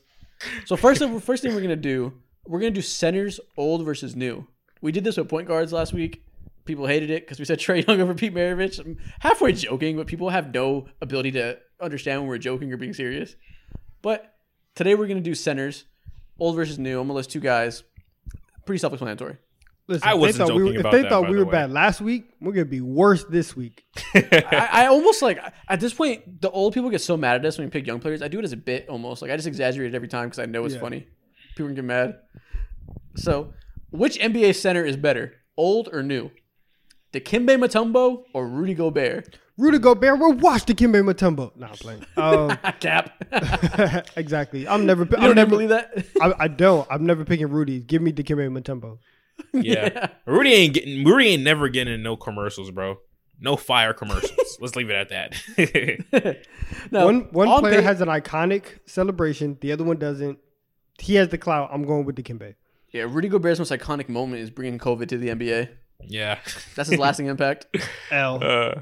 [0.65, 2.11] So first, first thing we're gonna do,
[2.45, 4.45] we're gonna do centers old versus new.
[4.81, 6.25] We did this with point guards last week.
[6.65, 8.79] People hated it because we said Trae Young over Pete Maravich.
[8.79, 12.93] I'm halfway joking, but people have no ability to understand when we're joking or being
[12.93, 13.37] serious.
[14.01, 14.35] But
[14.75, 15.85] today we're gonna do centers,
[16.37, 16.99] old versus new.
[16.99, 17.83] I'm gonna list two guys.
[18.65, 19.37] Pretty self-explanatory.
[19.89, 21.37] Listen, I if they wasn't thought we were, joking if about they that, thought we
[21.37, 21.51] were way.
[21.51, 23.85] bad last week, we're gonna be worse this week.
[24.15, 25.39] I, I almost like
[25.69, 27.99] at this point the old people get so mad at us when we pick young
[27.99, 28.21] players.
[28.21, 30.39] I do it as a bit almost like I just exaggerate it every time because
[30.39, 30.81] I know it's Yeah.
[30.81, 31.07] funny.
[31.55, 32.19] People can get mad.
[33.15, 33.53] So,
[33.91, 36.31] which NBA center is better, old or new?
[37.13, 39.39] Dikembe Mutombo or Rudy Gobert?
[39.57, 41.55] Rudy Gobert will watch Dikembe Mutombo.
[41.55, 42.05] Nah, I'm playing.
[42.15, 43.23] Um, Cap.
[44.17, 44.67] exactly.
[44.67, 45.03] I'm never.
[45.03, 45.49] you I'm don't never.
[45.49, 46.05] believe that?
[46.21, 46.85] I, I don't.
[46.91, 47.79] I'm never picking Rudy.
[47.79, 48.99] Give me Dikembe Mutombo.
[49.53, 50.09] Yeah.
[50.25, 52.97] Rudy ain't getting Rudy ain't never getting in no commercials, bro.
[53.39, 54.57] No fire commercials.
[54.61, 56.37] Let's leave it at that.
[56.91, 59.57] no, one one player pa- has an iconic celebration.
[59.61, 60.39] The other one doesn't.
[60.99, 61.69] He has the clout.
[61.71, 62.55] I'm going with Dikembe.
[62.91, 63.03] yeah.
[63.03, 65.69] Rudy Gobert's most iconic moment is bringing COVID to the NBA.
[66.03, 66.39] yeah.
[66.75, 67.67] That's his lasting impact.
[68.11, 68.39] L.
[68.43, 68.81] Uh,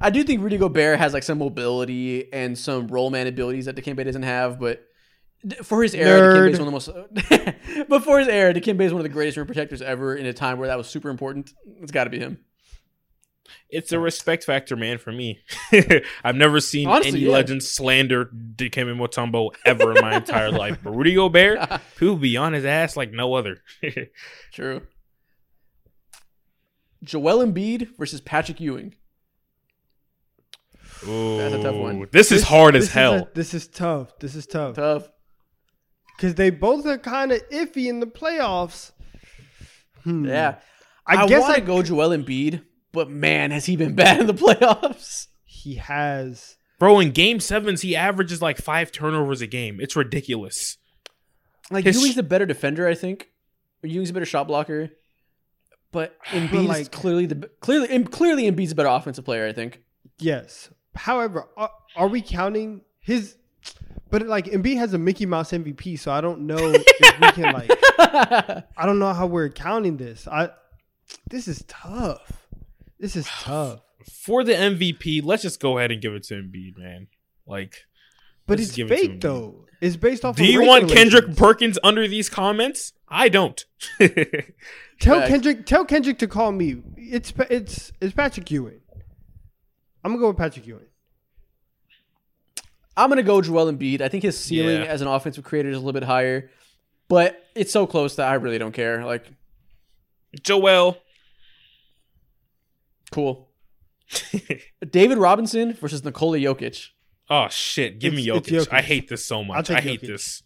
[0.00, 3.76] I do think Rudy Gobert has like some mobility and some role man abilities that
[3.76, 4.82] Dikembe doesn't have, but D-
[5.64, 6.50] For his era, Nerd.
[6.50, 7.86] Dikembe is one of the most.
[7.88, 10.32] but for his era, Dikembe is one of the greatest rim protectors ever in a
[10.32, 11.52] time where that was super important.
[11.80, 12.38] It's got to be him.
[13.68, 15.40] It's a respect factor, man, for me.
[16.24, 17.32] I've never seen Honestly, any yeah.
[17.32, 20.78] legend slander Dikembe Mutombo ever in my entire life.
[20.82, 21.58] But Rudy Gobert,
[21.96, 23.58] people be on his ass like no other.
[24.52, 24.82] True.
[27.02, 28.94] Joel Embiid versus Patrick Ewing.
[31.08, 32.06] Ooh, That's a tough one.
[32.12, 33.14] This is hard as this is hell.
[33.14, 34.18] a- this is tough.
[34.20, 35.08] This is tough Tough.
[36.16, 38.92] Because they both are kind of iffy in the playoffs.
[40.04, 40.26] Hmm.
[40.26, 40.56] Yeah.
[41.06, 42.62] I, I, guess want I to go Joel Embiid,
[42.92, 45.26] but man, has he been bad in the playoffs?
[45.44, 46.56] He has.
[46.78, 49.78] Bro, in game sevens, he averages like five turnovers a game.
[49.80, 50.78] It's ridiculous.
[51.70, 53.30] Like His- Ewing's a better defender, I think.
[53.82, 54.90] Or Ewing's a better shot blocker.
[55.92, 59.52] But Embiid is like- clearly the clearly Em- clearly Embiid's a better offensive player, I
[59.52, 59.80] think.
[60.18, 60.70] Yes.
[60.94, 63.36] However, are, are we counting his?
[64.12, 67.54] But like Embiid has a Mickey Mouse MVP, so I don't know if we can
[67.54, 67.70] like.
[68.76, 70.28] I don't know how we're counting this.
[70.28, 70.50] I.
[71.30, 72.46] This is tough.
[73.00, 73.80] This is tough.
[74.10, 77.06] For the MVP, let's just go ahead and give it to Embiid, man.
[77.46, 77.86] Like,
[78.46, 79.64] But it's give it to fake though.
[79.80, 80.36] It's based off.
[80.36, 81.34] do of you want Kendrick.
[81.34, 82.92] Perkins under these comments?
[83.08, 83.64] I don't.
[83.98, 84.08] Tell
[85.20, 85.30] Facts.
[85.30, 85.64] Kendrick.
[85.64, 86.82] Tell Kendrick to call me.
[86.98, 88.82] It's it's it's Patrick Ewing.
[90.04, 90.84] I'm gonna go with Patrick Ewing.
[92.96, 94.00] I'm gonna go Joel Embiid.
[94.00, 94.86] I think his ceiling Yeah.
[94.88, 96.50] as an offensive creator is a little bit higher,
[97.08, 99.04] but it's so close that I really don't care.
[99.04, 99.26] Like,
[100.42, 100.98] Joel.
[103.10, 103.48] cool.
[104.90, 106.88] David Robinson versus Nikola Jokic.
[107.30, 107.98] Oh shit!
[107.98, 108.66] Give me It's- Jokic.
[108.66, 108.72] Jokic.
[108.72, 109.70] I hate this so much.
[109.70, 110.06] I hate Jokic.
[110.08, 110.42] this.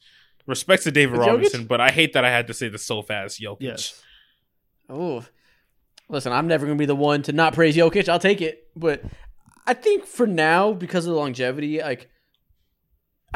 [0.47, 1.29] Respect to David It's Jokic?
[1.33, 3.41] Robinson, but I hate that I had to say this so fast.
[3.41, 3.57] Jokic.
[3.61, 4.01] Yes.
[4.89, 5.25] Oh,
[6.09, 8.09] listen, I'm never gonna be the one to not praise Jokic.
[8.09, 9.03] I'll take it, but
[9.67, 12.09] I think for now, because of the longevity, like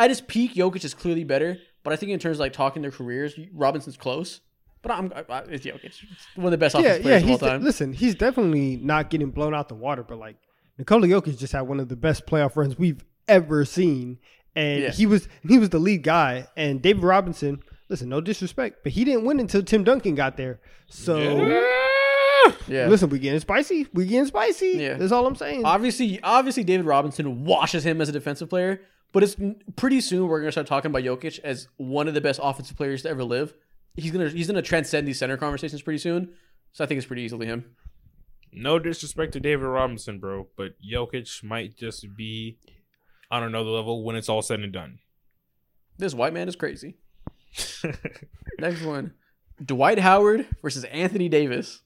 [0.05, 1.59] at his peak, Jokic is clearly better.
[1.83, 4.41] But I think in terms of like talking their careers, Robinson's close.
[4.83, 6.03] But I'm I, I- it's Jokic, It's
[6.37, 7.19] one of the best Yeah, offensive yeah.
[7.21, 7.63] players of all He's de- time.
[7.65, 7.93] listen.
[7.93, 10.37] He's definitely not getting blown out the water, but like
[10.79, 14.19] Nikola Jokic just had one of the best playoff runs we've ever seen,
[14.57, 14.91] and Yeah.
[14.91, 16.47] he was he was the lead guy.
[16.57, 20.61] And David Robinson, listen, no disrespect, but he didn't win until Tim Duncan got there.
[20.89, 22.53] So Yeah.
[22.69, 22.87] yeah.
[22.89, 23.87] listen, we getting spicy.
[23.93, 24.77] We getting spicy.
[24.79, 24.95] Yeah.
[24.95, 25.65] That's all I'm saying.
[25.65, 28.81] Obviously, obviously, David Robinson washes him as a defensive player.
[29.13, 29.37] But it's
[29.77, 33.03] pretty soon we're gonna start talking about Jokic as one of the best offensive players
[33.03, 33.55] to ever live.
[33.97, 36.35] He's gonna he's gonna transcend these center conversations pretty soon.
[36.73, 37.77] So I think it's pretty easily him.
[38.53, 42.59] No disrespect to David Robinson, bro, but Jokic might just be
[43.31, 44.99] on another level when it's all said and done.
[45.99, 46.97] This white man is crazy.
[48.59, 49.15] Next one.
[49.65, 51.83] Dwight Howard versus Anthony Davis.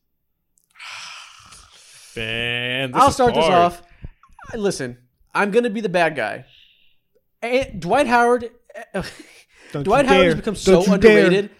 [2.16, 3.82] Man, I'll start this off.
[4.54, 4.98] Listen,
[5.34, 6.44] I'm gonna be the bad guy.
[7.44, 8.50] And Dwight Howard
[8.94, 9.02] eh,
[9.72, 11.24] Don't Dwight Howard has become so Don't you dare.
[11.24, 11.50] underrated.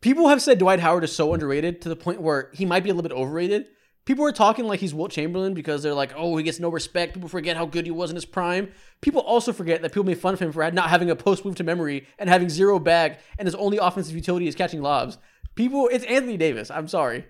[0.00, 2.90] People have said Dwight Howard is so underrated to the point where he might be
[2.90, 3.66] a little bit overrated.
[4.06, 7.12] People are talking like he's Wilt Chamberlain because they're like, oh, he gets no respect.
[7.12, 8.72] People forget how good he was in his prime.
[9.02, 11.54] People also forget that people made fun of him for not having a post move
[11.56, 15.18] to memory and having zero bag, and his only offensive utility is catching lobs.
[15.54, 16.70] People, it's Anthony Davis.
[16.70, 17.26] I'm sorry.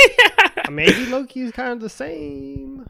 [0.70, 2.88] Maybe Loki is kind of the same.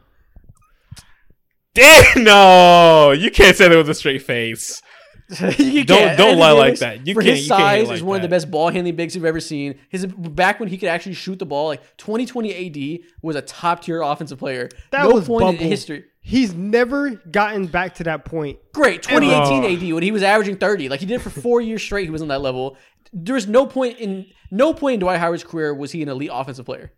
[1.75, 4.81] Damn, no, you can't say that with a straight face.
[5.57, 6.17] You Don't- can't.
[6.19, 7.07] don't Anthony lie like that.
[7.07, 8.95] You for can't- his you can't size, like is one of the best ball handling
[8.95, 9.79] bigs you've ever seen.
[9.89, 12.53] His back when he could actually shoot the ball, like 2020
[13.01, 14.69] AD was a top tier offensive player.
[14.91, 15.59] That no was point bubble.
[15.61, 16.05] in history.
[16.21, 18.59] He's never gotten back to that point.
[18.71, 19.67] Great, 2018 Oh.
[19.89, 22.03] AD when he was averaging 30, like he did for four years straight.
[22.05, 22.77] He was on that level.
[23.11, 26.67] There's no point in no point in Dwight Howard's career was he an elite offensive
[26.67, 26.91] player.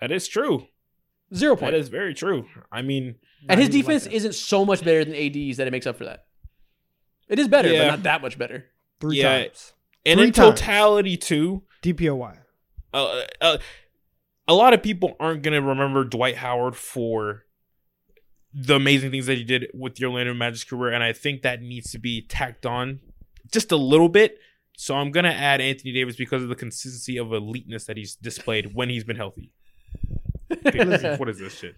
[0.00, 0.66] That is true.
[1.34, 1.72] Zero point.
[1.72, 2.46] That is very true.
[2.70, 3.16] I mean,
[3.48, 4.12] and his Not even like defense that.
[4.14, 6.26] isn't so much better than AD's that it makes up for that.
[7.28, 8.66] It is better, but not that much better.
[9.00, 9.44] Three Yeah.
[9.44, 9.72] times.
[10.06, 10.60] and Three in times.
[10.60, 12.38] totality too, DPOY.
[12.92, 13.58] uh, uh,
[14.46, 17.44] a lot of people aren't gonna remember Dwight Howard for
[18.52, 21.60] the amazing things that he did with the Orlando Magic's career, and I think that
[21.62, 23.00] needs to be tacked on
[23.50, 24.38] just a little bit.
[24.76, 28.74] So I'm gonna add Anthony Davis because of the consistency of eliteness that he's displayed
[28.74, 29.52] when he's been healthy.
[31.18, 31.76] what is this shit?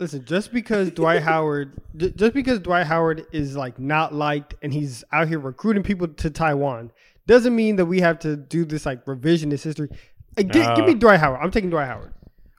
[0.00, 5.04] Listen, just because Dwight Howard, just because Dwight Howard is like not liked and he's
[5.12, 6.90] out here recruiting people to Taiwan,
[7.26, 9.88] doesn't mean that we have to do this like revisionist history.
[10.36, 10.74] Like, gi- Nah.
[10.74, 11.38] give me Dwight Howard.
[11.42, 12.12] I'm taking Dwight Howard.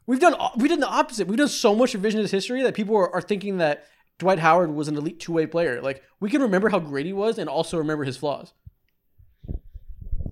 [0.08, 1.28] We've done we did the opposite.
[1.28, 3.84] We've done so much revisionist history that people are, are thinking that
[4.18, 5.82] Dwight Howard was an elite two way player.
[5.82, 8.54] Like we can remember how great he was and also remember his flaws.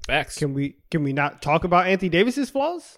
[0.07, 0.37] Facts.
[0.37, 2.97] Can we can we not talk about Anthony Davis's flaws?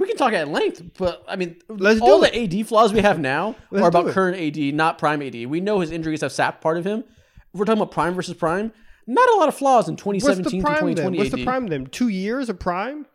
[0.00, 3.00] We can talk at length, but I mean, Let's all do the AD flaws we
[3.00, 5.46] have now Let's are about current AD, not prime AD.
[5.46, 7.00] We know his injuries have sapped part of him.
[7.00, 8.72] if we're talking about prime versus prime,
[9.06, 10.94] not a lot of flaws in 2017 the to 2020.
[10.94, 11.16] then?
[11.18, 11.84] What's the prime then?
[11.84, 13.06] Two years of prime?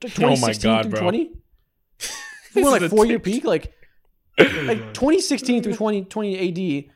[0.00, 1.00] To Oh my God, through bro.
[1.02, 1.30] 20?
[2.54, 3.44] This More like a four year peak.
[3.44, 3.72] Like,
[4.38, 6.94] like 2016 through 2020 AD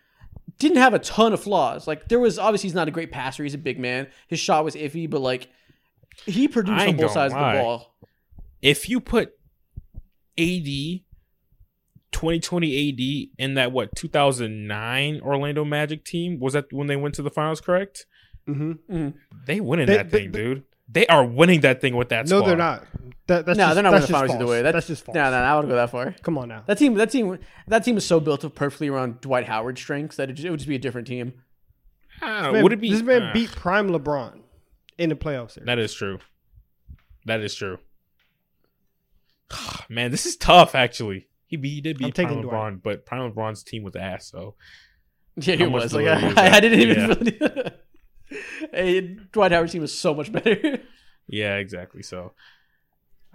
[0.58, 1.86] didn't have a ton of flaws.
[1.86, 3.42] Like, there was obviously he's not a great passer.
[3.42, 4.08] He's a big man.
[4.28, 5.48] His shot was iffy, but like,
[6.24, 7.94] he produced on both gonna sides of the ball.
[8.62, 9.32] If you put
[10.38, 10.64] AD
[12.12, 17.22] 2020 AD in that what 2009 Orlando Magic team was that when they went to
[17.22, 17.60] the finals?
[17.60, 18.06] Correct.
[18.48, 19.08] Mm-hmm.
[19.46, 20.64] They winning They- that they- thing, dude.
[20.90, 22.28] They are winning that thing with that.
[22.28, 22.48] No, squad.
[22.48, 22.84] they're not.
[23.26, 24.42] That, that's No, just, they're not that's winning the finals false.
[24.42, 24.60] either way.
[24.62, 25.14] That's, That's just false.
[25.14, 26.14] No, no, I wouldn't go that far.
[26.22, 26.64] Come on now.
[26.66, 30.16] That team, that team, that team is so built up perfectly around Dwight Howard's strengths
[30.16, 31.32] that it, just, it would just be a different team.
[32.20, 32.52] I don't This know.
[32.52, 32.90] man, Would it be?
[32.92, 34.40] this man uh, beat prime LeBron
[34.98, 35.52] in the playoffs.
[35.52, 35.66] Series.
[35.66, 36.18] That is true.
[37.24, 37.78] That is true.
[39.88, 40.74] Man, this is tough.
[40.74, 42.54] Actually, he, beat, he did beat Prime Dwight.
[42.54, 44.30] LeBron, but Prime LeBron's team was ass.
[44.30, 44.54] So
[45.36, 45.94] Yeah, How it was.
[45.94, 46.96] Like, I I, I, didn't even.
[46.98, 47.06] Yeah.
[47.06, 47.72] Really,
[48.72, 49.00] hey,
[49.32, 50.80] Dwight Howard's team was so much better.
[51.26, 52.02] yeah, exactly.
[52.02, 52.32] So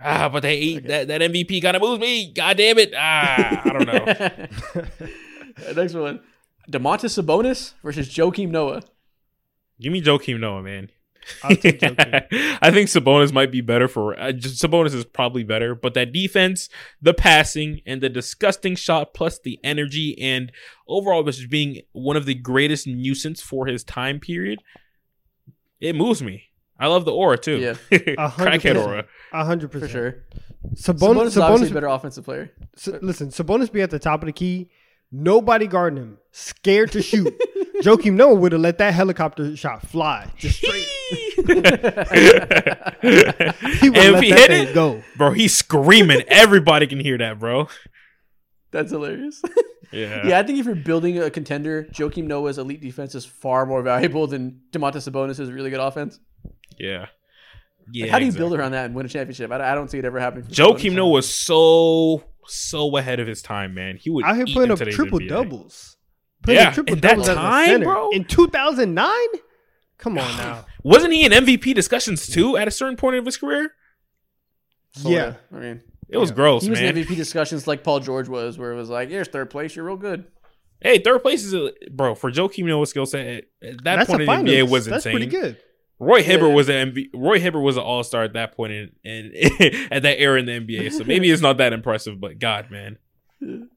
[0.04, 2.32] ah, but they ate that that MVP kind of moves me.
[2.32, 2.94] God damn it!
[2.96, 5.74] Ah, I don't know.
[5.74, 6.22] Next one,
[6.70, 8.84] Domantas Sabonis versus Joakim Noah.
[9.82, 10.92] Give me Joakim Noah, man.
[11.44, 12.58] I'll take Joakim.
[12.62, 16.12] I think Sabonis might be better for uh, just, Sabonis is probably better, but that
[16.12, 16.70] defense,
[17.02, 20.52] the passing, and the disgusting shot, plus the energy, and
[20.88, 24.62] overall just being one of the greatest nuisance for his time period,
[25.80, 26.44] it moves me.
[26.80, 27.58] I love the aura too.
[27.58, 27.76] Yeah.
[28.18, 28.78] A hundred crackhead percent.
[28.78, 29.06] aura.
[29.34, 29.92] A hundred For percent.
[29.92, 30.24] sure.
[30.76, 32.52] Sabonis, Sabonis, is a better offensive player.
[32.76, 34.70] S- listen, Sabonis be at the top of the key.
[35.12, 36.18] Nobody guarding him.
[36.32, 37.34] Scared to shoot.
[37.82, 40.32] Joakim Noah would have let that helicopter shot fly.
[40.38, 40.86] Just straight.
[41.48, 41.54] He
[43.88, 45.04] and let if that he hit thing it, go.
[45.18, 46.22] bro, he's screaming.
[46.28, 47.68] Everybody can hear that, bro.
[48.72, 49.42] That's hilarious.
[49.94, 50.28] Yeah.
[50.28, 53.82] yeah, I think if you're building a contender, Joakim Noah's elite defense is far more
[53.82, 56.20] valuable than Domantas Sabonis' really good offense.
[56.78, 57.06] Yeah.
[57.94, 58.04] Yeah.
[58.04, 58.50] Like, how do you exactly.
[58.50, 59.50] build around that and win a championship?
[59.50, 60.44] I, I don't see it ever happening.
[60.44, 63.96] for Joakim Noah was so so ahead of his time, man.
[63.96, 65.30] He would Out here putting up triple NBA.
[65.30, 65.96] doubles.
[66.44, 67.86] Putting Yeah, triple in doubles as a time, center.
[67.86, 68.10] bro?
[68.10, 69.10] In 2009?
[69.98, 70.66] Come on now.
[70.84, 73.72] Wasn't he in MVP discussions too at a certain point of his career?
[74.92, 75.10] Sorta.
[75.52, 75.58] Yeah.
[75.58, 76.36] I mean, It was Yeah.
[76.36, 76.96] gross, he was man.
[76.98, 79.84] in MVP discussions like Paul George was, where it was like, "Here's third place, you're
[79.86, 80.26] real good."
[80.80, 83.26] Hey, third place is a, bro for Joakim Noah's skill set.
[83.28, 84.52] At at that That's point a in the.
[84.54, 85.12] NBA was That's insane.
[85.18, 85.58] pretty good.
[86.00, 86.56] Roy Hibbert Yeah.
[86.56, 89.32] was an MV, Roy Hibbert was an All Star at that point in, in
[89.92, 90.92] at that era in the NBA.
[90.94, 93.00] So maybe it's not that impressive, but God, man,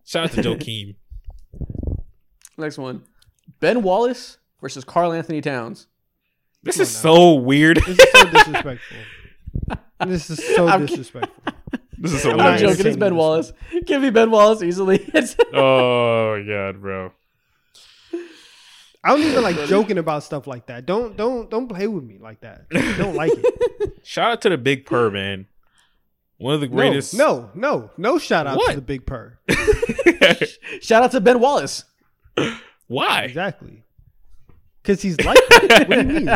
[0.04, 0.96] shout out to Joakim.
[2.58, 3.02] Next one,
[3.58, 5.86] Ben Wallace versus Karl-Anthony Towns.
[6.62, 7.78] This Come is so weird.
[7.78, 8.96] This is so disrespectful.
[10.06, 11.42] this is so I'm- disrespectful.
[11.98, 12.60] this is so I'm I'm not weird.
[12.76, 12.86] joking.
[12.86, 13.52] It's Ben this Wallace.
[13.86, 15.10] Give me Ben Wallace easily.
[15.54, 17.12] Oh God, bro.
[19.02, 20.84] I don't even like joking about stuff like that.
[20.84, 22.66] Don't don't don't play with me like that.
[22.74, 23.94] I don't like it.
[24.02, 25.46] Shout out to the Big Purr, man.
[26.36, 27.14] One of the greatest.
[27.14, 28.70] No, no, no, no shout out What?
[28.70, 29.38] to the big purr.
[30.80, 31.84] Shout out to Ben Wallace.
[32.86, 33.24] Why?
[33.24, 33.79] Exactly.
[34.82, 35.38] Because he's like
[35.68, 35.88] that.
[35.88, 36.26] What do you mean?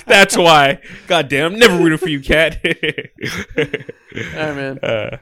[0.06, 0.80] That's why.
[1.06, 2.58] God damn, I'm never rooting for you, cat.
[2.64, 4.78] All right, man.
[4.78, 5.18] uh,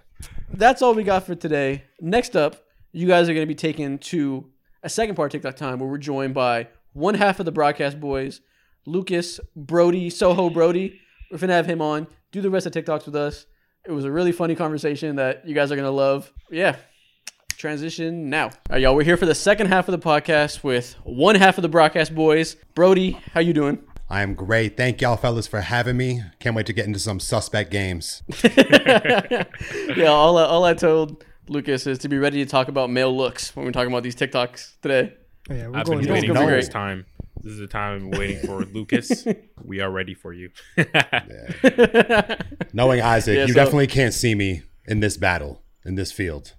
[0.53, 1.85] That's all we got for today.
[2.01, 4.47] Next up, you guys are going to be taken to
[4.83, 7.99] a second part of TikTok time where we're joined by one half of the broadcast
[8.01, 8.41] boys,
[8.87, 11.01] Lucas Brody, Soho Brody.
[11.31, 13.47] We're going to have him on, do the rest of TikToks with us.
[13.85, 16.33] It was a really funny conversation that you guys are going to love.
[16.51, 16.77] Yeah.
[17.57, 18.47] Transition now.
[18.47, 18.95] All right, y'all.
[18.95, 22.15] We're here for the second half of the podcast with one half of the broadcast
[22.15, 22.57] boys.
[22.75, 23.79] Brody, how you doing?
[24.11, 24.77] I am great.
[24.77, 26.23] Thank y'all fellas for having me.
[26.39, 28.23] Can't wait to get into some suspect games.
[28.45, 29.45] yeah,
[30.07, 33.57] all I, all I told Lucas is to be ready to talk about male looks
[33.57, 35.15] when we're talking about these TikToks today.
[35.51, 37.07] Oh, yeah, we're I've going been It's waiting gonna for be this time.
[37.43, 39.27] This is the time I've been waiting for, Lucas.
[39.65, 40.51] we are ready for you.
[42.73, 46.55] Knowing Isaac, Yeah, you so- definitely can't see me in this battle, in this field.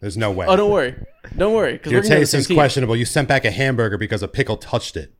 [0.00, 0.46] There's no way.
[0.48, 0.94] Oh, don't worry,
[1.36, 1.80] don't worry.
[1.84, 2.96] Your taste is questionable.
[2.96, 5.14] You sent back a hamburger because a pickle touched it.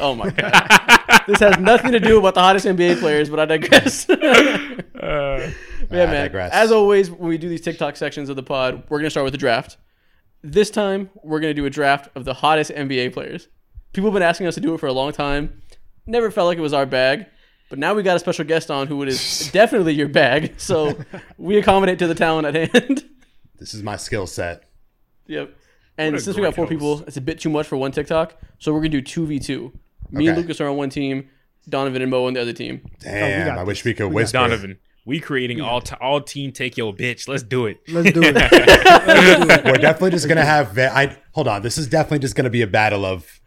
[0.00, 3.44] Oh my god, this has nothing to do about the hottest NBA players, but I
[3.46, 4.06] digress.
[4.96, 5.52] Uh,
[5.90, 6.14] yeah, I man.
[6.24, 6.52] digress.
[6.52, 9.32] As always, when we do these TikTok sections of the pod, we're gonna start with
[9.32, 9.76] the draft.
[10.42, 13.46] This time, we're gonna do a draft of the hottest NBA players.
[13.92, 15.62] People have been asking us to do it for a long time.
[16.06, 17.26] Never felt like it was our bag,
[17.68, 20.54] but now we got a special guest on who it is definitely your bag.
[20.56, 20.98] So
[21.36, 23.04] we accommodate to the talent at hand.
[23.58, 24.64] This is my skill set.
[25.26, 25.54] Yep.
[25.98, 28.36] And since we got four great people, it's a bit too much for one TikTok.
[28.58, 29.72] So we're gonna do two v two.
[30.10, 30.42] Me and Okay.
[30.42, 31.28] Lucas are on one team.
[31.68, 32.80] Donovan and Mo on the other team.
[32.84, 34.38] Oh, Damn, got I wish we could We got whisper.
[34.38, 37.26] Donovan, we creating all t- all team take your bitch.
[37.26, 37.78] Let's do it.
[37.88, 38.34] Let's do it.
[38.36, 39.64] Let's do it.
[39.64, 40.72] We're definitely just gonna have.
[40.72, 41.62] Ve- I Hold on.
[41.62, 43.40] This is definitely just going to be a battle of.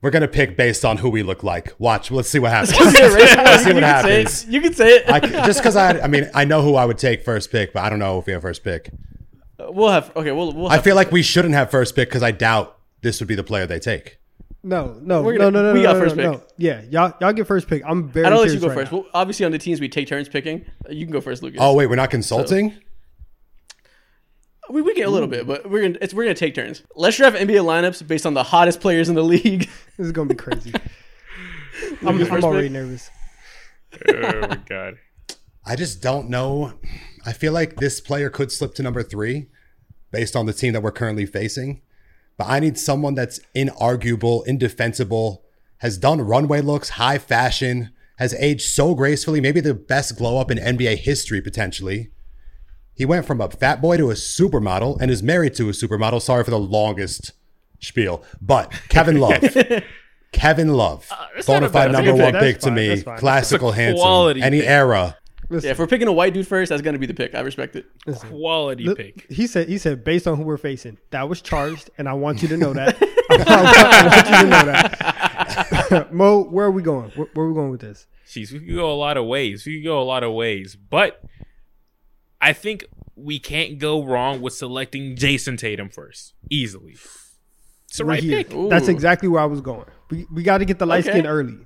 [0.00, 1.74] We're going to pick based on who we look like.
[1.78, 2.10] Watch.
[2.10, 2.78] Let's see what happens.
[2.78, 4.30] Let's see Let's see what what you can happens.
[4.32, 4.52] say it.
[4.54, 5.10] You can say it.
[5.10, 7.82] I, just because I, I mean, I know who I would take first pick, but
[7.82, 8.90] I don't know if we have first pick.
[9.58, 10.32] We'll have okay.
[10.32, 10.68] We'll we'll.
[10.68, 13.34] I Have, feel like we shouldn't have first pick because I doubt this would be
[13.34, 14.18] the player they take.
[14.64, 15.72] No, no, We're no, gonna- no, no.
[15.72, 16.40] we no, got no, first no, pick.
[16.40, 16.46] no.
[16.58, 17.82] Yeah, y'all, y'all get first pick.
[17.86, 18.26] I'm very.
[18.26, 18.92] I don't let you curious go right first.
[18.92, 20.66] Well, obviously, on the teams we take turns picking.
[20.88, 21.60] Uh, You can go first, Lucas.
[21.62, 22.74] Oh wait, we're not consulting.
[24.70, 26.82] we, we get a little bit, but we're gonna it's, we're gonna take turns.
[26.96, 29.68] Let's draft NBA lineups based on the hottest players in the league.
[29.96, 30.72] This is gonna be crazy.
[32.02, 32.72] I'm, first I'm already pick?
[32.72, 33.10] nervous.
[34.08, 34.94] oh my god.
[35.64, 36.72] I just don't know.
[37.28, 39.48] I feel like this player could slip to number three
[40.10, 41.82] based on the team that we're currently facing.
[42.38, 45.44] But I need someone that's inarguable, indefensible,
[45.78, 50.50] has done runway looks, high fashion, has aged so gracefully, maybe the best glow up
[50.50, 52.08] in NBA history potentially.
[52.94, 56.22] He went from a fat boy to a supermodel and is married to a supermodel.
[56.22, 57.32] Sorry for the longest
[57.78, 58.24] spiel.
[58.40, 59.44] But Kevin Love.
[60.32, 61.06] Kevin Love.
[61.34, 62.86] that's not a Bonafide number one pick to me.
[62.88, 63.18] fine, that's fine.
[63.18, 64.42] Classical That's handsome.
[64.42, 64.68] Any pick.
[64.70, 65.18] era.
[65.50, 67.34] Listen, yeah, if we're picking a white dude first, that's gonna be the pick.
[67.34, 67.86] I respect it.
[68.06, 68.28] listen.
[68.28, 69.30] Quality Look, pick.
[69.30, 69.68] He said.
[69.68, 70.98] He said based on who we're facing.
[71.10, 72.96] That was charged, and I want you to know that.
[73.30, 74.64] I, want, I want you to know
[75.92, 76.12] that.
[76.12, 77.10] Mo, where are we going?
[77.12, 78.06] Where, where are we going with this?
[78.26, 79.64] Jeez, we could go a lot of ways.
[79.64, 81.22] We could go a lot of ways, but
[82.40, 82.84] I think
[83.16, 86.92] we can't go wrong with selecting Jayson Tatum first, easily.
[87.88, 88.44] It's the right here.
[88.44, 88.52] pick.
[88.54, 88.68] Ooh.
[88.68, 89.86] That's exactly where I was going.
[90.10, 91.12] We we got to get the light Okay.
[91.18, 91.56] skin early.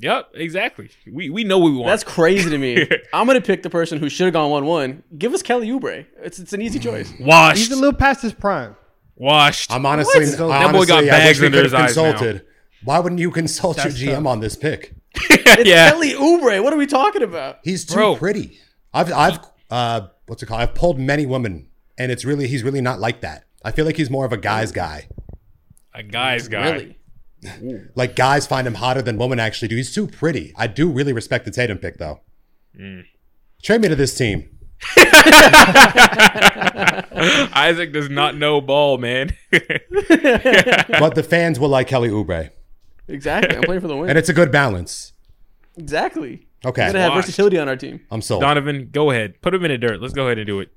[0.00, 0.90] Yep, exactly.
[1.10, 1.88] We we know what we want.
[1.88, 2.86] That's crazy to me.
[3.12, 5.02] I'm gonna pick the person who should have gone one one.
[5.18, 6.06] Give us Kelly Oubre.
[6.22, 7.12] It's it's an easy choice.
[7.20, 7.58] washed.
[7.58, 8.76] He's a little past his prime.
[9.16, 9.72] washed.
[9.72, 10.40] I'm honestly, What?
[10.52, 12.10] I That boy got honestly, I bags wish we under could his have eyes now.
[12.12, 12.46] consulted.
[12.84, 14.26] Why wouldn't you consult That's your GM tough.
[14.26, 14.94] on this pick?
[15.30, 15.90] It's yeah.
[15.90, 16.62] Kelly Oubre.
[16.62, 17.58] What are we talking about?
[17.64, 18.16] He's too Bro.
[18.16, 18.56] pretty.
[18.94, 19.38] I've, I've,
[19.70, 20.60] uh, what's it called?
[20.60, 21.66] I've pulled many women,
[21.98, 23.44] and it's really, he's really not like that.
[23.64, 25.08] I feel like he's more of a guy's guy.
[25.94, 26.70] A guy's guy.
[26.70, 26.97] Really?
[27.94, 29.76] Like guys find him hotter than women actually do.
[29.76, 30.52] He's too pretty.
[30.56, 32.20] I do really respect the Tatum pick though.
[32.78, 33.04] Mm.
[33.62, 34.48] Trade me to this team.
[37.54, 39.30] Isaac does not know ball, man.
[39.50, 42.50] but the fans will like Kelly Oubre,
[43.08, 43.56] Exactly.
[43.56, 44.08] I'm playing for the win.
[44.10, 45.12] and it's a good balance.
[45.76, 46.46] exactly.
[46.64, 46.82] Okay.
[46.82, 47.26] We're gonna have Washed.
[47.26, 48.00] versatility on our team.
[48.10, 48.40] I'm sold.
[48.40, 49.40] Donovan, go ahead.
[49.42, 50.02] Put him in the dirt.
[50.02, 50.70] Let's go ahead and do it.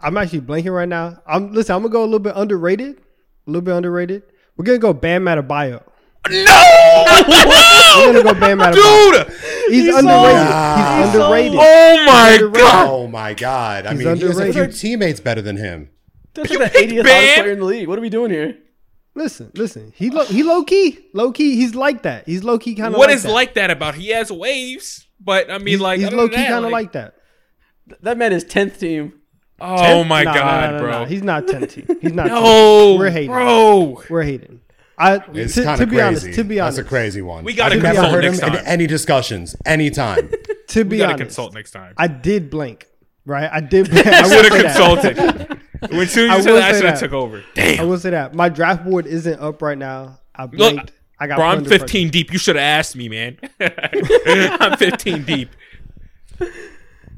[0.00, 1.20] I'm actually blanking right now.
[1.26, 1.74] I'm listen.
[1.74, 2.98] I'm gonna go a little bit underrated.
[2.98, 4.22] A little bit underrated.
[4.56, 5.82] We're gonna go Bam Adebayo.
[6.30, 7.04] No!
[7.98, 8.74] We're gonna go Bam Adebayo.
[9.26, 9.26] Dude!
[9.68, 10.48] He's, He's underrated.
[10.48, 11.58] so- He's underrated.
[11.60, 12.52] Oh my Underrated.
[12.54, 12.88] god!
[12.88, 13.86] Oh my god!
[13.86, 14.76] I He's mean, he has a few underrated.
[14.80, 15.90] teammates better than him.
[16.34, 17.42] That's like the 80th Bam?
[17.42, 17.88] player in the league.
[17.88, 18.58] What are we doing here?
[19.14, 19.92] Listen, listen.
[19.94, 21.54] He low, he low key, low key.
[21.56, 22.26] He's like that.
[22.26, 22.98] He's low key kind of.
[22.98, 23.32] What like is that.
[23.32, 23.94] like that about?
[23.94, 26.70] He has waves, but I mean, He's, like he's other low key that, kind of
[26.72, 27.14] like that.
[28.02, 29.12] That man is 10th team.
[29.60, 30.90] Oh my Nah, nah, god, nah, nah, bro!
[30.90, 31.04] nah.
[31.06, 31.86] He's not ten team.
[32.00, 32.26] He's not.
[32.28, 32.42] 10 no,
[32.90, 32.98] team.
[32.98, 33.30] We're hating.
[33.30, 34.02] bro.
[34.10, 34.60] We're hating.
[34.98, 36.06] I It's to, kind to of be crazy.
[36.26, 36.38] honest.
[36.38, 36.76] To be honest.
[36.76, 37.44] that's a crazy one.
[37.44, 38.62] We gotta consult heard him next in time.
[38.66, 40.30] any discussions, anytime.
[40.68, 40.90] To be honest.
[40.90, 41.18] We gotta honest.
[41.22, 41.94] consult next time.
[41.96, 42.86] I did blink,
[43.26, 43.48] Right.
[43.52, 43.90] I did.
[43.90, 44.06] Blank.
[44.08, 45.58] I I should have consulted.
[45.92, 47.44] when soon I you said will that, I should have took over.
[47.54, 47.80] Damn.
[47.80, 50.18] I will say that my draft board isn't up right now.
[50.34, 50.92] I look, blanked.
[51.20, 51.82] I got bro, I'm under pressure.
[51.84, 52.32] 15 deep.
[52.32, 53.38] You should have asked me, man.
[53.60, 55.50] I'm 15 deep.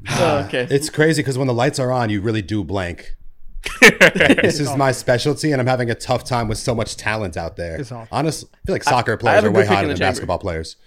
[0.19, 0.67] Oh, okay.
[0.69, 3.15] It's crazy because when the lights are on, you really do blank.
[3.81, 7.55] this is my specialty, and I'm having a tough time with so much talent out
[7.57, 7.83] there.
[8.11, 10.09] Honestly, I feel like soccer have players a are way hotter than chamber.
[10.11, 10.77] basketball players.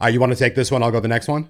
[0.00, 0.82] All right, you want to take this one?
[0.82, 1.48] I'll go the next one.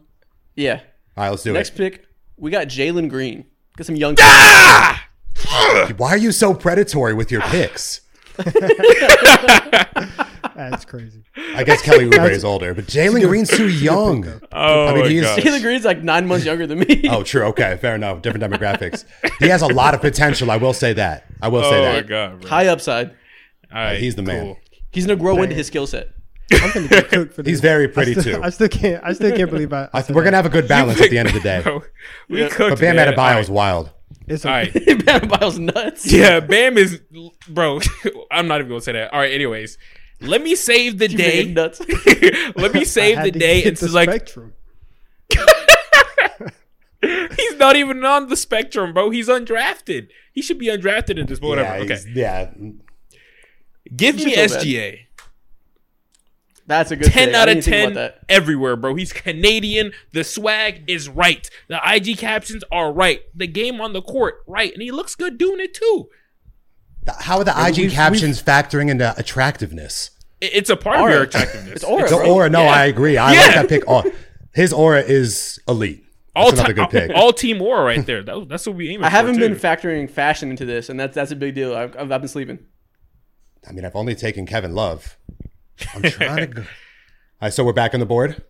[0.54, 0.80] yeah.
[1.16, 1.82] All right, let's do Next it.
[1.82, 3.46] Next pick, we got Jalen Green.
[3.76, 4.16] Get some young.
[4.20, 5.08] Ah!
[5.96, 8.02] Why are you so predatory with your picks?
[10.56, 11.22] That's crazy.
[11.54, 14.24] I guess Kelly Oubre is older, but Jalen Green's too young.
[14.52, 15.38] Oh I mean, my he's- god.
[15.40, 17.04] Jalen Green's like nine months younger than me.
[17.10, 17.42] Oh, true.
[17.48, 18.22] Okay, fair enough.
[18.22, 19.04] Different demographics.
[19.38, 20.50] He has a lot of potential.
[20.50, 21.26] I will say that.
[21.42, 21.90] I will say that.
[21.90, 22.48] Oh my god, bro.
[22.50, 23.10] High upside.
[23.10, 23.14] All
[23.78, 24.56] right, he's the man.
[24.92, 26.08] He's gonna grow into his skill set.
[26.52, 27.50] I'm gonna get cooked for this.
[27.50, 28.42] He's very pretty I still, too.
[28.42, 29.04] I still can't.
[29.04, 29.82] I still can't believe I.
[29.84, 31.60] I I- said we're gonna have a good balance at the end of the day.
[31.62, 31.82] Bro,
[32.30, 32.48] we Yeah.
[32.48, 32.70] cooked.
[32.70, 33.12] But Bam man.
[33.12, 33.54] Adebayo All is right.
[33.54, 33.90] wild.
[34.28, 34.72] It's All right.
[35.04, 36.10] Bam Bile's nuts.
[36.10, 37.00] Yeah, Bam is,
[37.48, 37.80] bro.
[38.30, 39.12] I'm not even gonna say that.
[39.12, 39.32] All right.
[39.32, 39.78] Anyways,
[40.20, 41.44] let me save the You day.
[41.52, 41.80] nuts.
[42.56, 44.10] let me save the day and the select.
[44.28, 44.52] spectrum.
[47.02, 49.10] He's not even on the spectrum, bro.
[49.10, 50.08] He's undrafted.
[50.32, 51.60] He should be undrafted at this point.
[51.60, 51.92] Yeah, Whatever.
[51.94, 52.12] Okay.
[52.14, 52.50] yeah.
[53.94, 54.34] Give me.
[54.34, 55.05] SGA.
[56.66, 57.34] That's a good 10 pick.
[57.36, 58.94] Out of 10 everywhere, bro.
[58.96, 59.92] He's Canadian.
[60.12, 61.48] The swag is right.
[61.68, 63.20] The IG captions are right.
[63.34, 64.72] The game on the court, right.
[64.72, 66.08] And he looks good doing it too.
[67.20, 70.10] How are the IG we've- captions factoring into attractiveness?
[70.40, 71.76] It's a part of your attractiveness.
[71.76, 72.30] It's aura, The bro.
[72.34, 72.70] aura, no, Yeah.
[72.70, 73.16] I agree.
[73.16, 73.40] I Yeah.
[73.40, 74.14] like that pick.
[74.54, 76.02] His aura is elite.
[76.34, 77.16] all, That's another ti- good pick.
[77.16, 78.22] all team aura right there.
[78.22, 79.06] That, that's what we aim at.
[79.06, 79.58] I haven't for, been too.
[79.60, 81.74] factoring fashion into this, and that's that's a big deal.
[81.74, 82.58] I've, I've, I've been sleeping.
[83.66, 85.16] I mean, I've only taken Kevin Love.
[85.94, 86.46] I'm trying to.
[86.46, 86.60] Go.
[86.62, 86.66] All
[87.42, 88.42] right, so we're back on the board.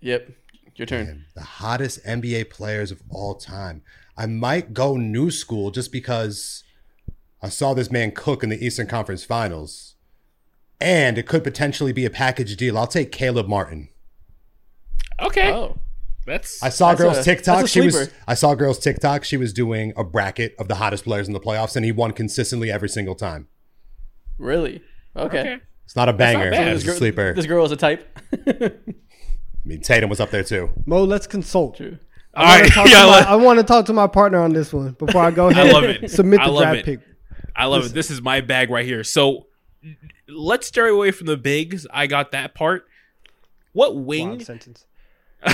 [0.00, 0.30] Yep.
[0.76, 1.26] Your turn.
[1.34, 3.82] The hottest NBA players of all time.
[4.16, 6.64] I might go new school just because
[7.42, 9.96] I saw this man cook in the Eastern Conference Finals,
[10.80, 12.78] and it could potentially be a package deal.
[12.78, 13.90] I'll take Caleb Martin.
[15.20, 15.78] Okay, Oh.
[16.24, 17.68] that's I saw That's girls a- TikTok.
[17.68, 18.10] She was.
[18.26, 19.24] I saw girls TikTok.
[19.24, 22.12] She was doing a bracket of the hottest players in the playoffs, and he won
[22.12, 23.48] consistently every single time.
[24.38, 24.82] Really?
[25.14, 25.40] Okay.
[25.40, 25.60] okay.
[25.90, 26.52] It's not a banger.
[26.52, 26.68] bad.
[26.68, 27.34] It's This a girl, sleeper.
[27.34, 28.06] this girl is a type.
[28.46, 28.70] I
[29.64, 30.70] mean, Tatum was up there too.
[30.86, 31.78] Mo, let's consult.
[31.78, 31.98] True.
[32.32, 34.38] All I wanna talk to yeah, I my- I want to talk to my partner
[34.38, 35.66] on this one before I go ahead.
[35.66, 36.10] I love and it.
[36.12, 36.84] Submit the draft it.
[36.84, 37.00] pick.
[37.56, 37.88] I love it.
[37.92, 39.02] This is my bag right here.
[39.02, 39.48] So
[40.28, 41.88] let's stay away from the bigs.
[41.92, 42.86] I got that part.
[43.72, 44.44] What Wild wing?
[44.44, 44.86] sentence.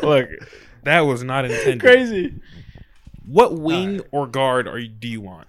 [0.00, 0.28] Look,
[0.84, 1.80] that was not intended.
[1.80, 2.34] Crazy.
[3.26, 5.48] What wing or guard are you, do you want?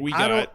[0.00, 0.44] We I don't.
[0.44, 0.54] got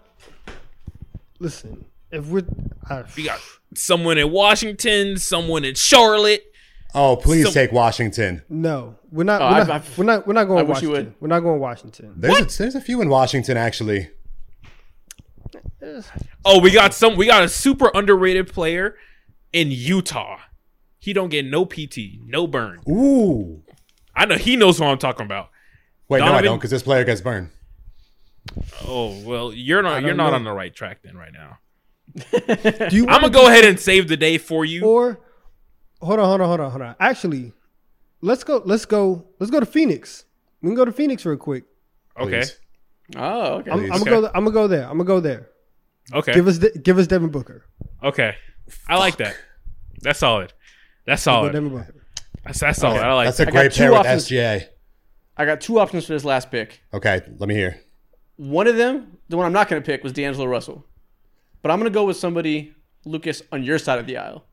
[1.40, 2.44] Listen, if we're,
[2.90, 3.40] uh, we got
[3.76, 6.44] someone in Washington, someone in Charlotte.
[6.95, 8.44] Oh, please Some- take Washington.
[8.49, 9.41] no, we're not.
[9.41, 10.28] Oh, we're, I've- not I've- we're not.
[10.28, 11.14] We're not I going wish you Washington.
[11.14, 11.22] would.
[11.22, 12.14] We're not going Washington.
[12.18, 14.10] There's a, there's a few in Washington actually.
[16.45, 17.15] Oh, we got some.
[17.18, 18.95] We got a super underrated player
[19.52, 20.38] in Utah.
[20.99, 22.80] He don't get no PT, no burn.
[22.90, 23.61] Ooh.
[24.15, 25.49] I know he knows who I'm talking about.
[26.07, 27.49] Wait, no, I don't, because this player gets burned.
[28.86, 30.02] Oh well, you're not.
[30.02, 30.34] You're don't know.
[30.36, 31.57] on the right track then right now.
[32.90, 34.84] Do you I'm gonna go ahead and save the day for you.
[34.86, 35.20] or
[36.02, 36.95] hold on, hold on, hold on, hold on.
[36.99, 37.53] Actually,
[38.22, 38.61] let's go.
[38.65, 39.26] Let's go.
[39.40, 40.26] Let's go to Phoenix.
[40.61, 41.64] We can go to Phoenix real quick.
[42.20, 42.40] Okay.
[42.41, 42.60] Please.
[43.15, 43.72] Oh, okay.
[43.72, 44.10] I'm, I'm Okay.
[44.11, 44.32] gonna go.
[44.36, 44.84] I'm gonna go there.
[44.84, 45.49] I'm gonna go there.
[46.14, 46.34] Okay.
[46.34, 47.65] Give us, De- give us Devin Booker.
[48.03, 48.36] Okay.
[48.88, 49.36] I like that.
[50.02, 50.52] That's solid.
[51.06, 51.53] That's Go solid.
[51.53, 52.06] Devin Booker.
[52.44, 53.02] That's, that's solid.
[53.02, 53.52] I like That's a that.
[53.52, 54.28] great two pair with options.
[54.28, 54.65] SGA.
[55.38, 56.82] I got two options for this last pick.
[56.94, 57.80] Okay, let me hear.
[58.38, 60.84] One of them, the one I'm not going to pick, was D'Angelo Russell.
[61.62, 62.74] But I'm going to go with somebody,
[63.06, 64.44] Lucas, on your side of the aisle.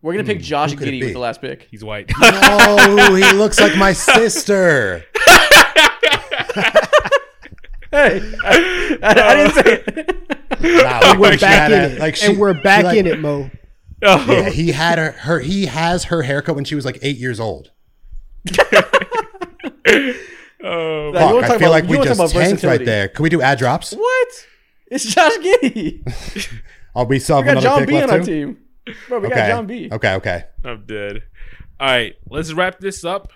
[0.00, 1.68] We're going to pick hmm, Josh who could Giddey with the last pick.
[1.70, 2.10] He's white.
[2.20, 5.04] Oh, he looks like my sister.
[7.94, 10.62] Hey, I, I didn't say it.
[10.62, 12.96] Nah, like, We're back had in a- it, like she- and we're she, back like-
[12.96, 13.50] in it, Mo.
[14.02, 15.40] Oh, Yeah, he had her, her.
[15.40, 17.70] He has her haircut when she was like eight years old.
[20.64, 22.32] Oh, Now, you Fuck, wanna I talk feel about- like you we wanna talk just
[22.34, 22.84] about tanked right versatility.
[22.84, 23.08] there.
[23.08, 23.92] Can we do ad drops?
[23.92, 24.28] What?
[24.88, 26.48] It's Josh Giddey.
[26.94, 28.24] I'll be still have We got another John pick B on left our too.
[28.26, 28.56] team.
[29.08, 29.36] Bro, we Okay.
[29.36, 29.88] got John B.
[29.90, 30.44] Okay, okay.
[30.64, 31.22] I'm dead.
[31.80, 33.32] All right, let's wrap this up.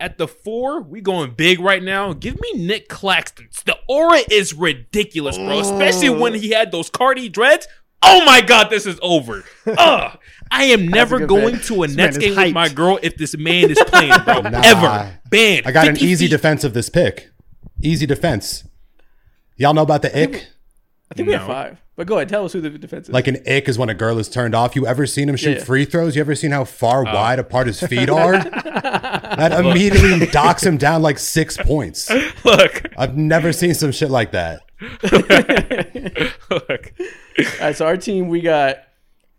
[0.00, 2.12] At the four, we going big right now.
[2.12, 3.48] Give me Nick Claxton.
[3.66, 5.58] The aura is ridiculous, bro.
[5.60, 7.66] Especially when he had those Cardi dreads.
[8.02, 9.44] Oh my god, this is over.
[9.66, 10.18] Ugh.
[10.50, 11.64] I am never going pick.
[11.64, 14.40] to a man Nets is game with my girl if this man is playing, bro.
[14.50, 14.62] Nah.
[14.64, 15.18] Ever.
[15.28, 15.66] Banned.
[15.66, 16.30] I got an easy feet.
[16.30, 17.30] defense of this pick.
[17.82, 18.64] Easy defense.
[19.56, 20.46] Y'all know about the ick?
[21.10, 21.48] I think we have No.
[21.48, 21.78] five.
[21.96, 23.12] But go ahead, tell us who the defense is.
[23.12, 24.76] Like an ick is when a girl is turned off.
[24.76, 25.64] You ever seen him shoot yeah.
[25.64, 26.14] free throws?
[26.14, 27.12] You ever seen how far Oh.
[27.12, 28.32] wide apart his feet are?
[28.38, 32.08] that immediately docks him down like six points.
[32.44, 32.82] Look.
[32.96, 34.62] I've never seen some shit like that.
[36.50, 36.92] Look.
[37.38, 38.78] All right, so our team, we got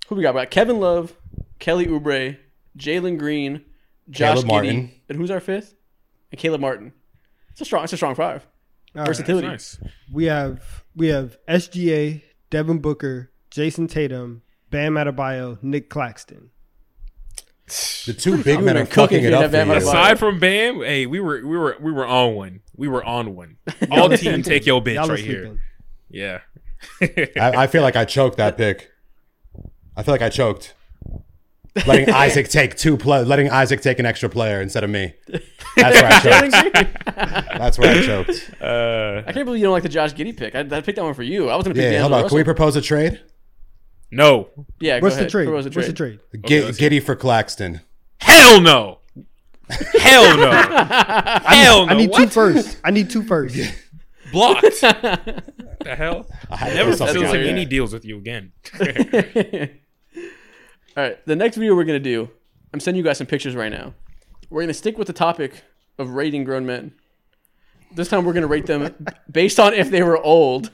[0.07, 0.33] who we got?
[0.33, 1.15] We got Kevin Love,
[1.59, 2.37] Kelly Oubre,
[2.77, 3.63] Jalen Green,
[4.09, 4.91] Josh Caleb Giddey, Martin.
[5.09, 5.75] and who's our fifth?
[6.31, 6.93] And Caleb Martin.
[7.51, 7.83] It's a strong.
[7.83, 8.47] It's a strong five.
[8.95, 9.07] All right.
[9.07, 9.47] Versatility.
[9.47, 9.79] Nice.
[10.11, 16.51] We have we have SGA, Devin Booker, Jayson Tatum, Bam Adebayo, Nick Claxton.
[18.05, 19.73] The two big men been are cooking it up for you.
[19.73, 22.61] Aside from Bam, hey, we were we were we were on one.
[22.75, 23.57] We were on one.
[23.91, 25.59] All team take your bitch Y'all are right here.
[26.09, 26.39] Yeah.
[27.01, 27.29] I,
[27.63, 28.89] I feel like I choked that pick.
[29.95, 30.73] I feel like I choked.
[31.85, 35.13] Letting Isaac take two play, letting Isaac take an extra player instead of me.
[35.75, 36.19] That's where I
[36.49, 37.05] choked.
[37.57, 38.51] That's where I choked.
[38.61, 40.55] Uh, I can't believe you don't like the Josh Giddey pick.
[40.55, 41.49] I, I picked that one for you.
[41.49, 42.29] I was gonna pick Yeah, D'Angelo hold on.
[42.29, 43.21] Can we propose a trade?
[44.11, 44.49] no.
[44.79, 45.27] yeah, go What's ahead.
[45.27, 45.45] the trade?
[45.45, 46.19] Propose a What's the trade.
[46.31, 46.45] trade?
[46.47, 47.81] Gi- let's Giddey for Claxton.
[48.19, 48.99] Hell no.
[49.69, 50.51] Hell no.
[50.51, 51.91] Hell no.
[51.91, 52.23] I need what?
[52.23, 52.79] two first.
[52.83, 53.55] I need two first.
[54.31, 54.61] Blocked.
[54.81, 56.27] the hell?
[56.49, 57.49] I had Never put something feels out like there.
[57.51, 58.51] any deals with you again.
[60.97, 62.29] All right, the next video we're gonna do,
[62.73, 63.93] I'm sending you guys some pictures right now.
[64.49, 65.63] We're gonna stick with the topic
[65.97, 66.93] of rating grown men.
[67.93, 68.93] This time we're gonna rate them
[69.31, 70.71] based on if they were old.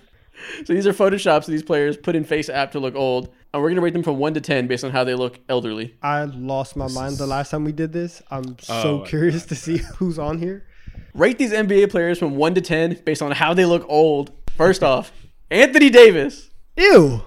[0.65, 3.61] So these are photoshops of these players put in Face App to look old, and
[3.61, 5.95] we're gonna rate them from one to ten based on how they look elderly.
[6.01, 8.21] I lost my mind the last time we did this.
[8.31, 10.65] I'm so Oh, curious to see who's on here.
[11.13, 14.31] Rate these NBA players from one to ten based on how they look old.
[14.57, 15.11] First off,
[15.51, 16.49] Anthony Davis.
[16.77, 17.21] Ew.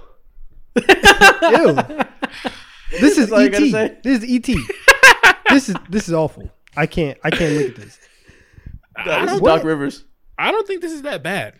[0.76, 1.78] Ew.
[3.00, 4.02] This is all you gotta ET.
[4.02, 4.56] This is ET.
[5.50, 6.50] this is this is awful.
[6.76, 7.98] I can't I can't look at this.
[9.04, 9.56] This is What?
[9.56, 10.04] Doc Rivers.
[10.38, 11.54] I don't think this is that bad.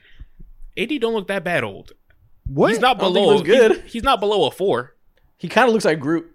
[0.77, 1.93] AD don't look that bad old.
[2.47, 2.71] What?
[2.71, 3.27] He's not I he below.
[3.35, 3.83] looks good.
[3.83, 4.95] He's, he's not below a four.
[5.37, 6.31] He kind of looks like Groot.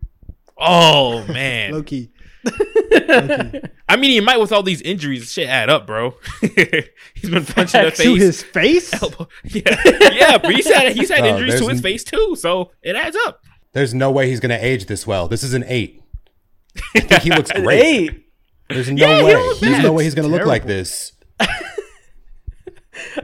[0.57, 1.71] Oh man.
[1.71, 2.11] low key.
[2.45, 5.31] I mean, he might with all these injuries.
[5.31, 6.15] Shit add up, bro.
[6.41, 7.97] he's been punched in the Facts.
[7.99, 8.21] To face.
[8.21, 9.01] his face?
[9.01, 9.27] elbow.
[9.43, 9.75] Yeah,
[10.11, 12.95] yeah, but he's had he's had Oh, injuries to his n- face too, so it
[12.95, 13.41] adds up.
[13.73, 15.27] There's no way he's going to age this well.
[15.27, 16.01] This is an eight.
[16.95, 17.81] I think he looks great.
[17.83, 18.25] Eight.
[18.69, 19.33] There's no Yeah, way.
[19.33, 19.83] There's bad.
[19.83, 21.11] no way he's going to look like this.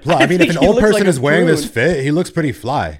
[0.06, 3.00] I mean, if an old person like is wearing this fit, he looks pretty fly.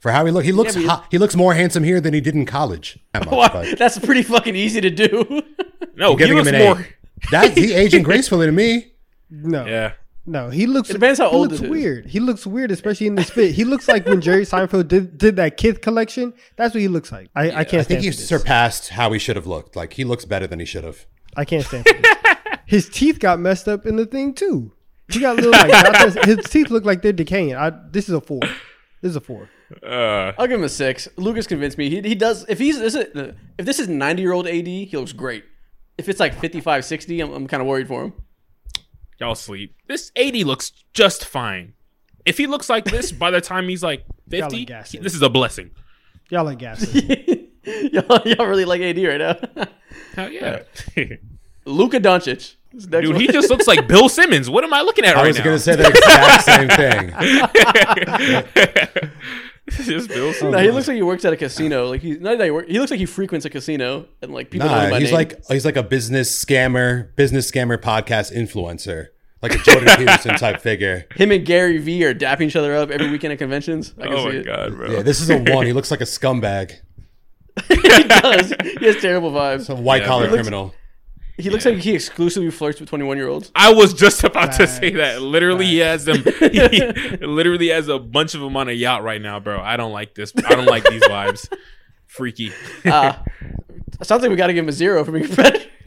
[0.00, 1.06] For how he look, he looks but he- hot.
[1.10, 2.98] He looks more handsome here than he did in college.
[3.12, 5.42] That much, Wow, but that's pretty fucking easy to do.
[5.96, 6.80] No, he giving him looks an more.
[6.80, 7.30] eight.
[7.30, 8.92] That he aging gracefully to me.
[9.28, 9.66] No.
[9.66, 9.92] Yeah,
[10.24, 10.88] No, he looks.
[10.88, 11.70] It depends how he old looks it is.
[11.70, 12.06] weird.
[12.06, 13.54] He looks weird, especially in this fit.
[13.54, 16.32] He looks like when Jerry Seinfeld did did that kid collection.
[16.56, 17.28] That's what he looks like.
[17.34, 19.76] I, I can't I think stand he surpassed how he should have looked.
[19.76, 21.04] Like he looks better than he should have.
[21.36, 22.16] I can't stand this.
[22.66, 24.72] His teeth got messed up in the thing too.
[25.12, 27.56] He got little like his teeth look like they're decaying.
[27.56, 28.40] I, this is a four.
[29.02, 29.50] This is a four.
[29.84, 31.08] Uh, I'll give him a six.
[31.16, 31.88] Lucas convinced me.
[31.90, 32.44] He, he does.
[32.48, 33.06] If he's this is,
[33.58, 35.44] if this is ninety year old AD, he looks great.
[35.98, 38.14] If it's like 55, 60, I'm, I'm kind of worried for him.
[39.18, 39.74] y'all sleep.
[39.86, 41.74] This eighty looks just fine.
[42.24, 45.02] If he looks like this by the time he's like Y'all are fifty, gassing.
[45.02, 45.70] this is a blessing.
[46.30, 47.48] Y'all like gassing.
[47.64, 49.64] y'all, y'all really like AD right now.
[50.14, 50.62] Hell yeah,
[51.64, 52.56] Luka Doncic.
[52.72, 53.16] Dude, one.
[53.20, 54.48] he just looks like Bill Simmons.
[54.48, 56.68] What am I looking at I right was going to say the exact same
[59.10, 59.40] thing.
[59.70, 60.52] just Bill Simmons.
[60.56, 61.88] No, he looks like he works at a casino.
[61.88, 62.66] Like he's not that he work.
[62.68, 65.08] He looks like he frequents a casino and like people know him Nah, by he's
[65.10, 65.14] name.
[65.14, 69.08] like he's like a business scammer, business scammer podcast influencer,
[69.42, 71.06] like a Jordan Peterson type figure.
[71.14, 73.94] him and Gary Vee are dapping each other up every weekend at conventions.
[73.98, 74.44] I can Oh see my it.
[74.46, 74.90] god, bro.
[74.90, 75.66] Yeah, this is a one.
[75.66, 76.72] He looks like a scumbag,
[77.68, 78.52] he does.
[78.78, 79.68] He has terrible vibes.
[79.68, 80.36] a white collar bro.
[80.36, 80.74] criminal.
[81.40, 83.50] He looks like he exclusively flirts with 21 year olds.
[83.54, 85.22] I was just about to say that.
[85.22, 86.22] Literally, he has them.
[86.50, 89.60] He literally has a bunch of them on a yacht right now, bro.
[89.60, 90.32] I don't like this.
[90.46, 91.52] I don't like these vibes.
[92.06, 92.52] Freaky.
[92.84, 93.14] Uh,
[94.02, 95.66] sounds like we got to give him a zero for being fresh.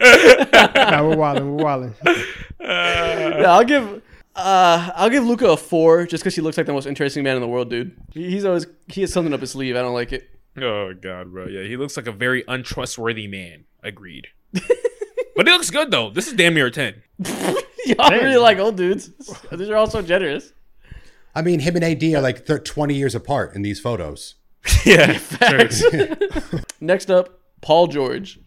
[0.00, 1.56] nah, we're wilding.
[1.56, 1.94] We're wilding.
[2.60, 4.02] yeah, I'll give.
[4.34, 7.36] Uh, I'll give Luka a four just because he looks like the most interesting man
[7.36, 7.96] in the world, dude.
[8.12, 9.76] He's always he has something up his sleeve.
[9.76, 10.28] I don't like it.
[10.58, 11.46] Oh god, bro.
[11.46, 13.64] Yeah, he looks like a very untrustworthy man.
[13.82, 14.28] Agreed.
[14.52, 16.10] but he looks good though.
[16.10, 17.02] This is damn near a ten.
[17.86, 19.10] Y'all really like old dudes.
[19.52, 20.52] These are all so generous.
[21.34, 24.34] I mean, him and AD are like thir- 20 years apart in these photos.
[24.84, 25.16] yeah.
[25.16, 25.82] Facts.
[26.80, 28.40] Next up, Paul George.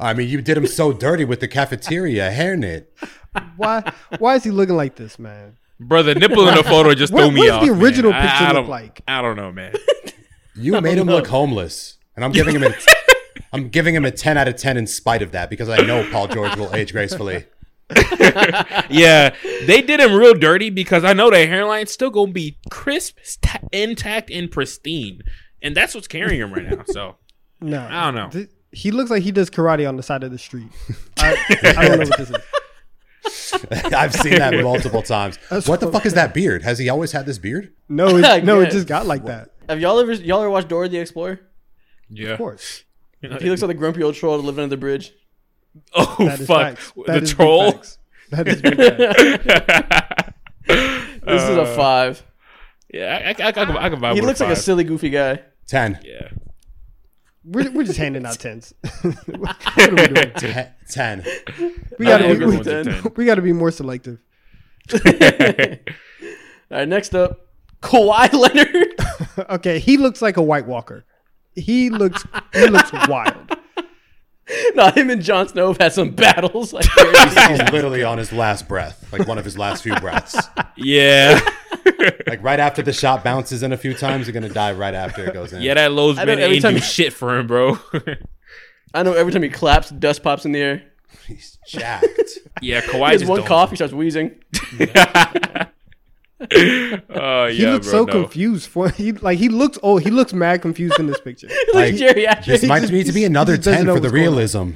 [0.00, 2.86] I mean, you did him so dirty with the cafeteria hairnet.
[3.56, 3.92] Why?
[4.18, 5.56] Why is he looking like this, man?
[5.78, 7.62] Brother, nipple in the photo just What- threw me what does off.
[7.78, 8.22] the original man.
[8.28, 9.00] Picture I look like?
[9.06, 9.74] I don't know, man.
[10.54, 12.74] You oh, made him look homeless, and I'm giving him a,
[13.52, 16.08] I'm giving him a 10 out of 10 in spite of that because I know
[16.10, 17.44] Paul George will age gracefully.
[18.88, 19.34] yeah,
[19.66, 23.60] they did him real dirty because I know their hairline's still gonna be crisp, sta-
[23.72, 25.22] intact, and pristine,
[25.60, 26.84] and that's what's carrying him right now.
[26.86, 27.16] So
[27.60, 28.30] No, I don't know.
[28.30, 30.68] Th- he looks like he does karate on the side of the street.
[31.18, 31.36] I,
[31.76, 32.36] I don't know what this is.
[33.92, 35.38] I've seen that multiple times.
[35.48, 36.62] That's what the fuck is that beard?
[36.62, 37.72] Has he always had this beard?
[37.88, 39.50] No, it, no, it just got like that.
[39.68, 41.40] Have y'all ever y'all ever watched Dora the Explorer?
[42.10, 42.84] yeah, Of course,
[43.20, 45.12] He looks like the grumpy old troll living under the bridge.
[45.94, 46.92] Oh that is fuck, facts.
[46.94, 47.72] the That is big troll.
[47.72, 47.98] facts.
[48.30, 50.30] That is big facts.
[51.26, 52.22] This is a uh, five.
[52.92, 54.84] Yeah, I, I, I, I, can- I can vibe He with looks like a silly,
[54.84, 55.40] goofy guy.
[55.68, 56.00] 10.
[56.04, 56.28] Yeah,
[57.44, 58.72] We're, we're just handing out tens.
[59.26, 60.30] what are we doing?
[60.36, 61.24] Te- 10.
[61.98, 63.02] We gotta, be, we, 10.
[63.16, 64.18] we gotta be more selective.
[64.92, 65.00] All
[66.70, 67.46] right, next up,
[67.84, 68.32] Kawhi
[69.36, 69.46] Leonard.
[69.50, 71.04] Okay, he looks like a White Walker.
[71.56, 73.56] He looks he looks wild.
[74.74, 76.72] no, him and Jon Snow have had some battles.
[76.72, 80.36] Like, He's literally on his last breath, like one of his last few breaths.
[80.76, 81.40] yeah,
[82.28, 85.24] Like right after the shot bounces in a few times, you're gonna die right after
[85.26, 85.62] it goes in.
[85.62, 85.74] yeah.
[85.74, 87.78] That Lowe's I know man every ain't time do he- shit for him, bro.
[88.92, 90.82] I know every time he claps, dust pops in the air.
[91.26, 92.06] He's jacked.
[92.60, 94.36] yeah, He Kawhi has just one don't- cough, he starts wheezing.
[97.10, 98.12] Oh He yeah, looks bro, so no.
[98.22, 101.48] confused for he like he looks oh he looks mad confused in this picture.
[101.74, 102.44] like Like.
[102.44, 104.12] This might just- need to be another 10 for the what's going on.
[104.12, 104.70] realism.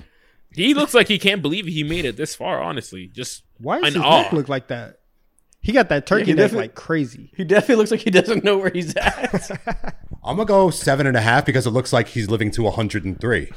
[0.53, 2.61] He looks like he can't believe he made it this far.
[2.63, 4.23] Honestly, just Why does in his awe.
[4.23, 4.99] neck look like that?
[5.61, 7.31] He got that turkey he neck like crazy.
[7.37, 9.51] He definitely looks like he doesn't know where he's at.
[10.25, 13.51] I'm gonna go seven and a half because it looks like he's living to 103.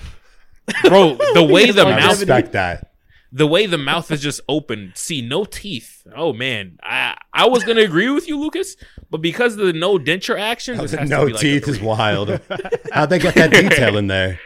[0.83, 1.15] bro.
[1.33, 2.90] The way the I mouth, respect that.
[3.34, 4.91] The way the mouth is just open.
[4.95, 6.03] See, no teeth.
[6.16, 8.76] Oh man, I I was gonna agree with you, Lucas,
[9.10, 11.74] but because of the no denture action, this has to No be like teeth three.
[11.76, 12.40] is wild.
[12.91, 14.40] How'd they get that detail in there?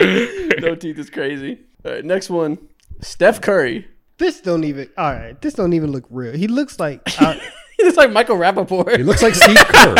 [0.00, 1.58] no teeth is crazy.
[1.84, 2.58] All right, next one.
[3.00, 3.86] Steph Curry.
[4.18, 4.88] This don't even.
[4.96, 6.32] All right, this don't even look real.
[6.32, 7.34] He looks like, uh,
[7.76, 8.96] He looks like Michael Rapaport.
[8.96, 9.96] He looks like Steve Kerr.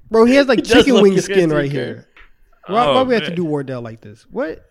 [0.10, 0.24] bro.
[0.24, 1.76] He has like does chicken wing skin right Kerr.
[1.76, 2.08] here.
[2.66, 4.26] Why, Oh, why we have to do Wardell like this?
[4.30, 4.68] What?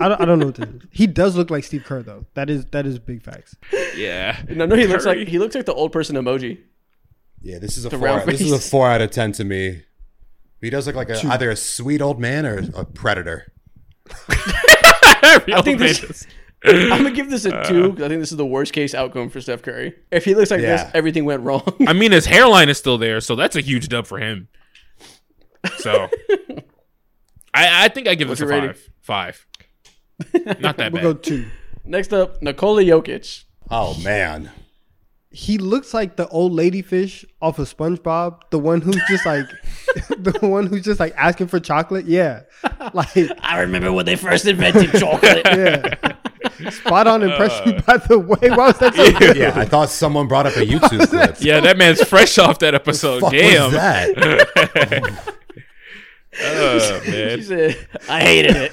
[0.00, 0.82] I don't, I don't know what this is.
[0.90, 2.26] He does look like Steve Kerr though.
[2.34, 3.54] That is that is big facts.
[3.96, 4.42] yeah.
[4.48, 5.18] no, no, he looks Curry.
[5.20, 6.60] like he looks like the old person emoji.
[7.42, 8.06] Yeah, this is a The four.
[8.06, 8.70] round This is a face.
[8.70, 9.82] four out of ten to me.
[10.60, 13.52] He does look like a, either a sweet old man or a predator.
[14.28, 16.26] I think this-
[16.62, 19.30] I'm gonna give this a two because I think this is the worst case outcome
[19.30, 19.94] for Steph Curry.
[20.10, 20.84] If he looks like Yeah.
[20.84, 21.62] this, everything went wrong.
[21.86, 24.48] I mean, his hairline is still there, so that's a huge dub for him.
[25.78, 26.08] So,
[27.54, 28.74] I I think I give What's this a your rating?
[28.74, 28.90] five.
[29.00, 29.46] Five.
[30.60, 31.02] Not that We'll bad.
[31.02, 31.46] go two.
[31.84, 33.44] Next up, Nikola Jokic.
[33.70, 34.50] Oh man,
[35.30, 39.46] He looks like the old lady fish off of SpongeBob, the one who's just like,
[40.18, 42.06] the one who's just like asking for chocolate.
[42.06, 42.42] Yeah,
[42.94, 43.08] like
[43.40, 45.42] I remember when they first invented chocolate.
[45.46, 47.76] yeah, spot on impression.
[47.76, 47.82] Uh.
[47.86, 49.36] by the way, why was that so good?
[49.36, 51.36] yeah, I thought someone brought up a YouTube clip.
[51.40, 53.20] Yeah, that man's fresh off that episode.
[53.20, 53.64] Fuck Damn.
[53.64, 55.36] was that?
[56.42, 58.72] Oh, She said, "I hated it."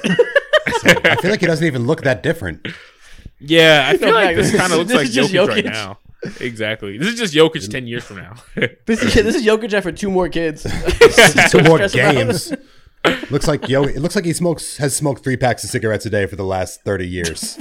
[0.85, 2.67] I feel like he doesn't even look that different.
[3.39, 5.47] Yeah, I feel No, like like, this this kind of looks like is just Jokic,
[5.49, 5.99] right now.
[6.39, 6.97] Exactly.
[6.97, 8.35] This is just Jokic ten years from now.
[8.85, 10.63] This is Yeah, this is Jokic after two more kids.
[11.51, 12.15] Two more Stress about it.
[12.15, 12.53] games.
[13.31, 13.83] looks like yo.
[13.83, 16.43] It looks like he smokes has smoked three packs of cigarettes a day for the
[16.45, 17.57] last thirty years.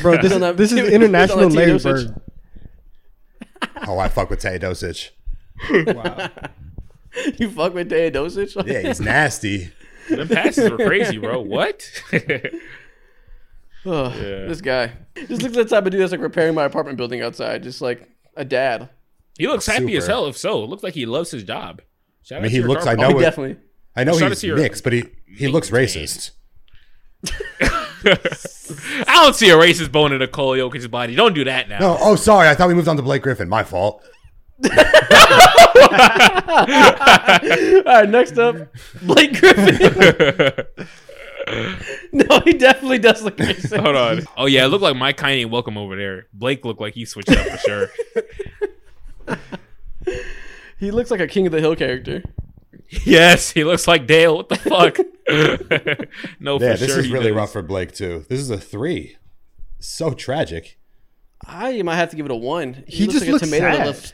[0.00, 0.18] Bro.
[0.22, 2.20] This, Don't this is international have Larry Bird.
[3.86, 5.10] Oh, I fuck with Teodosic.
[5.70, 6.30] Wow.
[7.36, 8.64] You fuck with Teodosic?
[8.66, 9.70] Yeah, he's nasty.
[10.08, 11.40] The passes were crazy, bro.
[11.48, 11.88] What?
[13.86, 16.98] Oh, This guy just looks like the type of dude that's like repairing my apartment
[16.98, 18.88] building outside, just like a dad.
[19.38, 20.26] he looks happy as hell.
[20.26, 21.80] If so, it looks like he loves his job.
[22.22, 22.86] Shout I mean, to he your looks.
[22.86, 23.12] I know.
[23.14, 23.56] Oh, it- definitely.
[23.96, 26.32] I know Shout he's mixed, but he he looks racist.
[27.62, 31.14] I don't see a racist bone in a Nikola Jokic's body.
[31.14, 31.78] Don't do that now.
[31.78, 32.48] No, oh, sorry.
[32.48, 33.48] I thought we moved on to Blake Griffin.
[33.48, 34.04] My fault.
[35.92, 38.56] All right, next up,
[39.02, 40.66] Blake Griffin.
[42.12, 43.78] no, he definitely does look racist.
[43.80, 44.22] Hold on.
[44.36, 46.26] Oh yeah, it looked like Mike Kanye ain't welcome over there.
[46.32, 47.90] Blake looked like he switched up for sure.
[50.78, 52.22] He looks like a King of the Hill character.
[53.04, 54.36] yes, he looks like Dale.
[54.36, 54.96] What the fuck?
[56.40, 57.00] no, Yeah, for this sure.
[57.00, 57.36] is he really does.
[57.36, 58.24] rough for Blake too.
[58.28, 59.16] This is a three.
[59.80, 60.78] So tragic.
[61.44, 62.84] I might have to give it a one.
[62.86, 63.86] He just looks sad.
[63.86, 64.12] looks.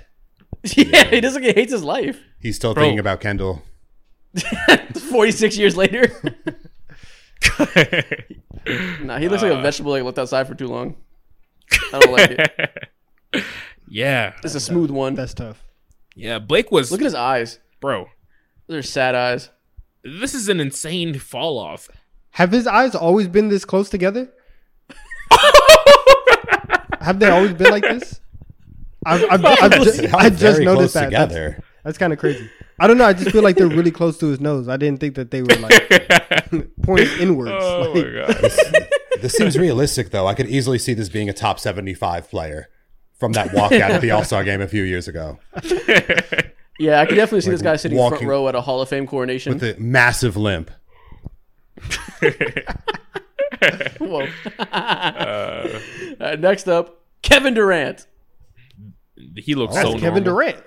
[0.77, 1.43] Yeah, he doesn't.
[1.43, 2.19] like he hates his life.
[2.41, 2.85] He's still Bro.
[2.85, 3.63] thinking about Kendall.
[5.11, 6.11] Forty six years later.
[9.03, 10.97] nah, he looks like a uh, vegetable like left outside for too long.
[11.93, 13.45] I don't like it.
[13.89, 15.15] yeah, It's a smooth one.
[15.15, 15.63] That's tough.
[16.15, 16.39] yeah.
[16.39, 17.59] Blake was Look at his eyes.
[17.81, 18.07] bro.
[18.67, 19.51] Those are sad eyes.
[20.03, 21.89] This is an insane fall off.
[22.31, 24.33] Have his eyes always been this close together?
[27.01, 28.21] Have they always been like this?
[29.07, 31.11] I've, I've, I've ju- They are I just very noticed close that.
[31.11, 31.63] That's, together.
[31.85, 32.49] that's kind of crazy.
[32.79, 33.05] I don't know.
[33.05, 34.69] I just feel like they're really close to his nose.
[34.69, 37.53] I didn't think that they were like pointing inwards.
[37.55, 38.89] Oh Like, my god.
[39.23, 40.27] This seems realistic though.
[40.27, 42.69] I could easily see this being a top seventy-five player
[43.19, 45.39] from that walkout at the All Star game a few years ago
[46.81, 49.07] Yeah, I can definitely see this guy sitting front row at a Hall of Fame
[49.07, 49.53] coronation.
[49.55, 50.71] with a massive limp.
[54.01, 54.27] Whoa.
[54.59, 58.07] Uh, next up, Kevin Durant.
[59.37, 59.81] He looks so.
[59.81, 60.45] that's so Kevin normal.
[60.47, 60.65] Durant.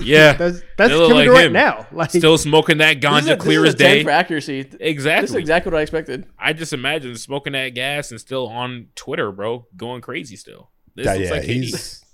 [0.00, 1.52] Yeah, That's that's Kevin like Durant him.
[1.54, 1.86] now.
[1.92, 4.04] Like Still smoking that This is ganja a, clear this as is a 10 day.
[4.04, 4.58] for accuracy.
[4.60, 5.40] Exactly, This is Exactly.
[5.40, 6.26] exactly what I expected.
[6.38, 10.70] I just imagine smoking that gas and still on Twitter, bro, going crazy still.
[10.94, 12.04] This Yeah, looks yeah, like he's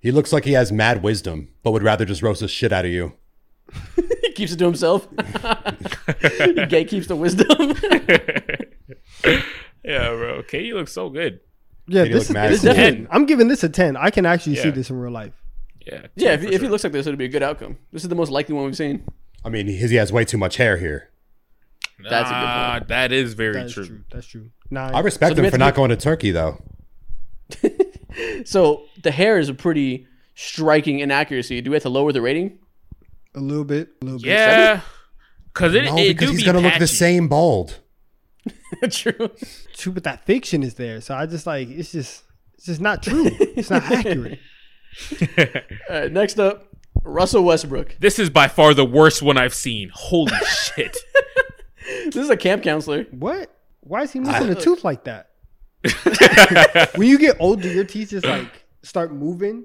[0.00, 2.84] he looks like he has mad wisdom, but would rather just roast the shit out
[2.84, 3.14] of you.
[4.22, 5.08] He keeps it to himself.
[6.46, 7.48] he gay keeps the wisdom.
[9.84, 10.42] yeah, bro.
[10.42, 11.40] KD looks so good.
[11.88, 12.74] Yeah, He this looked is, mad this is cool.
[12.74, 13.96] definitely- I'm giving this a ten.
[13.96, 14.74] I can actually see Yeah.
[14.74, 15.32] this in real life.
[15.86, 16.06] Yeah.
[16.16, 17.78] yeah, if, for he- if he looks like this, it'd be a good outcome.
[17.92, 19.04] This is the most likely one we've seen.
[19.44, 21.08] I mean, he, he has way too much hair here.
[22.08, 22.88] That's a good point.
[22.88, 23.86] That is very That is true.
[23.86, 24.00] true.
[24.12, 24.50] That's true.
[24.70, 24.94] Nine.
[24.94, 26.62] I respect So him for not going to Turkey though.
[28.44, 31.60] So the hair is a pretty striking inaccuracy.
[31.60, 32.58] Do we have to lower the rating?
[33.34, 33.90] a little bit.
[34.02, 34.26] A little bit.
[34.28, 34.80] Yeah.
[35.52, 36.80] Cause it, No, it because do he's be gonna look patchy.
[36.80, 37.78] the same bald.
[38.90, 39.30] True.
[39.74, 41.00] True, but that fiction is there.
[41.00, 42.24] So I just like it's just
[42.54, 43.30] it's just not true.
[43.30, 44.38] It's not accurate.
[45.90, 46.68] All right, next up,
[47.02, 47.96] Russell Westbrook.
[48.00, 49.90] This is by far the worst one I've seen.
[49.94, 50.96] Holy shit.
[52.04, 53.04] This is a camp counselor.
[53.04, 53.54] What?
[53.80, 55.30] Why is he missing a tooth like that?
[56.96, 59.64] when you get older, your teeth just like start moving.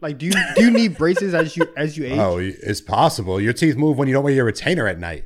[0.00, 2.56] Like, do you do you need braces as you as you oh, age?
[2.62, 3.40] Oh, it's possible.
[3.40, 5.24] Your teeth move when you don't wear your retainer at night.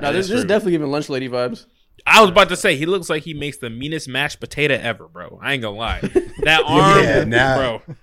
[0.00, 1.66] No, this, this is definitely giving lunch lady vibes.
[2.06, 5.08] I was about to say he looks like he makes the meanest mashed potato ever,
[5.08, 5.40] bro.
[5.42, 6.00] I ain't gonna lie.
[6.44, 7.56] That arm, Yeah, now-
[7.86, 7.96] bro.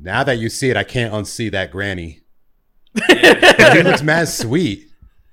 [0.00, 2.20] Now that you see it, I can't unsee that granny.
[3.08, 4.86] he looks mad sweet.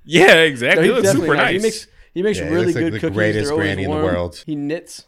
[0.03, 0.83] Yeah, No, exactly.
[0.85, 1.37] he he looks super does.
[1.37, 1.51] nice.
[1.53, 3.15] He makes he makes Yeah, he really looks like good the cookies.
[3.15, 4.43] greatest They're always granny in the world.
[4.45, 5.05] He knits.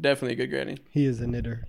[0.00, 0.78] Definitely a good granny.
[0.90, 1.66] He is a knitter.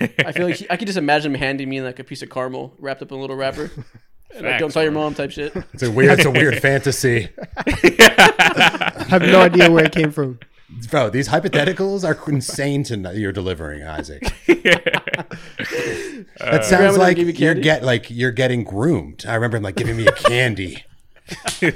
[0.00, 2.30] I feel like he, I could just imagine him handing me like a piece of
[2.30, 3.70] caramel wrapped up in a little wrapper.
[4.34, 5.54] And, like, don't tell your mom type shit.
[5.74, 10.38] It's a weird, it's a weird fantasy, I have no idea where it came from.
[10.90, 11.10] bro.
[11.10, 14.22] These hypotheticals are insane to know you're delivering, Isaac.
[14.46, 15.26] that
[16.40, 17.62] uh, Grandma sounds like you you're candy?
[17.62, 19.24] get like you're getting groomed.
[19.26, 20.84] I remember him like giving me a candy.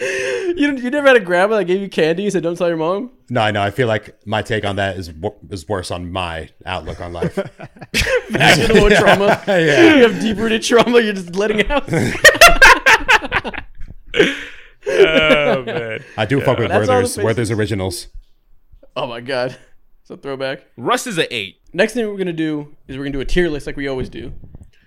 [0.00, 2.76] You you never had a grandma that gave you candy and said don't tell your
[2.78, 3.10] mom.
[3.28, 3.60] No, I know.
[3.62, 5.12] I feel like my take on that is
[5.50, 7.34] is worse on my outlook on life.
[8.30, 9.42] Back to the old trauma.
[9.46, 9.94] Yeah.
[9.96, 11.00] You have deep rooted trauma.
[11.00, 11.84] You're just letting out.
[14.88, 17.16] oh man, I do fuck with That's all Werther's.
[17.18, 18.08] Werther's originals.
[18.96, 19.56] oh my god,
[20.02, 20.62] it's a throwback.
[20.76, 21.58] Russ is an eight.
[21.72, 24.08] Next thing we're gonna do is we're gonna do a tier list like we always
[24.08, 24.32] do.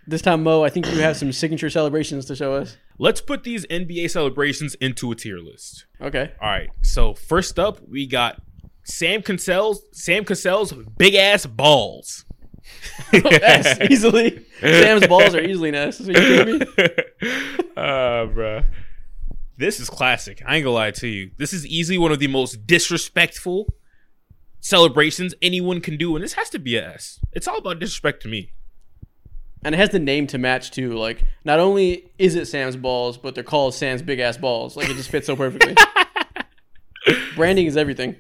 [0.06, 2.78] This time, Mo, I think you have some signature celebrations to show us.
[3.00, 5.86] Let's put these NBA celebrations into a tier list.
[6.02, 6.32] Okay.
[6.42, 6.70] All right.
[6.82, 8.42] So first up, we got
[8.84, 12.26] Sam Cassell's Sam Cassell's big ass balls.
[13.14, 14.46] S easily.
[14.60, 16.02] Sam's balls are easily an S.
[16.02, 16.66] Are you kidding me?
[17.78, 18.66] uh, bruh.
[19.58, 20.42] This is classic.
[20.46, 21.32] I ain't gonna lie to you.
[21.38, 23.74] This is easily one of the most disrespectful
[24.60, 27.20] celebrations anyone can do, and this has to be a S.
[27.32, 28.52] It's all about disrespect to me.
[29.66, 30.94] And it has the name to match too.
[30.94, 34.76] Like, not only is it Sam's balls, but they're called Sam's big ass balls.
[34.76, 35.76] Like, it just fits so perfectly.
[37.36, 38.16] Branding is everything.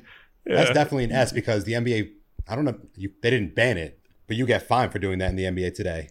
[0.45, 2.11] That's definitely an S because the NBA.
[2.47, 2.77] I don't know.
[2.95, 5.73] You, they didn't ban it, but you get fined for doing that in the NBA
[5.75, 6.09] today.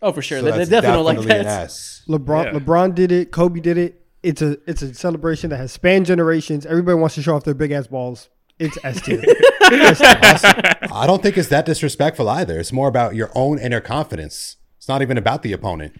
[0.00, 0.38] Oh, for sure.
[0.38, 1.40] So they, they that's definitely don't like that.
[1.40, 2.02] an S.
[2.08, 2.58] LeBron Yeah.
[2.60, 3.32] LeBron did it.
[3.32, 4.02] Kobe did it.
[4.22, 6.66] It's a it's a celebration that has spanned generations.
[6.66, 8.28] Everybody wants to show off their big ass balls.
[8.58, 9.22] It's S tier.
[10.92, 12.58] I don't think it's that disrespectful either.
[12.58, 14.56] It's more about your own inner confidence.
[14.78, 15.98] It's not even about the opponent.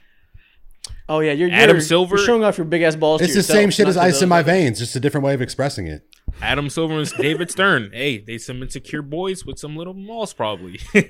[1.09, 3.22] Oh yeah, you're, Adam you're, Silver- You're showing off your big ass balls.
[3.22, 4.52] It's to the same shit as ice in my others.
[4.52, 6.02] veins, just a different way of expressing it.
[6.43, 7.90] Adam Silver and David Stern.
[7.93, 10.80] Hey, they some insecure boys with some little malls, probably.
[10.94, 11.02] All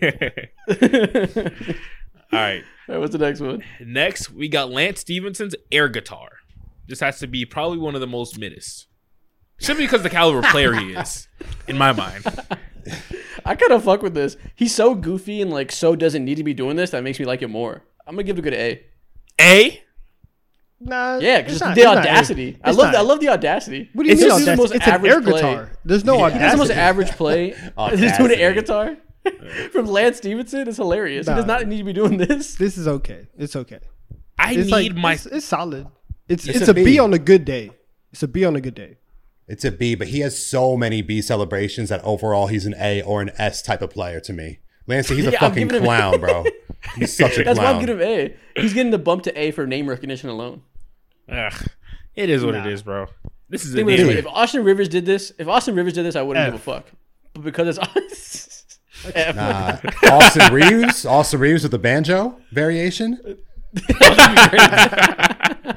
[2.33, 2.63] right.
[2.89, 3.63] All right, what's the next one?
[3.81, 6.29] Next, we got Lance Stephenson's air guitar.
[6.87, 8.87] This has to be probably one of the most middest.
[9.59, 11.29] Simply because the caliber player he is,
[11.67, 12.25] in my mind.
[13.45, 14.37] I kind of fuck with this.
[14.55, 16.91] He's so goofy and like so doesn't need to be doing this.
[16.91, 17.83] That makes me like it more.
[18.07, 18.85] I'm gonna give it a good A.
[19.41, 19.83] A.
[20.81, 22.59] nah, Yeah, it's because not- the it's not audacity.
[22.63, 22.87] I It's love.
[22.93, 23.03] not I A.
[23.05, 23.91] love the audacity.
[23.93, 24.63] What do you It's mean just the audacity?
[24.63, 25.33] most It's an average air play.
[25.33, 25.73] guitar.
[25.85, 26.81] There's no He does the most audacity.
[26.81, 27.51] average play.
[27.97, 28.97] He's doing an air guitar
[29.73, 30.69] from Lance Stephenson.
[30.69, 31.27] It's hilarious.
[31.27, 31.59] He does Nah.
[31.59, 32.55] not need to be doing this.
[32.57, 33.27] This is okay.
[33.37, 33.81] It's okay.
[34.39, 35.15] I It's need like my.
[35.15, 35.87] it's, it's solid.
[36.29, 36.85] It's It's it's, a a B.
[36.85, 36.99] B.
[36.99, 37.71] on a good day.
[38.13, 38.99] It's a B on a good day.
[39.49, 43.01] It's a B, but he has so many B celebrations that overall he's an A
[43.03, 44.59] or an S type of player to me.
[44.89, 46.45] Lancey, he's a Yeah, fucking giving him- clown, bro.
[46.97, 47.87] He's such a That's why I'm clown.
[47.87, 48.61] giving him A.
[48.61, 50.63] He's getting the bump to A for name recognition alone.
[51.29, 51.53] Ugh,
[52.15, 53.07] it is what it is, bro.
[53.49, 55.93] This is a Think about it way, if Austin Rivers did this, if Austin Rivers
[55.93, 56.53] did this, I wouldn't F.
[56.53, 56.87] give a fuck.
[57.35, 58.65] But because it's
[59.15, 59.37] F.
[59.39, 59.79] Uh,
[60.11, 63.39] Austin Reaves, Austin Reaves with the banjo variation.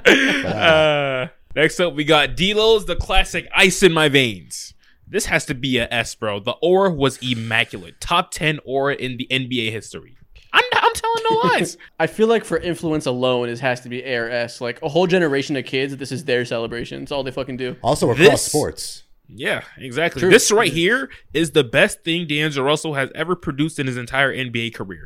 [0.06, 4.74] Uh, next up, we got D'Lo's the classic "Ice in My Veins."
[5.08, 6.40] This has to be a S, bro.
[6.40, 8.00] The aura was immaculate.
[8.00, 10.16] Top ten aura in the NBA history.
[10.54, 11.78] I'm, I'm telling no lies.
[12.00, 14.62] I feel like for influence alone, it has to be A or S.
[14.62, 17.02] Like a whole generation of kids, this is their celebration.
[17.04, 17.76] It's all they fucking do.
[17.84, 19.04] Also across This- sports.
[19.28, 20.22] yeah, exactly.
[20.22, 20.30] True.
[20.32, 24.34] This right here is the best thing D'Angelo Russell has ever produced in his entire
[24.36, 25.06] NBA career.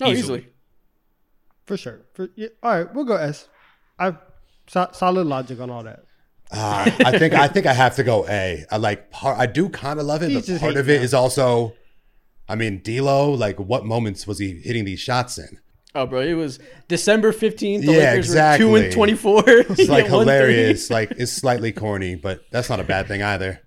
[0.00, 0.18] No, Easily.
[0.40, 0.46] easily.
[1.66, 2.00] For sure.
[2.14, 3.48] For, yeah, all right, we'll go S.
[3.98, 4.14] I
[4.68, 6.04] so, solid logic on all that.
[6.50, 8.64] Uh, I think I think I have to go A.
[8.70, 9.38] I like part.
[9.38, 11.74] I do kind of love it, He's but part of hating it is also.
[12.48, 13.32] I mean, D'Lo.
[13.32, 15.58] Like, what moments was he hitting these shots in?
[15.94, 17.84] Oh, bro, it was December fifteenth.
[17.84, 18.64] The Yeah, Lakers exactly.
[18.66, 19.42] were two and twenty-four.
[19.46, 20.88] It's like hilarious.
[20.90, 23.60] Like, it's slightly corny, but that's not a bad thing either.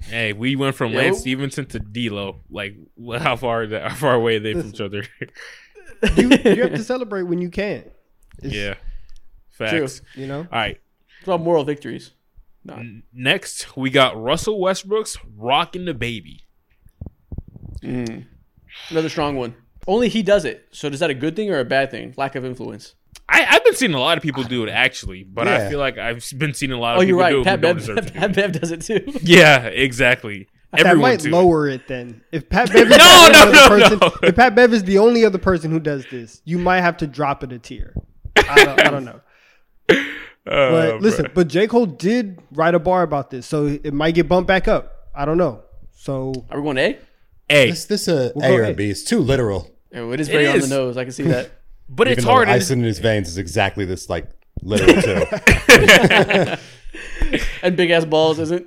[0.00, 2.40] Hey, we went from Yeah, Lance well- Stephenson to D'Lo.
[2.50, 2.74] Like,
[3.18, 5.04] how far how far away are they from each other?
[6.16, 7.84] You, you have to celebrate when you can.
[8.42, 8.74] It's- yeah,
[9.58, 10.02] facts.
[10.14, 10.38] You know?
[10.40, 10.80] All right,
[11.18, 12.12] it's about moral victories.
[12.64, 12.82] No.
[13.12, 16.44] Next, we got Russell Westbrook's rocking the Baby."
[17.82, 18.26] Mm.
[18.90, 19.54] Another strong one.
[19.86, 20.66] Only he does it.
[20.70, 22.12] So is that a good thing or a bad thing?
[22.16, 22.94] Lack of influence.
[23.28, 25.98] I, I've been seeing a lot of people do it actually, but I feel like
[25.98, 27.40] I've been seeing a lot of Oh, people you're do right.
[27.40, 28.14] it Pat who Bev, deserve.
[28.14, 29.04] Pat Bev does it too.
[29.22, 30.48] Yeah, exactly.
[30.72, 31.32] That Everyone might to it.
[31.32, 32.22] lower it then.
[32.32, 34.28] If Pat Bev is No, the only no, other no, person, no.
[34.28, 37.06] if Pat Bev is the only other person who does this, you might have to
[37.06, 37.94] drop it a tier.
[38.36, 39.20] I don't, I don't know.
[39.88, 40.02] But
[40.46, 41.66] Uh, listen, but J.
[41.66, 45.08] Cole did write a bar about this, so it might get bumped back up.
[45.14, 45.62] I don't know.
[45.94, 46.98] So Are we going A?
[47.50, 47.70] A.
[47.70, 48.70] This this a We'll A go or A.
[48.70, 48.88] a B.
[48.90, 49.70] It's too literal.
[49.94, 50.68] Oh, it is very on is.
[50.68, 50.96] the nose.
[50.96, 51.50] I can see that.
[51.88, 52.48] but Even it's though hard.
[52.48, 54.28] ice in his veins is exactly this like
[54.62, 55.24] literal too.
[57.62, 58.66] and big ass balls isn't.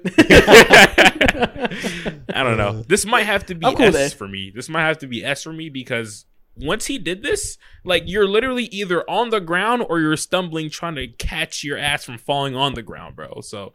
[2.34, 2.84] I don't know.
[2.88, 4.16] This might have to be I'm cool with S A.
[4.18, 4.52] for me.
[4.54, 6.26] This might have to be S for me because
[6.56, 10.96] once he did this, like you're literally either on the ground or you're stumbling trying
[10.96, 13.42] to catch your ass from falling on the ground, bro.
[13.42, 13.74] So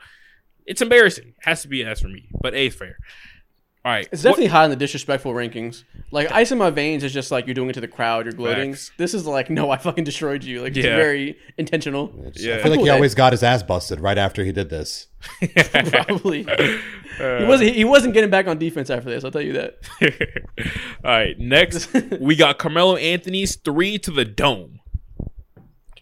[0.67, 1.35] it's embarrassing.
[1.43, 2.99] has to be an S for me, but A is fair.
[3.87, 5.85] All right, It's definitely high in the disrespectful rankings.
[6.11, 8.27] Like ice in my veins is just like you're doing it to the crowd.
[8.27, 8.73] You're gloating.
[8.73, 8.91] Facts.
[8.97, 10.61] This is like no, I fucking destroyed you.
[10.63, 10.97] Like it's Yeah.
[10.97, 12.13] very intentional.
[12.35, 12.57] Yeah.
[12.57, 15.07] I feel like he Cool, always got his ass busted right after he did this.
[15.71, 16.45] Probably.
[16.49, 17.77] Uh, he wasn't.
[17.77, 19.23] He wasn't getting back on defense after this.
[19.23, 19.79] I'll tell you that.
[21.05, 24.81] All right, next we got Carmelo Anthony's three to the dome.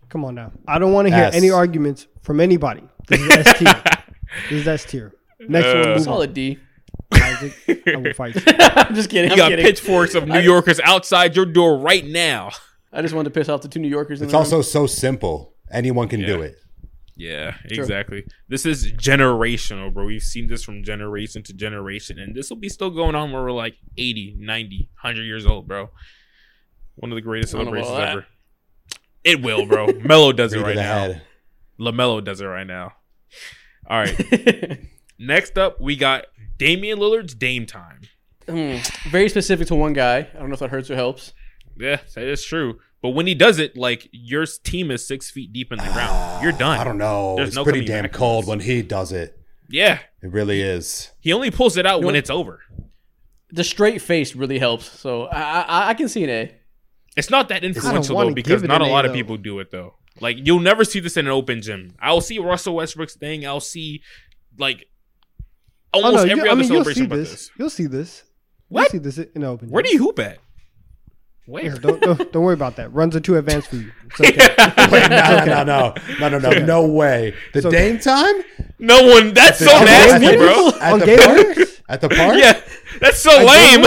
[0.09, 0.52] come on now.
[0.66, 1.35] I don't want to hear S.
[1.35, 2.82] any arguments from anybody.
[3.09, 3.82] This is S tier.
[4.48, 5.15] this is S tier.
[5.40, 6.02] Next uh, one, move on.
[6.02, 6.59] Solid D.
[7.23, 8.43] Isaac, I will fight you.
[8.47, 9.31] I'm just kidding.
[9.31, 9.65] You I'm got kidding.
[9.65, 12.51] pitchforks of New Yorkers outside your door right now.
[12.93, 14.20] I just wanted to piss off the two New Yorkers.
[14.20, 15.55] In It's the also so simple.
[15.70, 16.57] Anyone can do it.
[17.16, 18.27] Yeah, exactly.
[18.49, 20.05] This is generational, bro.
[20.05, 23.43] We've seen this from generation to generation, and this will be still going on where
[23.43, 25.91] we're like 80, 90, 100 years old, bro.
[26.97, 28.27] One of the greatest I don't celebrations about ever.
[29.23, 29.86] It will, bro.
[30.05, 30.82] Melo does it right now.
[30.82, 31.23] head.
[31.81, 32.93] LaMelo does it right now.
[33.89, 34.81] All right.
[35.19, 36.27] Next up, we got
[36.59, 38.01] Damian Lillard's Dame Time.
[38.48, 38.76] Hmm.
[39.09, 40.18] Very specific to one guy.
[40.18, 41.32] I don't know if that hurts or helps.
[41.76, 42.78] Yeah, that is true.
[43.02, 46.43] But when he does it, like your team is six feet deep in the ground.
[46.43, 46.78] You're done.
[46.81, 47.36] I don't know.
[47.36, 49.39] There's it's no pretty damn back cold when he does it.
[49.68, 51.10] Yeah, It really is.
[51.20, 52.16] he only pulls it out know when what?
[52.16, 52.60] it's over.
[53.51, 54.86] The straight face really helps.
[55.01, 56.55] So I I, I can see an A.
[57.16, 59.94] It's not that influential though because not a A, lot of people do it though.
[60.20, 61.94] Like you'll never see this in an open gym.
[62.01, 63.47] I'll see Russell Westbrook's thing.
[63.47, 64.02] I'll see
[64.59, 64.86] like
[65.95, 67.05] almost oh, no, every other I mean, celebration.
[67.05, 67.31] You'll see this.
[67.31, 67.51] this.
[67.59, 68.23] You'll see this.
[68.69, 68.93] What?
[68.93, 69.71] You'll see this in open.
[69.71, 70.39] Where do you hoop at?
[71.47, 71.75] Where?
[71.77, 72.93] Don't, don't, don't worry about that.
[72.95, 73.93] Runs are too advanced for you.
[74.07, 74.55] It's okay.
[74.91, 75.45] Wait, no, okay.
[75.47, 77.35] no, no, no, no, no, no, no way.
[77.53, 77.71] The okay.
[77.71, 78.43] Dame time?
[78.79, 79.35] No one.
[79.35, 80.69] That's so nasty, bro.
[80.81, 81.83] At the, park?
[81.91, 82.39] at the park?
[82.39, 82.61] Yeah,
[82.99, 83.85] that's so lame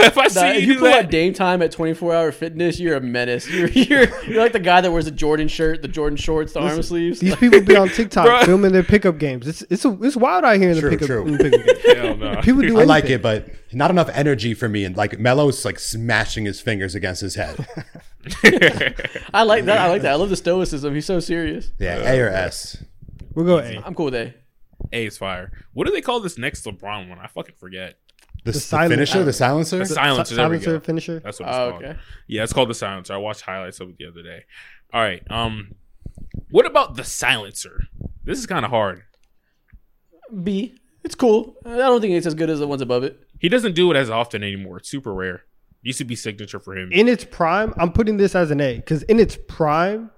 [0.00, 0.16] game winners?
[0.16, 2.14] if I see Nah, if you you do pull that, out Dame time at 24
[2.14, 3.48] hour fitness, you're a menace.
[3.50, 6.60] You're you're you're like the guy that wears a Jordan shirt, the Jordan shorts, the
[6.60, 7.20] arm sleeves.
[7.20, 8.44] These people be on TikTok Bruh.
[8.44, 9.46] filming their pickup games.
[9.46, 11.26] It's it's a, it's wild out here in the pickup, true.
[11.26, 11.96] in the pickup game.
[11.96, 12.40] hell no.
[12.42, 14.84] People do I like it, but not enough energy for me.
[14.84, 17.66] And like Melo's like smashing his fingers against his head.
[19.32, 19.78] I like that.
[19.80, 20.12] I like that.
[20.12, 20.94] I love the stoicism.
[20.94, 21.70] He's so serious.
[21.78, 22.82] Yeah, A or S.
[23.34, 23.82] We'll go A.
[23.84, 24.34] I'm cool with A.
[24.92, 25.52] A is fire.
[25.72, 27.18] What do they call this next LeBron one?
[27.18, 27.96] I fucking forget.
[28.44, 29.78] The, the silent- finisher, the silencer.
[29.78, 30.24] The silencer.
[30.30, 31.20] Si- there silencer finisher.
[31.20, 31.84] That's what it's Oh, called.
[31.84, 31.98] okay.
[32.26, 33.12] Yeah, it's called the silencer.
[33.14, 34.44] I watched highlights of it the other day.
[34.92, 35.22] All right.
[35.30, 35.74] Um,
[36.50, 37.84] what about the silencer?
[38.24, 39.02] This is kind of hard.
[40.42, 40.74] B.
[41.04, 41.56] It's cool.
[41.64, 43.18] I don't think it's as good as the ones above it.
[43.38, 44.78] He doesn't do it as often anymore.
[44.78, 45.44] It's super rare.
[45.82, 46.90] Used to be signature for him.
[46.92, 50.10] In its prime, I'm putting this as an A because in its prime,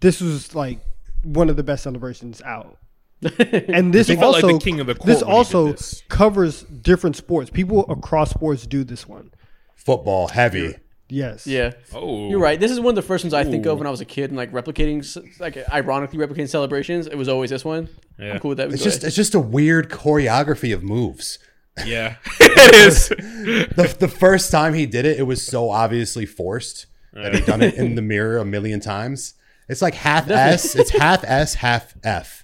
[0.00, 0.80] this was like
[1.22, 2.78] one of the best celebrations out.
[3.68, 5.36] And this He felt like also the king of the court this when he did
[5.36, 6.02] also this.
[6.08, 7.50] covers different sports.
[7.50, 9.30] People across sports do this one.
[9.74, 10.76] Football heavy.
[11.08, 11.46] Yes.
[11.46, 11.72] Yeah.
[11.92, 12.58] oh, You're right.
[12.58, 13.72] This is one of the first ones I think Ooh.
[13.72, 15.04] of when I was a kid and like replicating,
[15.38, 17.06] like ironically replicating celebrations.
[17.06, 17.88] It was always this one.
[18.18, 18.32] Yeah.
[18.34, 18.68] I'm cool with that.
[18.72, 19.06] It's go just A.
[19.08, 21.38] it's just a weird choreography of moves.
[21.84, 23.08] Yeah, it is.
[23.08, 27.62] The, the first time he did it, it was so obviously forced that he'd done
[27.62, 29.34] it in the mirror a million times.
[29.68, 30.76] It's like half S.
[30.76, 32.43] It's half S, half F.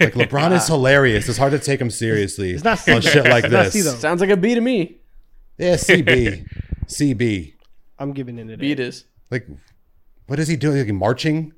[0.00, 0.74] Like LeBron is ah.
[0.74, 1.28] hilarious.
[1.28, 3.10] It's hard to take him seriously It's not C, on though.
[3.10, 3.92] shit like It's not C, this.
[3.92, 3.98] though.
[3.98, 4.98] Sounds like a B to me.
[5.58, 6.48] Yeah, CB,
[6.86, 7.54] CB.
[7.98, 8.72] I'm giving it an B A.
[8.72, 9.04] it is.
[9.30, 9.46] Like,
[10.26, 10.78] what is he doing?
[10.78, 11.52] Like marching?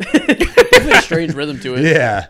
[0.00, 1.82] Definitely a strange rhythm to it.
[1.84, 2.26] Yeah.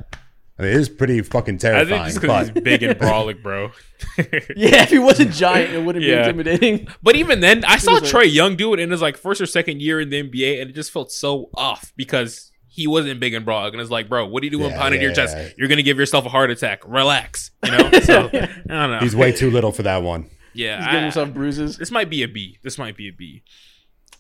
[0.59, 2.05] I mean, it is pretty fucking I think terrifying.
[2.11, 3.71] just because But he's big and brolic, bro.
[4.57, 6.25] Yeah, if he wasn't giant, it wouldn't Yeah.
[6.25, 6.89] be intimidating.
[7.03, 9.41] But even then, I saw was a- Trae Young do it in his like first
[9.41, 13.21] or second year in the NBA, and it just felt so off because he wasn't
[13.21, 13.73] big and broad.
[13.75, 15.37] And it's like, bro, what are you doing Yeah, pounding your chest?
[15.37, 15.49] yeah.
[15.59, 16.83] You're gonna give yourself a heart attack.
[16.87, 17.91] Relax, you know.
[18.03, 18.99] So I don't know.
[19.01, 20.31] he's way too little for that one.
[20.55, 21.77] yeah, He's giving I- himself bruises.
[21.77, 22.59] this might be a B.
[22.63, 23.43] This might be a B.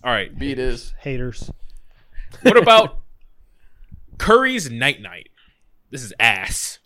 [0.05, 0.37] All right.
[0.39, 0.93] B it is.
[1.01, 1.51] Haters.
[2.43, 2.99] What about
[4.19, 5.29] Curry's night night?
[5.91, 6.79] This is ass.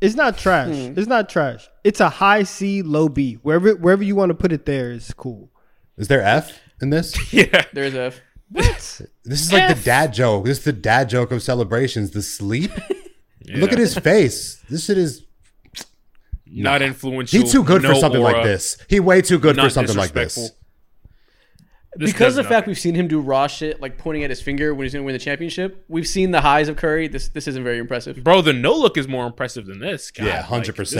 [0.00, 0.68] It's not trash.
[0.74, 0.98] Hmm.
[0.98, 1.68] It's not trash.
[1.84, 3.34] It's a high C, low B.
[3.42, 5.50] Wherever wherever you want to put it, there is cool.
[5.96, 7.16] Is there F in this?
[7.32, 7.64] Yeah.
[7.72, 8.20] There's F.
[9.24, 9.78] This is like F.
[9.78, 10.44] the dad joke.
[10.44, 12.12] This is the dad joke of celebrations.
[12.12, 12.70] The sleep.
[13.48, 14.62] Look at his face.
[14.70, 15.24] This shit is
[16.46, 17.40] not influential.
[17.40, 18.78] He's too good for no something like this.
[18.88, 20.52] He way too good for something like this.
[21.98, 24.42] This because of the fact we've seen him do raw shit, like pointing at his
[24.42, 25.84] finger when he's going to win the championship.
[25.88, 27.08] We've seen the highs of Curry.
[27.08, 28.22] This this isn't very impressive.
[28.22, 30.10] bro, the no look is more impressive than this.
[30.10, 30.98] God, Yeah, 100%, this is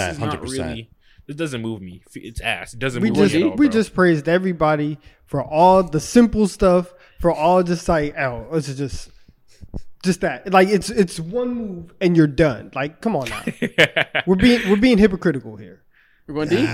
[1.29, 1.35] not 100%.
[1.35, 2.03] really- This doesn't move me.
[2.15, 2.75] It's ass.
[2.75, 3.73] It doesn't We move just me at all, we bro.
[3.73, 9.11] just praised everybody for all the simple stuff, for all just like oh, it's just
[10.05, 10.53] just that.
[10.53, 12.71] Like it's it's one move and you're done.
[12.75, 13.43] Like come on now,
[14.27, 15.83] we're being we're being hypocritical here.
[16.29, 16.69] We're going D.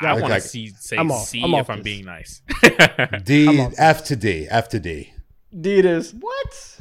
[0.00, 0.38] I want to Okay.
[0.40, 1.26] see say I'm off.
[1.26, 1.84] C I'm off if I'm this.
[1.84, 2.42] being nice.
[3.24, 5.12] D off F to D F to D
[5.58, 6.14] D it is.
[6.14, 6.80] What?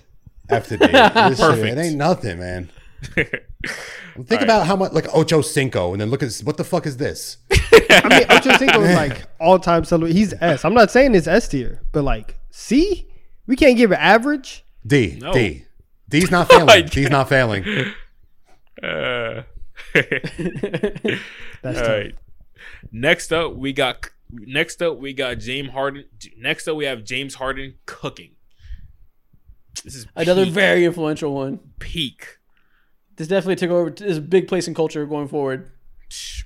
[0.49, 0.85] F to D.
[0.87, 1.77] This shit, Perfect.
[1.77, 2.69] it ain't nothing, man.
[4.25, 6.43] Think about how much like Ocho Cinco, and then look at this.
[6.43, 7.37] What the fuck is this?
[7.51, 10.15] I mean, Ocho Cinco is like all time celebrity.
[10.17, 10.65] He's S.
[10.65, 13.07] I'm not saying it's S tier, but like C,
[13.45, 14.63] we can't give it average.
[14.85, 15.33] D No.
[15.33, 15.65] D
[16.09, 16.85] D's not I failing.
[16.87, 17.63] D's not failing.
[18.81, 19.43] Uh,
[19.93, 21.15] That's
[21.65, 21.87] all tough.
[21.87, 22.15] right.
[22.91, 26.05] Next up, we got next up we got James Harden.
[26.37, 28.31] Next up, we have James Harden cooking.
[29.83, 31.59] This is Another peak, very influential one.
[31.79, 32.36] peak,
[33.17, 33.89] This definitely took over.
[33.89, 35.71] This is a big place in culture going forward.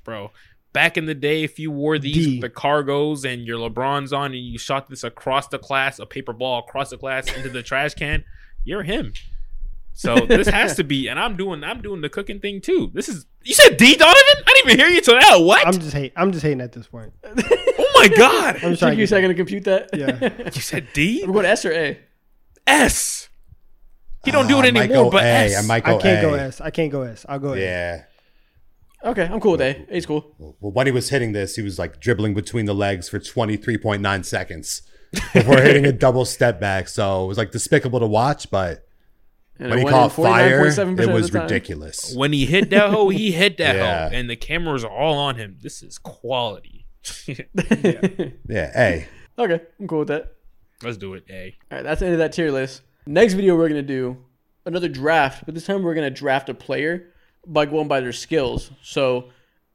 [0.04, 0.32] Bro.
[0.74, 2.40] Back in the day, if you wore these D.
[2.40, 6.32] the cargos and your LeBrons on, and you shot this across the class, a paper
[6.32, 8.24] ball across the class into the trash can,
[8.64, 9.12] you're him.
[9.92, 12.90] So this has to be, and I'm doing, I'm doing the cooking thing too.
[12.94, 14.06] This is you said D Donnavan?
[14.06, 15.42] I didn't even hear you till now.
[15.42, 15.68] What?
[15.68, 16.14] I'm just hate.
[16.16, 17.12] I'm just hating at this point.
[17.26, 18.56] oh my god!
[18.56, 19.90] I'm just trying Take to you a get second to compute that.
[19.94, 20.50] Yeah.
[20.54, 21.26] You said D?
[21.26, 22.00] We're going S or A.
[22.66, 23.28] S.
[24.24, 25.28] He don't do Uh, it I might anymore, go but A.
[25.28, 25.64] S.
[25.64, 26.30] I might I go can't A.
[26.30, 26.62] go S.
[26.62, 27.26] I can't go S.
[27.28, 27.60] I'll go A.
[27.60, 28.04] Yeah.
[29.04, 29.86] Okay, I'm cool with A.
[29.90, 30.36] A's cool.
[30.38, 34.26] Well, when he was hitting this, he was like dribbling between the legs for 23.9
[34.26, 34.84] seconds
[35.34, 36.88] before hitting a double step back.
[36.88, 38.86] So it was like despicable to watch, but
[39.58, 42.14] And when it he went caught fire, it was ridiculous.
[42.16, 44.10] when he hit that hoe, he hit that Yeah.
[44.10, 45.58] hoe, and the cameras are all on him.
[45.62, 46.86] This is quality.
[48.48, 49.08] Yeah, A.
[49.40, 50.34] Okay, I'm cool with that.
[50.84, 51.24] Let's do it.
[51.30, 51.56] A.
[51.72, 52.82] All right, that's the end of that tier list.
[53.06, 54.18] Next video, we're gonna do
[54.66, 57.08] another draft, but this time we're gonna draft a player
[57.48, 58.72] by going by their skills.
[58.84, 59.30] So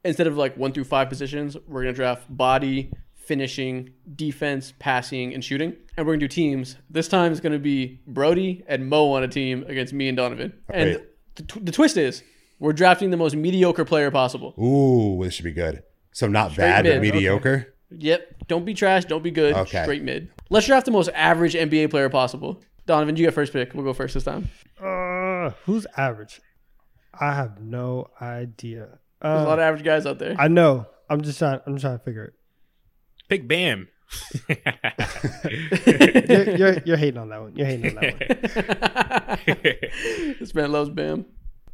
[0.05, 5.43] instead of like one through five positions, we're gonna draft body, finishing, defense, passing, and
[5.43, 5.75] shooting.
[5.97, 6.77] And we're gonna do teams.
[6.89, 10.53] This time it's gonna be Brody and Mo on a team against me and Donnavan.
[10.69, 11.05] And Right.
[11.35, 12.23] the, tw- the twist is
[12.59, 14.53] we're drafting the most mediocre player possible.
[14.57, 15.83] Ooh, this should be good.
[16.13, 17.11] So not Straight bad, but mid, okay.
[17.11, 17.73] mediocre.
[17.91, 18.47] Yep.
[18.47, 19.05] Don't be trash.
[19.05, 19.53] Don't be good.
[19.53, 19.83] Okay.
[19.83, 20.29] Straight mid.
[20.49, 22.61] Let's draft the most average NBA player possible.
[22.87, 23.73] Donnavan, you get first pick.
[23.73, 24.49] We'll go first this time.
[24.81, 26.41] Uh, who's average?
[27.19, 28.99] I have no idea.
[29.21, 30.35] There's a lot Uh, of average guys out there.
[30.39, 30.85] I know.
[31.09, 31.59] I'm just trying.
[31.65, 32.33] I'm trying to figure it.
[33.29, 33.87] Pick Bam.
[35.85, 37.55] You're, you're, you're hating on that one.
[37.55, 40.35] You're hating on that one.
[40.39, 41.25] this man loves Bam.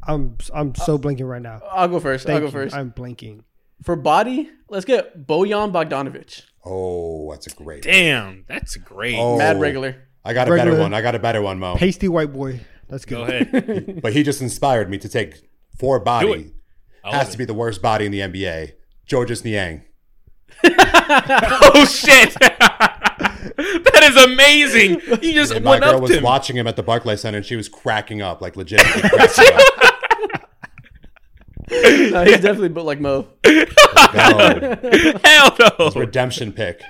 [0.05, 1.61] I'm I'm so blinking right now.
[1.71, 2.25] I'll go first.
[2.25, 2.51] Thank I'll go you.
[2.51, 2.75] first.
[2.75, 3.43] I'm blinking.
[3.83, 6.41] For body, let's get Bojan Bogdanovic.
[6.65, 7.83] Oh, that's a great.
[7.83, 9.15] Damn, that's great.
[9.17, 10.07] Oh, Mad regular.
[10.25, 10.71] I got a Regular.
[10.71, 10.93] better one.
[10.93, 11.75] I got a better one, Mo.
[11.75, 12.61] Pasty white boy.
[12.89, 13.17] That's good.
[13.51, 13.99] Go ahead.
[14.01, 15.41] But he just inspired me to take
[15.77, 16.31] four Do body.
[16.33, 16.53] it.
[17.03, 17.37] Has to it.
[17.39, 18.73] be the worst body in the NBA.
[19.05, 19.83] Georges Niang.
[20.65, 22.33] Oh shit!
[22.39, 25.01] that is amazing.
[25.21, 26.23] You just And my one girl was him.
[26.23, 30.49] watching him at the Barclays Center and she was cracking up, like legitimately cracking up.
[31.69, 33.27] No, he's definitely built like Mo.
[33.45, 33.65] Oh.
[34.13, 35.19] Go.
[35.23, 35.91] Hell no.
[35.95, 36.81] Redemption pick.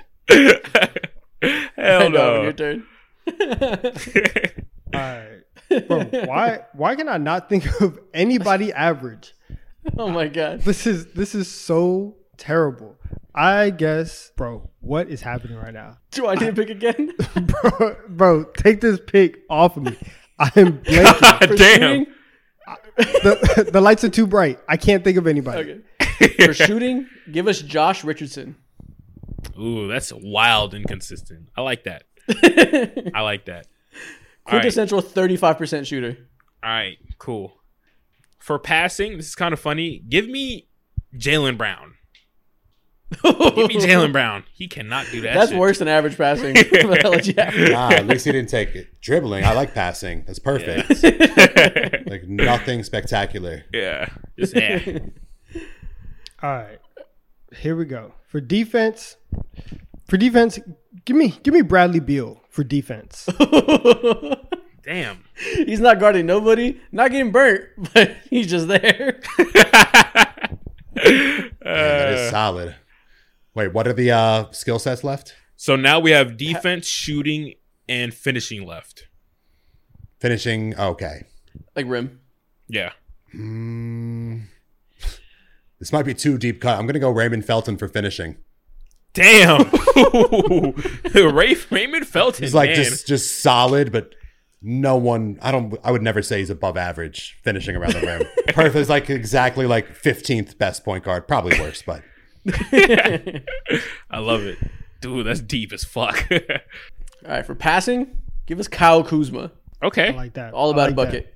[1.76, 2.42] Hell no.
[2.42, 2.86] your turn.
[4.94, 5.40] All right,
[5.88, 6.04] bro.
[6.26, 9.34] Why why can I not think of anybody average?
[9.98, 10.62] Oh my god.
[10.62, 12.96] This is this is so terrible.
[13.34, 14.70] I guess, bro.
[14.80, 17.12] What is happening right now, Do I need to pick again?
[17.34, 17.96] bro?
[18.08, 19.96] Bro, take this pick off of me.
[20.38, 21.20] I am blanking.
[21.20, 21.56] God damn.
[21.56, 22.06] shooting?
[22.96, 24.60] the, the lights are too bright.
[24.68, 25.82] I can't think of anybody.
[26.20, 26.46] Okay.
[26.46, 28.56] For shooting, give us Josh Richardson.
[29.58, 31.48] Ooh, that's wild and consistent.
[31.56, 32.04] I like that.
[32.28, 33.66] I like that.
[34.46, 34.60] All right.
[34.60, 36.16] Quintessential 35% shooter.
[36.62, 37.54] All right, cool.
[38.38, 40.02] For passing, this is kind of funny.
[40.08, 40.68] Give me
[41.16, 41.94] Jaylen Brown.
[43.22, 43.38] Give
[43.68, 44.44] me Jalen Brown.
[44.52, 45.34] He cannot do that.
[45.34, 45.58] That's shit.
[45.60, 46.56] worse than average passing.
[46.56, 47.72] I'll let you have it.
[47.72, 49.00] Ah, at least he didn't take it.
[49.00, 49.44] Dribbling.
[49.44, 50.24] I like passing.
[50.26, 51.02] That's perfect.
[52.08, 53.64] like nothing spectacular.
[53.72, 54.08] yeah.
[54.38, 54.98] Just eh.
[56.42, 56.78] All right,
[57.56, 58.12] here we go.
[58.26, 59.16] For defense,
[60.06, 60.58] for defense,
[61.04, 63.28] give me give me Bradley Beal for defense.
[64.84, 65.24] Damn.
[65.54, 67.62] He's not guarding nobody, not getting burnt,
[67.94, 69.20] but he's just there.
[70.96, 72.76] Man, that Uh, solid.
[73.54, 75.34] Wait, what are the uh, skill sets left?
[75.56, 77.54] so now we have defense, shooting,
[77.88, 79.08] and finishing left.
[80.18, 80.74] Finishing.
[80.78, 81.24] Okay.
[81.76, 82.20] like rim.
[82.68, 82.92] Yeah.
[83.34, 84.42] Mm,
[85.78, 86.78] This might be too deep cut.
[86.78, 88.36] I'm gonna go Raymond Felton for finishing.
[89.14, 89.70] Damn.
[91.34, 92.42] Ray Raymond Felton.
[92.42, 92.76] He's like man.
[92.76, 94.14] just just solid, but
[94.60, 95.38] no one.
[95.40, 95.74] I don't.
[95.84, 98.22] I would never say he's above average finishing around the rim.
[98.48, 101.28] Perfect is like exactly like 15th best point guard.
[101.28, 102.02] Probably worse, but
[104.10, 104.58] I love it.
[105.00, 106.26] Dude, that's deep as fuck.
[106.30, 106.38] All
[107.30, 108.16] right, for passing,
[108.46, 109.52] give us Kyle Kuzma.
[109.82, 110.08] okay.
[110.08, 110.54] I like that.
[110.54, 111.06] All about like a that.
[111.06, 111.34] bucket.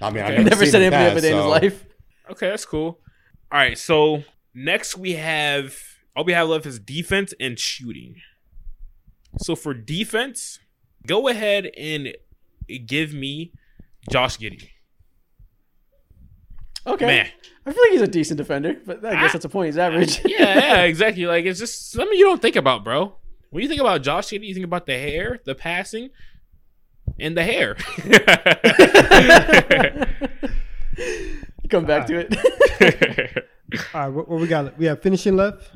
[0.00, 0.36] I mean, Okay.
[0.36, 1.84] I've Never seen said him anything pass, other day in his life.
[2.30, 3.00] Okay, that's cool.
[3.50, 4.22] All right, so
[4.54, 5.76] next we have
[6.18, 8.16] all we have left is defense and shooting.
[9.38, 10.58] So for defense,
[11.06, 12.12] go ahead and
[12.86, 13.52] give me
[14.10, 14.70] Josh Giddey.
[16.84, 17.06] Okay.
[17.06, 17.28] Man.
[17.64, 19.32] I feel like he's a decent defender, but I guess Ah.
[19.34, 19.66] that's a point.
[19.66, 20.20] He's average.
[20.24, 21.24] Yeah, yeah, exactly.
[21.26, 23.14] Like it's just something you don't think about, bro.
[23.50, 26.10] When you think about Josh Giddey, you think about the hair, the passing,
[27.20, 27.74] and the hair.
[31.70, 33.44] Come back to it.
[33.94, 34.76] All right, what, what we got?
[34.78, 35.70] We have finishing left.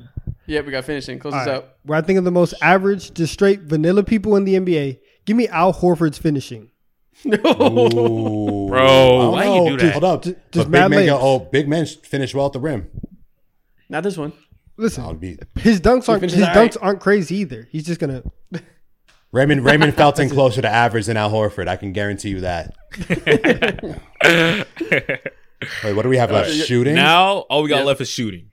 [0.46, 1.18] Yeah, we got finishing.
[1.18, 1.56] Close All this right.
[1.56, 1.68] out.
[1.84, 4.98] Where I think of the most average, just straight vanilla people in the NBA.
[5.24, 6.70] Give me Al Horford's finishing.
[7.24, 7.36] No.
[7.36, 8.66] Ooh.
[8.68, 9.92] Bro, I don't why you do that?
[9.92, 10.22] Hold up.
[10.24, 12.88] Just- But just big mad men go, oh, big men finish well at the rim.
[13.88, 14.32] Not this one.
[14.78, 16.76] Listen, That would be his dunks aren't his dunks right.
[16.80, 17.68] aren't crazy either.
[17.70, 18.22] He's just gonna.
[19.32, 21.68] Raymond Raymond Felton closer to average than Al Horford.
[21.68, 22.74] I can guarantee you that.
[25.84, 26.50] Wait, what do we have left?
[26.50, 26.94] Uh, shooting.
[26.94, 27.84] now all we got Yeah.
[27.84, 28.50] left is shooting.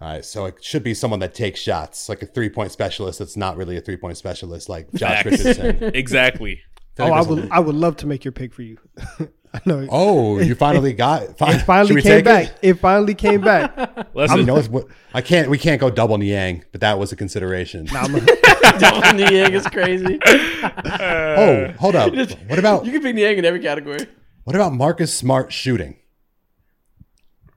[0.00, 3.18] All right, so it should be someone that takes shots, like a three point specialist.
[3.18, 5.44] That's not really a three point specialist, like Josh Facts.
[5.44, 5.90] Richardson.
[5.94, 6.60] Exactly.
[6.98, 8.76] Oh, I would a- I would love to make your pick for you.
[9.52, 9.86] I know.
[9.90, 11.36] Oh, you finally got.
[11.38, 12.44] Fi- it finally we came take back.
[12.62, 12.70] It?
[12.70, 12.74] It?
[12.74, 13.74] finally came back.
[14.14, 14.86] Listen, You know what's- what?
[15.14, 15.48] I can't.
[15.50, 17.86] We can't go double Niang, but that was a consideration.
[17.86, 20.18] Dylan Niang is crazy.
[20.24, 22.14] oh, hold up.
[22.14, 24.06] What about You can pick Niang in every category.
[24.44, 25.96] what about Marcus Smart shooting?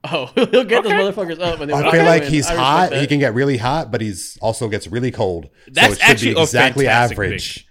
[0.06, 1.60] Oh, he'll get those motherfuckers up.
[1.60, 2.90] When they I feel like he's hot.
[2.92, 3.00] that.
[3.02, 5.50] He can get really hot, but he's also gets really cold.
[5.72, 7.68] That's so it should actually be exactly fantastic average.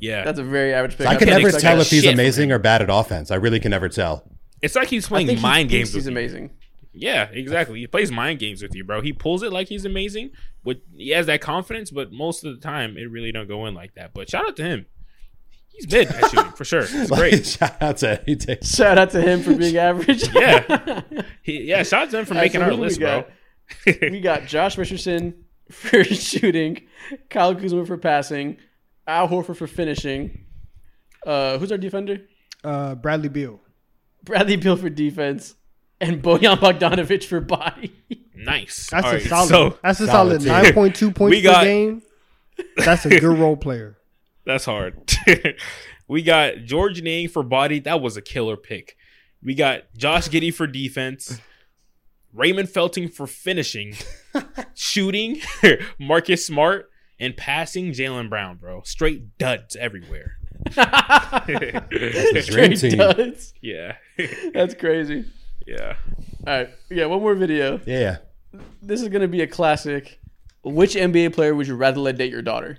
[0.00, 0.24] yeah.
[0.24, 1.06] That's a very average pick.
[1.06, 3.30] I can never tell that if he's amazing or bad at offense.
[3.30, 4.24] I really can never tell.
[4.60, 6.10] it's like he's I playing think he mind thinks games He's with you.
[6.12, 6.50] amazing.
[6.92, 7.78] Yeah, exactly.
[7.78, 9.00] He plays mind games with you, bro.
[9.00, 10.30] He pulls it like he's amazing.
[10.64, 13.74] With he has that confidence, but most of the time it really don't go in
[13.74, 14.14] like that.
[14.14, 14.86] But shout out to him.
[15.78, 16.80] He's mid at shooting for sure.
[16.80, 17.46] It's Like, great.
[17.46, 18.74] shout out to he takes.
[18.74, 20.28] Shout out to him for being average.
[20.34, 21.02] Yeah.
[21.42, 22.88] He, yeah, shout out to him for All right, making so our who do we
[22.88, 23.24] list, bro.
[24.10, 26.82] we got Josh Richardson for shooting,
[27.30, 28.56] Kyle Kuzma for passing,
[29.06, 30.44] Al Horford for finishing.
[31.26, 32.18] Uh, who's our defender?
[32.64, 33.60] Uh, Bradley Beal.
[34.24, 35.54] Bradley Beal for defense,
[36.00, 37.94] and Bojan Bogdanovic for body.
[38.34, 38.88] nice.
[38.90, 39.48] That's All a right, solid.
[39.48, 42.02] So that's a Solid solid nine point two points We got- per game.
[42.76, 43.96] That's a good role player.
[44.48, 45.14] That's hard.
[46.08, 47.80] we got George Niang for body.
[47.80, 48.96] That was a killer pick.
[49.42, 51.38] We got Josh Giddey for defense.
[52.32, 53.92] Raymond Felton for finishing.
[54.74, 55.42] Shooting.
[55.98, 56.88] Marcus Smart.
[57.20, 58.80] And passing Jaylen Brown, bro.
[58.86, 60.38] Straight duds everywhere.
[60.70, 61.74] Straight
[62.80, 63.52] duds.
[63.60, 63.96] yeah.
[64.54, 65.26] That's crazy.
[65.66, 65.96] yeah.
[66.46, 67.82] All right, yeah, one more video.
[67.84, 68.16] Yeah.
[68.80, 70.18] This is gonna be a classic.
[70.64, 72.78] Which NBA player would you rather let date your daughter?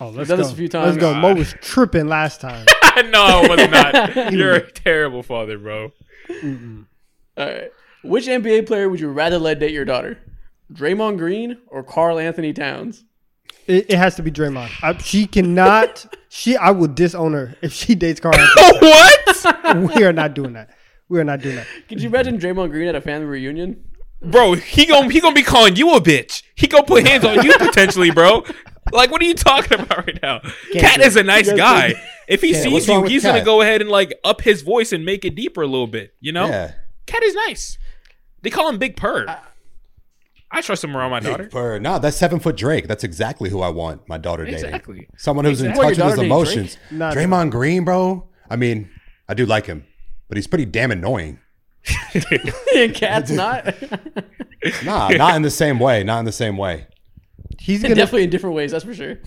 [0.00, 0.44] Oh, let's done go.
[0.44, 0.96] this a few times.
[0.96, 1.14] Let's times.
[1.14, 1.20] go.
[1.20, 2.66] Mo was tripping last time.
[3.10, 4.32] no, I was not.
[4.32, 5.92] You're a terrible father, bro.
[6.30, 6.84] All
[7.36, 7.70] right.
[8.04, 10.18] Which NBA player would you rather let date your daughter?
[10.72, 13.04] Draymond Green or Karl-Anthony Towns?
[13.66, 14.70] It, it has to be Draymond.
[14.82, 16.06] I, she cannot.
[16.28, 16.56] She.
[16.56, 18.34] I will disown her if she dates Karl.
[18.38, 18.88] Anthony.
[18.88, 19.96] what?
[19.96, 20.70] we are not doing that.
[21.08, 21.66] We are not doing that.
[21.88, 23.84] Could you imagine Draymond Green at a family reunion?
[24.20, 26.42] Bro, he gon' he gonna be calling you a bitch.
[26.56, 28.44] He gonna put hands on you potentially, bro.
[28.92, 30.40] Like, what are you talking about right now?
[30.72, 31.94] KAT is a nice guy.
[32.26, 34.92] If he Yeah, sees you, with he's gonna go ahead and like up his voice
[34.92, 36.14] and make it deeper a little bit.
[36.20, 36.72] You know, Yeah.
[37.06, 37.78] KAT is nice.
[38.42, 39.26] They call him Big Purr.
[40.50, 41.48] I trust him around my daughter.
[41.50, 42.88] For no, that's seven foot Drake.
[42.88, 44.64] That's exactly who I want my daughter dating.
[44.64, 45.08] Exactly.
[45.16, 45.70] Someone who's Exactly.
[45.70, 46.78] in touch with his daughter dating emotions.
[46.90, 48.28] Nah, Draymond Green, bro.
[48.48, 48.88] I mean,
[49.28, 49.84] I do like him,
[50.28, 51.38] but he's pretty damn annoying.
[52.74, 53.74] and KAT's not.
[54.84, 56.02] Nah, not in the same way.
[56.02, 56.86] Not in the same way.
[57.68, 57.94] He's gonna.
[57.94, 59.18] Definitely in different ways, that's for sure.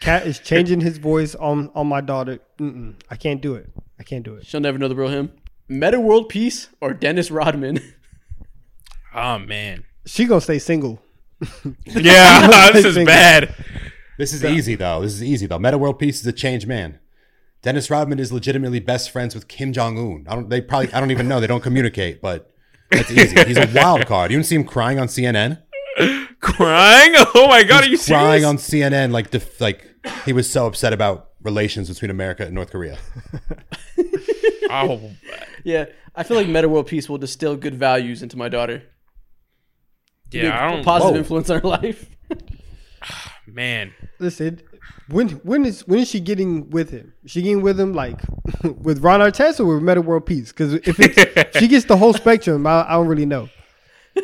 [0.00, 2.40] KAT is changing his voice on on my daughter.
[2.58, 3.70] Mm-mm, I can't do it.
[3.98, 4.44] I can't do it.
[4.46, 5.30] She'll never know the real him.
[5.68, 7.80] Metta World Peace or Dennis Rodman?
[9.14, 9.84] Oh man.
[10.06, 11.00] She gonna stay single.
[11.86, 13.06] Yeah, this is Single.
[13.12, 13.54] bad.
[14.18, 15.00] This is easy though.
[15.00, 15.58] This is easy though.
[15.58, 16.98] Metta World Peace is a changed man.
[17.62, 20.26] Dennis Rodman is legitimately best friends with Kim Jong Un.
[20.28, 20.48] I don't.
[20.50, 20.92] They probably.
[20.92, 21.40] I don't even know.
[21.40, 22.52] They don't communicate, but
[22.90, 23.42] that's easy.
[23.44, 24.30] He's a wild card.
[24.30, 25.62] You didn't see him crying on CNN.
[26.40, 27.14] Crying?
[27.34, 28.44] Oh my god, are you Crying serious?
[28.44, 29.86] on CNN, like def- like
[30.24, 32.98] he was so upset about relations between America and North Korea.
[34.70, 35.10] oh,
[35.64, 38.82] Yeah, I feel like Metta World Peace will distill good values into my daughter.
[40.30, 40.84] Be Yeah, I a don't.
[40.84, 41.18] positive Whoa.
[41.18, 42.08] influence on her life.
[43.46, 44.60] Man, Listen,
[45.08, 47.14] when when is when is she getting with him?
[47.24, 48.20] Is she getting with him like
[48.82, 50.52] with Ron Artest or with Metta World Peace?
[50.52, 53.48] Because if, it's- if she gets the whole spectrum, I, I don't really know.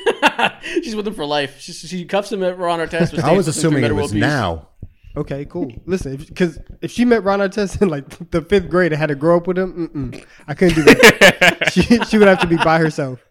[0.63, 1.61] She's with him for life.
[1.61, 3.15] She, she cuffs him at Ron Artest.
[3.15, 4.69] but I was with him assuming it was now.
[5.17, 5.73] Okay, cool.
[5.87, 9.15] Listen, because if, she met Ron Artest in like the fifth grade and had to
[9.15, 11.69] grow up with him, mm-mm, I couldn't do that.
[11.73, 13.25] she she would have to be by herself.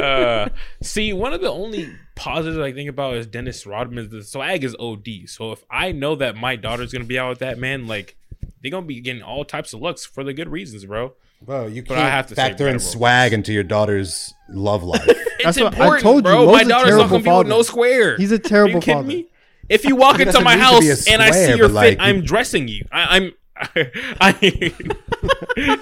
[0.00, 0.48] uh,
[0.80, 4.10] see, one of the only positives I think about is Dennis Rodman.
[4.10, 5.08] The swag is OD.
[5.26, 8.16] So if I know that my daughter's gonna be out with that man, like
[8.62, 11.14] they're gonna be getting all types of looks for the good reasons, bro.
[11.42, 15.06] Bro, you can't I have to factor in swag into your daughter's love life.
[15.40, 16.22] It's That's what I important, told you.
[16.22, 16.44] bro.
[16.44, 18.14] Mo's My daughter's not gonna be with no square.
[18.18, 19.08] He's a terrible Are you kidding father.
[19.08, 19.26] me?
[19.70, 22.20] If you walk into my house be a and I see your fit, like, I'm
[22.22, 22.84] dressing you.
[22.92, 23.32] I, I'm.
[24.20, 24.72] I,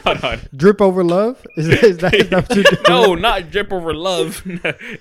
[0.04, 0.40] hold on.
[0.56, 2.82] Drip over love is, that- is that, is that what you're doing?
[2.88, 4.42] No, not drip over love.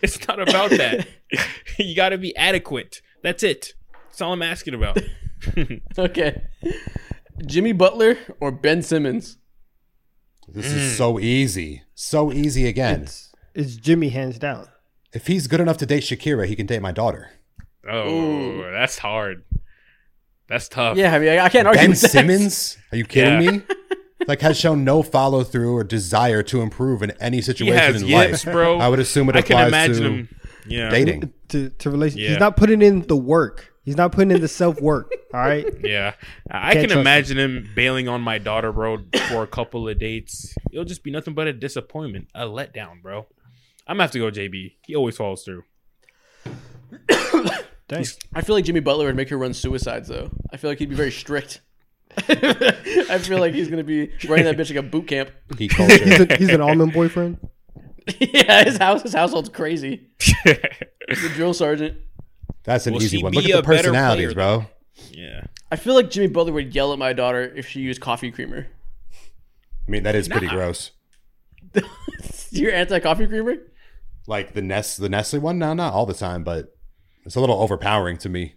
[0.02, 1.08] it's not about that.
[1.78, 3.02] you got to be adequate.
[3.22, 3.74] That's it.
[4.06, 4.98] That's all I'm asking about.
[6.00, 6.42] Okay.
[7.46, 9.38] Jimmy Butler or Ben Simmons?
[10.48, 10.98] This is mm.
[10.98, 11.84] so easy.
[11.94, 13.04] So easy again.
[13.04, 14.68] It's, it's Jimmy hands down.
[15.14, 17.32] If he's good enough to date Shakira, he can date my daughter.
[17.90, 19.44] Oh, that's hard.
[20.48, 20.98] That's tough.
[20.98, 22.12] Yeah, I mean, I, I can't argue Ben with that.
[22.12, 22.78] Simmons?
[22.92, 23.52] Are you kidding Yeah.
[23.52, 23.62] me?
[24.28, 28.02] Like has shown no follow through or desire to improve in any he situation has
[28.02, 28.54] in yips, life.
[28.54, 28.80] bro.
[28.80, 30.30] I would assume it I applies can imagine to him.
[30.68, 31.34] Yeah, dating.
[31.50, 32.30] To to relation, Yeah.
[32.30, 33.74] he's not putting in the work.
[33.88, 35.10] He's not putting in the self work.
[35.34, 35.66] All right.
[35.82, 36.16] Yeah,
[36.52, 38.98] I I Can't can imagine him bailing on my daughter, bro,
[39.30, 40.54] for a couple of dates.
[40.74, 43.28] It'll just be nothing but a disappointment, a letdown, bro.
[43.88, 44.74] I'm gonna have to go JB.
[44.86, 45.64] He always falls through.
[47.88, 48.06] Dang.
[48.36, 50.32] I feel like Jimmy Butler would make her run suicides, though.
[50.52, 51.62] I feel like he'd be very strict.
[52.18, 55.32] I feel like he's going to be running that bitch like a boot camp.
[55.56, 56.28] Geek He's, culture.
[56.30, 57.38] a, he's an almond boyfriend.
[58.20, 60.10] yeah, his house, his household's crazy.
[60.20, 62.00] He's a drill sergeant.
[62.68, 63.32] That's an Will easy one.
[63.34, 64.66] Look at the personalities, bro.
[65.10, 68.30] yeah, I feel like Jimmy Butler would yell at my daughter if she used coffee
[68.30, 68.68] creamer.
[69.88, 70.54] I mean, that is pretty Nah.
[70.54, 70.92] gross.
[72.52, 73.56] You're anti coffee creamer?
[74.28, 75.58] Like the Nest, the Nestle one.
[75.60, 76.76] No, not all the time, but
[77.26, 78.56] it's a little overpowering to me.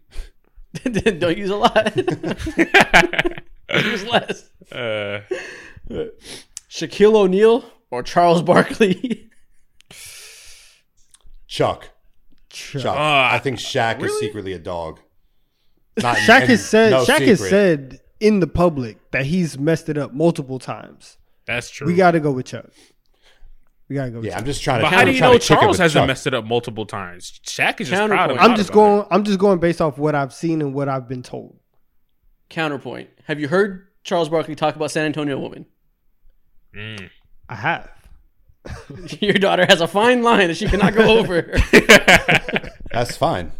[0.84, 1.96] Don't use a lot.
[3.84, 4.50] use less.
[4.72, 5.20] uh,
[6.68, 9.30] Shaquille O'Neal or Charles Barkley?
[11.46, 11.90] Chuck,
[12.50, 12.82] Chuck.
[12.82, 12.96] Chuck.
[12.98, 15.00] Ah, I think Shaq is secretly a dog.
[15.96, 19.96] Not Shaq has said no Shaq has said in the public that he's messed it
[19.98, 21.16] up multiple times.
[21.46, 21.86] that's true.
[21.86, 22.70] We got to go with Chuck.
[23.88, 24.20] We got to go.
[24.22, 24.38] Yeah, Chuck.
[24.38, 24.84] I'm just trying to.
[24.84, 26.06] but how do you know to kick it Charles hasn't Chuck.
[26.06, 27.40] messed it up multiple times?
[27.44, 28.28] Shaq is just Counterpoint.
[28.28, 28.38] proud of.
[28.38, 29.06] I'm just about going.
[29.10, 31.56] I'm just going based off what I've seen and what I've been told.
[32.48, 33.10] Counterpoint.
[33.24, 35.66] Have you heard Charles Barkley talk about San Antonio woman?
[36.74, 37.10] Mm.
[37.48, 37.90] I have.
[39.20, 41.42] Your daughter has a fine line that she cannot go over.
[42.92, 43.52] That's fine.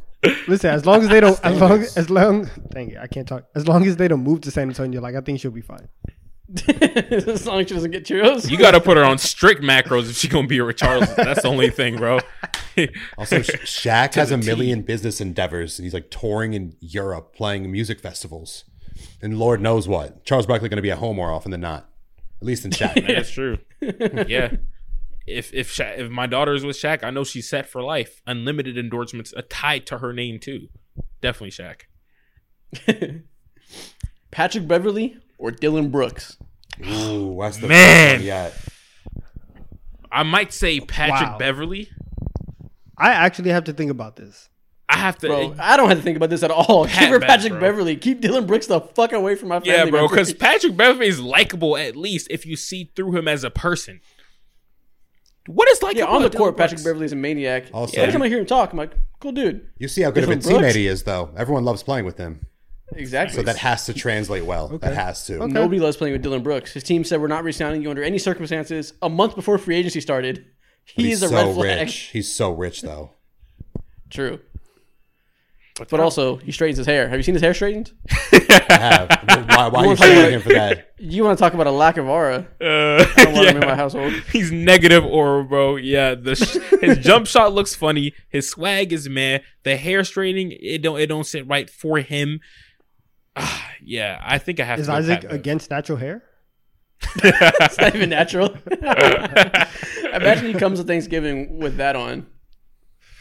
[0.46, 3.44] Listen, as long as they don't, as long as long, dang it, I can't talk.
[3.54, 5.88] As long as they don't move to San Antonio, like I think she'll be fine.
[6.66, 8.50] as long as she doesn't get churros.
[8.50, 11.14] You got to put her on strict macros if she's gonna be with Charles.
[11.14, 12.18] That's the only thing, bro.
[13.16, 14.46] Also, Sh- Shaq has a a T.
[14.46, 18.64] million business endeavors, and he's like touring in Europe, playing music festivals,
[19.22, 20.24] and Lord knows what.
[20.24, 21.88] Charles Barkley going to be at home more often than not,
[22.40, 23.06] at least in Shaq.
[23.06, 23.58] That's true.
[23.80, 24.56] Yeah.
[25.30, 28.20] If if Sha if my daughter is with Shaq, I know she's set for life.
[28.26, 30.68] Unlimited endorsements uh, tied to her name too.
[31.20, 31.82] Definitely Shaq.
[34.30, 36.36] Patrick Beverley or Dillon Brooks?
[36.86, 38.16] Ooh, that's the Man.
[38.16, 38.54] first yet.
[40.12, 41.38] I might say Patrick Wow.
[41.38, 41.88] Beverley.
[42.96, 44.48] I actually have to think about this.
[44.88, 45.28] I have to.
[45.28, 46.86] Bro, I don't have to think about this at all.
[46.86, 47.60] Pat Give her Bev, Patrick bro.
[47.60, 47.96] Beverley.
[47.96, 49.70] Keep Dillon Brooks the fuck away from my family.
[49.70, 50.00] yeah, bro.
[50.02, 50.10] members.
[50.10, 54.00] Because Patrick Beverley is likable at least if you see through him as a person.
[55.52, 57.64] What is like yeah, on the court, Patrick Beverley is a maniac.
[57.72, 59.66] Also- Every time I hear him talk, I'm like, cool dude.
[59.78, 60.74] You see how good of a Dillon Brooks?
[60.74, 61.30] teammate he is, though.
[61.36, 62.46] Everyone loves playing with him,
[62.94, 63.36] Exactly.
[63.36, 64.68] so that has to translate well.
[64.78, 65.38] That has to.
[65.42, 65.52] Okay.
[65.52, 66.72] Nobody loves playing with Dillon Brooks.
[66.72, 68.92] His team said we're not re-signing you under any circumstances.
[69.02, 70.44] A month before free agency started,
[70.84, 71.80] he He's is a so red flag.
[71.80, 71.94] rich.
[72.12, 73.10] He's so rich, though.
[74.08, 74.40] True.
[75.88, 77.08] But also, he straightens his hair.
[77.08, 77.92] Have you seen his hair straightened?
[78.10, 79.48] I have.
[79.48, 80.86] Why, why are you wanna talk about- him for that?
[80.98, 82.46] You want to talk about a lack of aura?
[82.60, 84.12] Uh, I don't want him in my household.
[84.32, 85.76] He's negative aura, bro.
[85.76, 88.12] Yeah, the sh- his jump shot looks funny.
[88.28, 89.38] His swag is meh.
[89.62, 92.40] The hair straightening it don't it don't sit right for him.
[93.36, 94.92] Ah, yeah, I think I have Is to.
[94.92, 96.22] go Isaac against natural hair?
[97.24, 98.54] It's not even natural.
[98.70, 102.26] Imagine he comes to Thanksgiving with that on,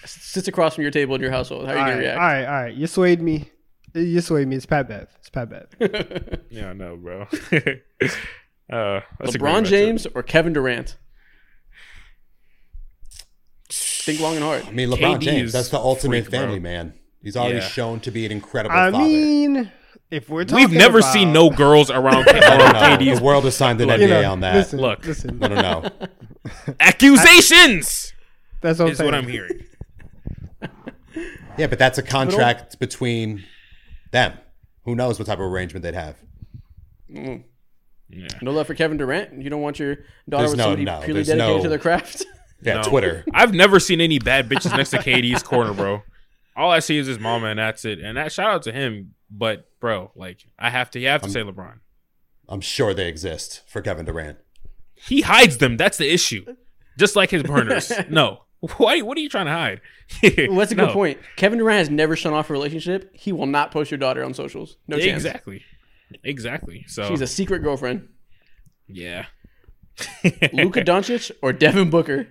[0.05, 1.67] sits across from your table in your household.
[1.67, 2.19] How are you All gonna right, react?
[2.19, 2.73] all right, all right.
[2.75, 3.49] You swayed me.
[3.93, 4.55] You swayed me.
[4.55, 5.07] It's Pat Bev.
[5.19, 6.39] It's Pat Bev.
[6.51, 7.21] Yeah, I know, bro.
[7.21, 7.27] uh,
[9.19, 9.65] that's LeBron.
[9.65, 10.97] James or Kevin Durant?
[13.69, 14.65] Think long and hard.
[14.65, 16.39] I mean, LeBron KD James, that's the ultimate freak, bro.
[16.41, 16.93] family man.
[17.21, 17.67] He's already Yeah.
[17.67, 19.03] shown to be an incredible I father.
[19.03, 19.71] mean,
[20.09, 22.99] if we're talking We've never about- seen no girls around, I don't.
[22.99, 24.55] KD's The world has signed an you know, on that.
[24.55, 25.05] Listen, Look.
[25.05, 25.43] listen.
[25.43, 26.07] I don't know.
[26.79, 28.13] accusations.
[28.61, 29.65] That's what I'm Is what I'm hearing.
[31.57, 33.43] Yeah, but that's a contract between
[34.11, 34.37] them.
[34.85, 36.15] Who knows what type of arrangement they'd have?
[37.11, 37.43] Mm.
[38.41, 39.41] No love for Kevin Durant.
[39.41, 39.95] You don't want your
[40.27, 42.25] daughter There's with no- somebody no, purely there's dedicated no- to their craft.
[42.61, 42.83] Yeah, No.
[42.83, 43.23] Twitter.
[43.33, 46.03] I've never seen any bad bitches next to KD's corner, bro.
[46.57, 47.99] All I see is his mama, and that's it.
[47.99, 49.13] And that shout out to him.
[49.31, 51.75] But bro, like I have to, you have to say LeBron.
[52.49, 54.39] I'm sure they exist for Kevin Durant.
[54.93, 55.77] He hides them.
[55.77, 56.53] That's the issue.
[56.97, 57.93] Just like his burners.
[58.09, 58.41] no.
[58.77, 59.01] Why?
[59.01, 59.81] What are you trying to hide?
[60.49, 61.17] Well, that's a good point.
[61.37, 63.09] Kevin Durant has never shown off a relationship.
[63.15, 64.75] He will not post your daughter on socials.
[64.87, 65.23] No chance.
[65.23, 65.63] Exactly.
[66.23, 66.83] Exactly.
[66.87, 68.09] So She's a secret girlfriend.
[68.87, 69.25] yeah.
[70.53, 72.27] Luka Doncic or Devin Booker.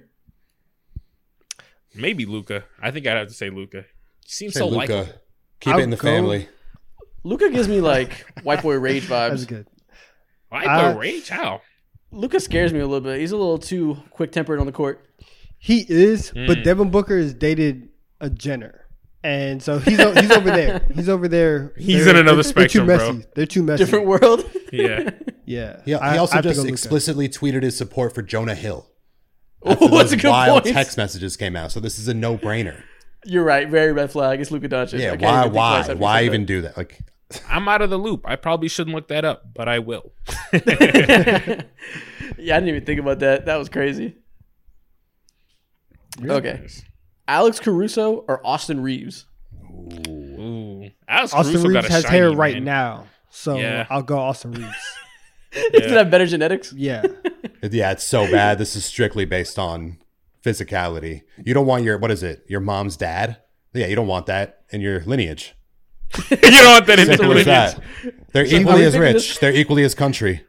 [1.95, 2.65] Maybe Luka.
[2.81, 3.85] I think I'd have to say Luka.
[4.27, 4.77] Seems Say so Luka.
[4.79, 5.13] likable.
[5.61, 6.49] Keep I'll it in the go- family.
[7.25, 9.09] Luka gives me like white boy rage vibes.
[9.31, 9.49] That's vibes.
[9.49, 9.67] good.
[10.51, 11.29] Why Uh, rage?
[11.29, 11.61] How?
[12.11, 13.21] Luka scares me a little bit.
[13.21, 15.05] He's a little too quick tempered on the court.
[15.59, 16.47] He is, Mm.
[16.47, 17.89] but Devin Booker has dated
[18.21, 18.87] a Jenner.
[19.25, 20.87] And so he's o- he's over there.
[20.95, 21.73] He's over there.
[21.77, 23.13] He's They're- in another they're- they're too spectrum, bro.
[23.13, 23.27] messy.
[23.35, 23.85] They're too messy.
[23.85, 24.45] Different world.
[24.73, 25.11] Yeah.
[25.45, 25.81] Yeah.
[25.85, 26.73] He, he I- I also have just go Luka.
[26.75, 28.87] explicitly tweeted his support for Jonah Hill.
[29.63, 30.75] Oh, After that's a those good wild point.
[30.77, 31.73] text messages came out.
[31.73, 32.83] So this is a no-brainer.
[33.25, 33.67] You're right.
[33.69, 34.41] Very red flag.
[34.41, 35.01] It's Luka Doncic.
[35.01, 36.47] Yeah, why why twice after you why even that.
[36.47, 36.77] do that?
[36.77, 37.01] Like
[37.49, 38.23] I'm out of the loop.
[38.25, 40.13] I probably shouldn't look that up, but I will.
[40.53, 41.63] yeah,
[42.57, 43.47] I didn't even think about that.
[43.47, 44.17] That was crazy.
[46.25, 46.67] Okay.
[47.27, 49.27] Alex Caruso or Austin Reaves?
[50.09, 50.89] Ooh.
[51.09, 52.65] Alex Austin Caruso got Reaves a has shiny, hair right man.
[52.65, 53.07] now.
[53.31, 53.87] So Yeah.
[53.91, 54.77] I'll go Austin Reaves.
[55.53, 56.73] He's gonna have better genetics.
[56.73, 57.03] Yeah.
[57.63, 58.59] yeah, it's so bad.
[58.59, 59.99] This is strictly based on
[60.43, 61.23] physicality.
[61.45, 62.45] You don't want your what is it?
[62.49, 63.39] Your mom's dad?
[63.75, 65.55] Yeah, you don't want that in your lineage.
[66.31, 67.81] you don't want that in Simple the as that.
[68.33, 69.15] They're are we equally as thinking rich.
[69.15, 70.45] this- They're equally as country.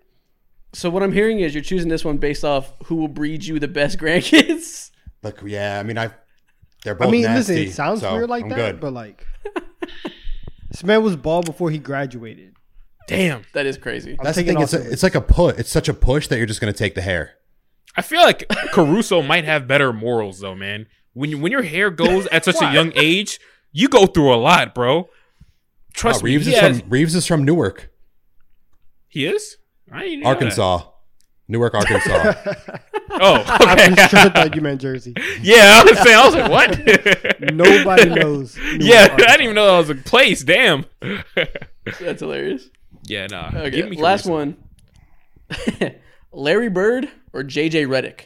[0.73, 3.57] So what I'm hearing is you're choosing this one based off who will breed you
[3.59, 4.88] the best grandkids.
[5.23, 6.11] Like, yeah, I mean, I.
[6.83, 8.79] They're both I mean, nasty, listen, it sounds so weird like I'm that, good.
[8.79, 9.25] but like
[10.71, 12.53] this man was bald before he graduated.
[13.07, 13.41] Damn.
[13.53, 14.17] That is crazy.
[14.23, 14.61] That's the thing.
[14.61, 15.55] It's, a, it's like a push.
[15.57, 17.33] It's such a push that you're just going to take the hair.
[17.97, 20.85] I feel like Caruso might have better morals though, man.
[21.13, 23.39] When you, when your hair goes at such a young age,
[23.73, 25.09] you go through a lot, bro.
[25.93, 26.31] Trust Oh, me.
[26.31, 27.89] Reaves He, is has- from Reaves is from Newark,
[29.07, 29.57] he is.
[29.91, 30.83] I didn't know that.
[31.49, 31.73] Arkansas.
[31.73, 32.79] Newark, Arkansas.
[33.11, 33.95] Oh, I okay.
[33.95, 35.13] for sure thought you meant Jersey.
[35.41, 36.15] yeah, I was saying.
[36.15, 37.39] I was like, what?
[37.53, 38.55] Nobody knows.
[38.63, 40.43] Newark, yeah, I didn't even know that was a place.
[40.43, 40.85] Damn.
[41.99, 42.69] That's hilarious.
[43.07, 43.47] yeah, nah.
[43.53, 44.57] Okay, Give me last one.
[46.31, 48.25] Larry Bird or JJ Redick?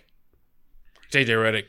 [1.12, 1.66] JJ Redick.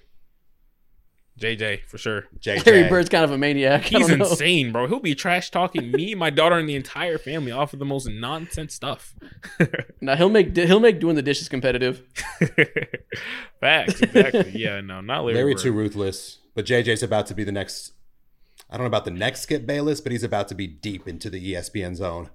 [1.45, 2.25] JJ for sure.
[2.41, 2.65] JJ.
[2.67, 3.85] Larry Bird's kind of a maniac.
[3.85, 4.87] He's insane, bro.
[4.87, 8.09] He'll be trash talking me, my daughter, and the entire family off of the most
[8.09, 9.15] nonsense stuff.
[10.01, 12.03] Now he'll make he'll make doing the dishes competitive.
[13.61, 14.53] Facts, exactly.
[14.55, 15.35] Yeah, no, not Larry.
[15.37, 15.63] Larry Bird.
[15.63, 17.93] too ruthless, but JJ's about to be the next.
[18.69, 21.31] I don't know about the next Skip Bayless, but he's about to be deep into
[21.31, 22.31] the ESPN zone.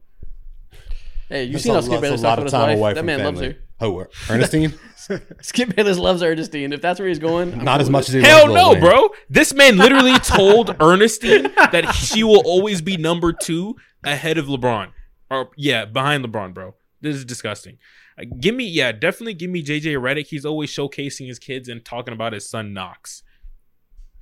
[1.29, 2.79] Hey, you That's seen how Skip Bayless that's a lot talks about his time away
[2.81, 2.95] wife?
[2.95, 3.41] That man family.
[3.47, 3.63] loves her.
[3.81, 4.73] Oh, Ernestine?
[5.41, 6.73] Skip Bayless loves Ernestine.
[6.73, 8.61] If that's where he's going, I'm Not cool as much as he Hell loves Lil
[8.63, 8.81] no, Wayne.
[8.81, 9.09] bro.
[9.29, 14.89] This man literally told Ernestine that she will always be number two ahead of LeBron.
[15.31, 16.75] Or yeah, behind LeBron, bro.
[16.99, 17.77] This is disgusting.
[18.19, 20.27] Uh, give me, yeah, definitely give me JJ Redick.
[20.27, 23.23] He's always showcasing his kids and talking about his son Knox.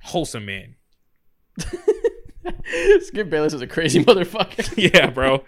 [0.04, 0.76] Wholesome man.
[3.00, 4.92] Skip Bayless is a crazy motherfucker.
[4.94, 5.42] Yeah, bro.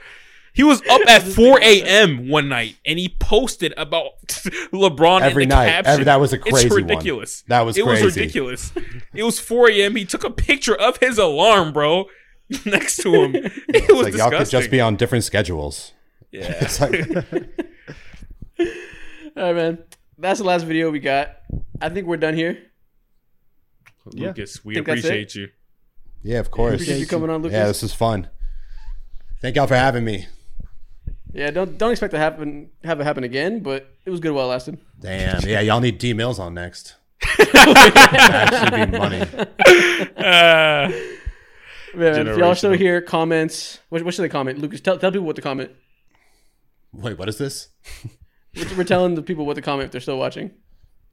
[0.61, 2.29] He was up at 4 a.m.
[2.29, 4.19] one night and he posted about
[4.75, 5.67] LeBron Every in the night.
[5.71, 5.93] caption.
[5.93, 6.83] Every- that was a crazy It's one.
[6.85, 7.43] ridiculous.
[7.49, 7.89] That was crazy.
[8.03, 8.73] it was ridiculous.
[9.15, 9.97] it was 4 a.m.
[9.97, 12.05] He took a picture of his alarm, bro,
[12.67, 13.35] next to him.
[13.37, 15.93] It was Like, y'all could just be on different schedules.
[16.31, 16.53] yeah.
[16.61, 17.09] It's like,
[19.37, 19.79] All right, man.
[20.19, 21.37] That's the last video we got.
[21.81, 22.59] I think we're done here.
[24.13, 24.29] Yeah.
[24.29, 25.49] Lucas, we Think appreciate you.
[26.23, 26.75] yeah, of course.
[26.75, 27.57] Appreciate you coming on, Lucas.
[27.57, 28.29] Yeah, this is fun.
[29.41, 30.27] Thank y'all for having me.
[31.33, 34.47] Yeah, don't don't expect to happen have it happen again, but it was good while
[34.47, 34.79] it lasted.
[34.99, 35.43] Damn.
[35.43, 36.97] Yeah, y'all need D Mills on next.
[37.39, 39.21] Actually be money.
[40.17, 40.91] Uh,
[41.95, 43.81] man, if y'all still here, comments.
[43.89, 44.59] What, what should they comment?
[44.59, 45.71] Lucas, tell, tell people what to comment.
[46.93, 47.69] Wait, what is this?
[48.57, 50.51] We're, we're telling the people what to comment if they're still watching.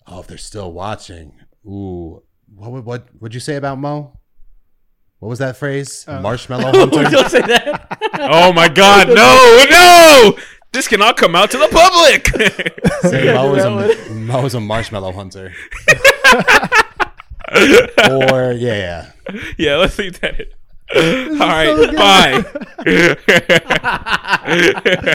[0.07, 1.33] Oh, if they're still watching.
[1.65, 2.23] Ooh.
[2.55, 4.17] What would what would you say about Mo?
[5.19, 6.05] What was that phrase?
[6.07, 7.03] Uh, Marshmallow hunter?
[7.09, 7.97] Don't say that.
[8.19, 10.37] oh my God, no, no!
[10.73, 12.27] This cannot come out to the public.
[13.01, 15.53] Say Mo, is that a, Mo is a marshmallow hunter.
[18.11, 19.11] or yeah.
[19.57, 20.47] yeah, let's leave that in.
[21.41, 21.91] All right, so
[24.93, 25.13] bye.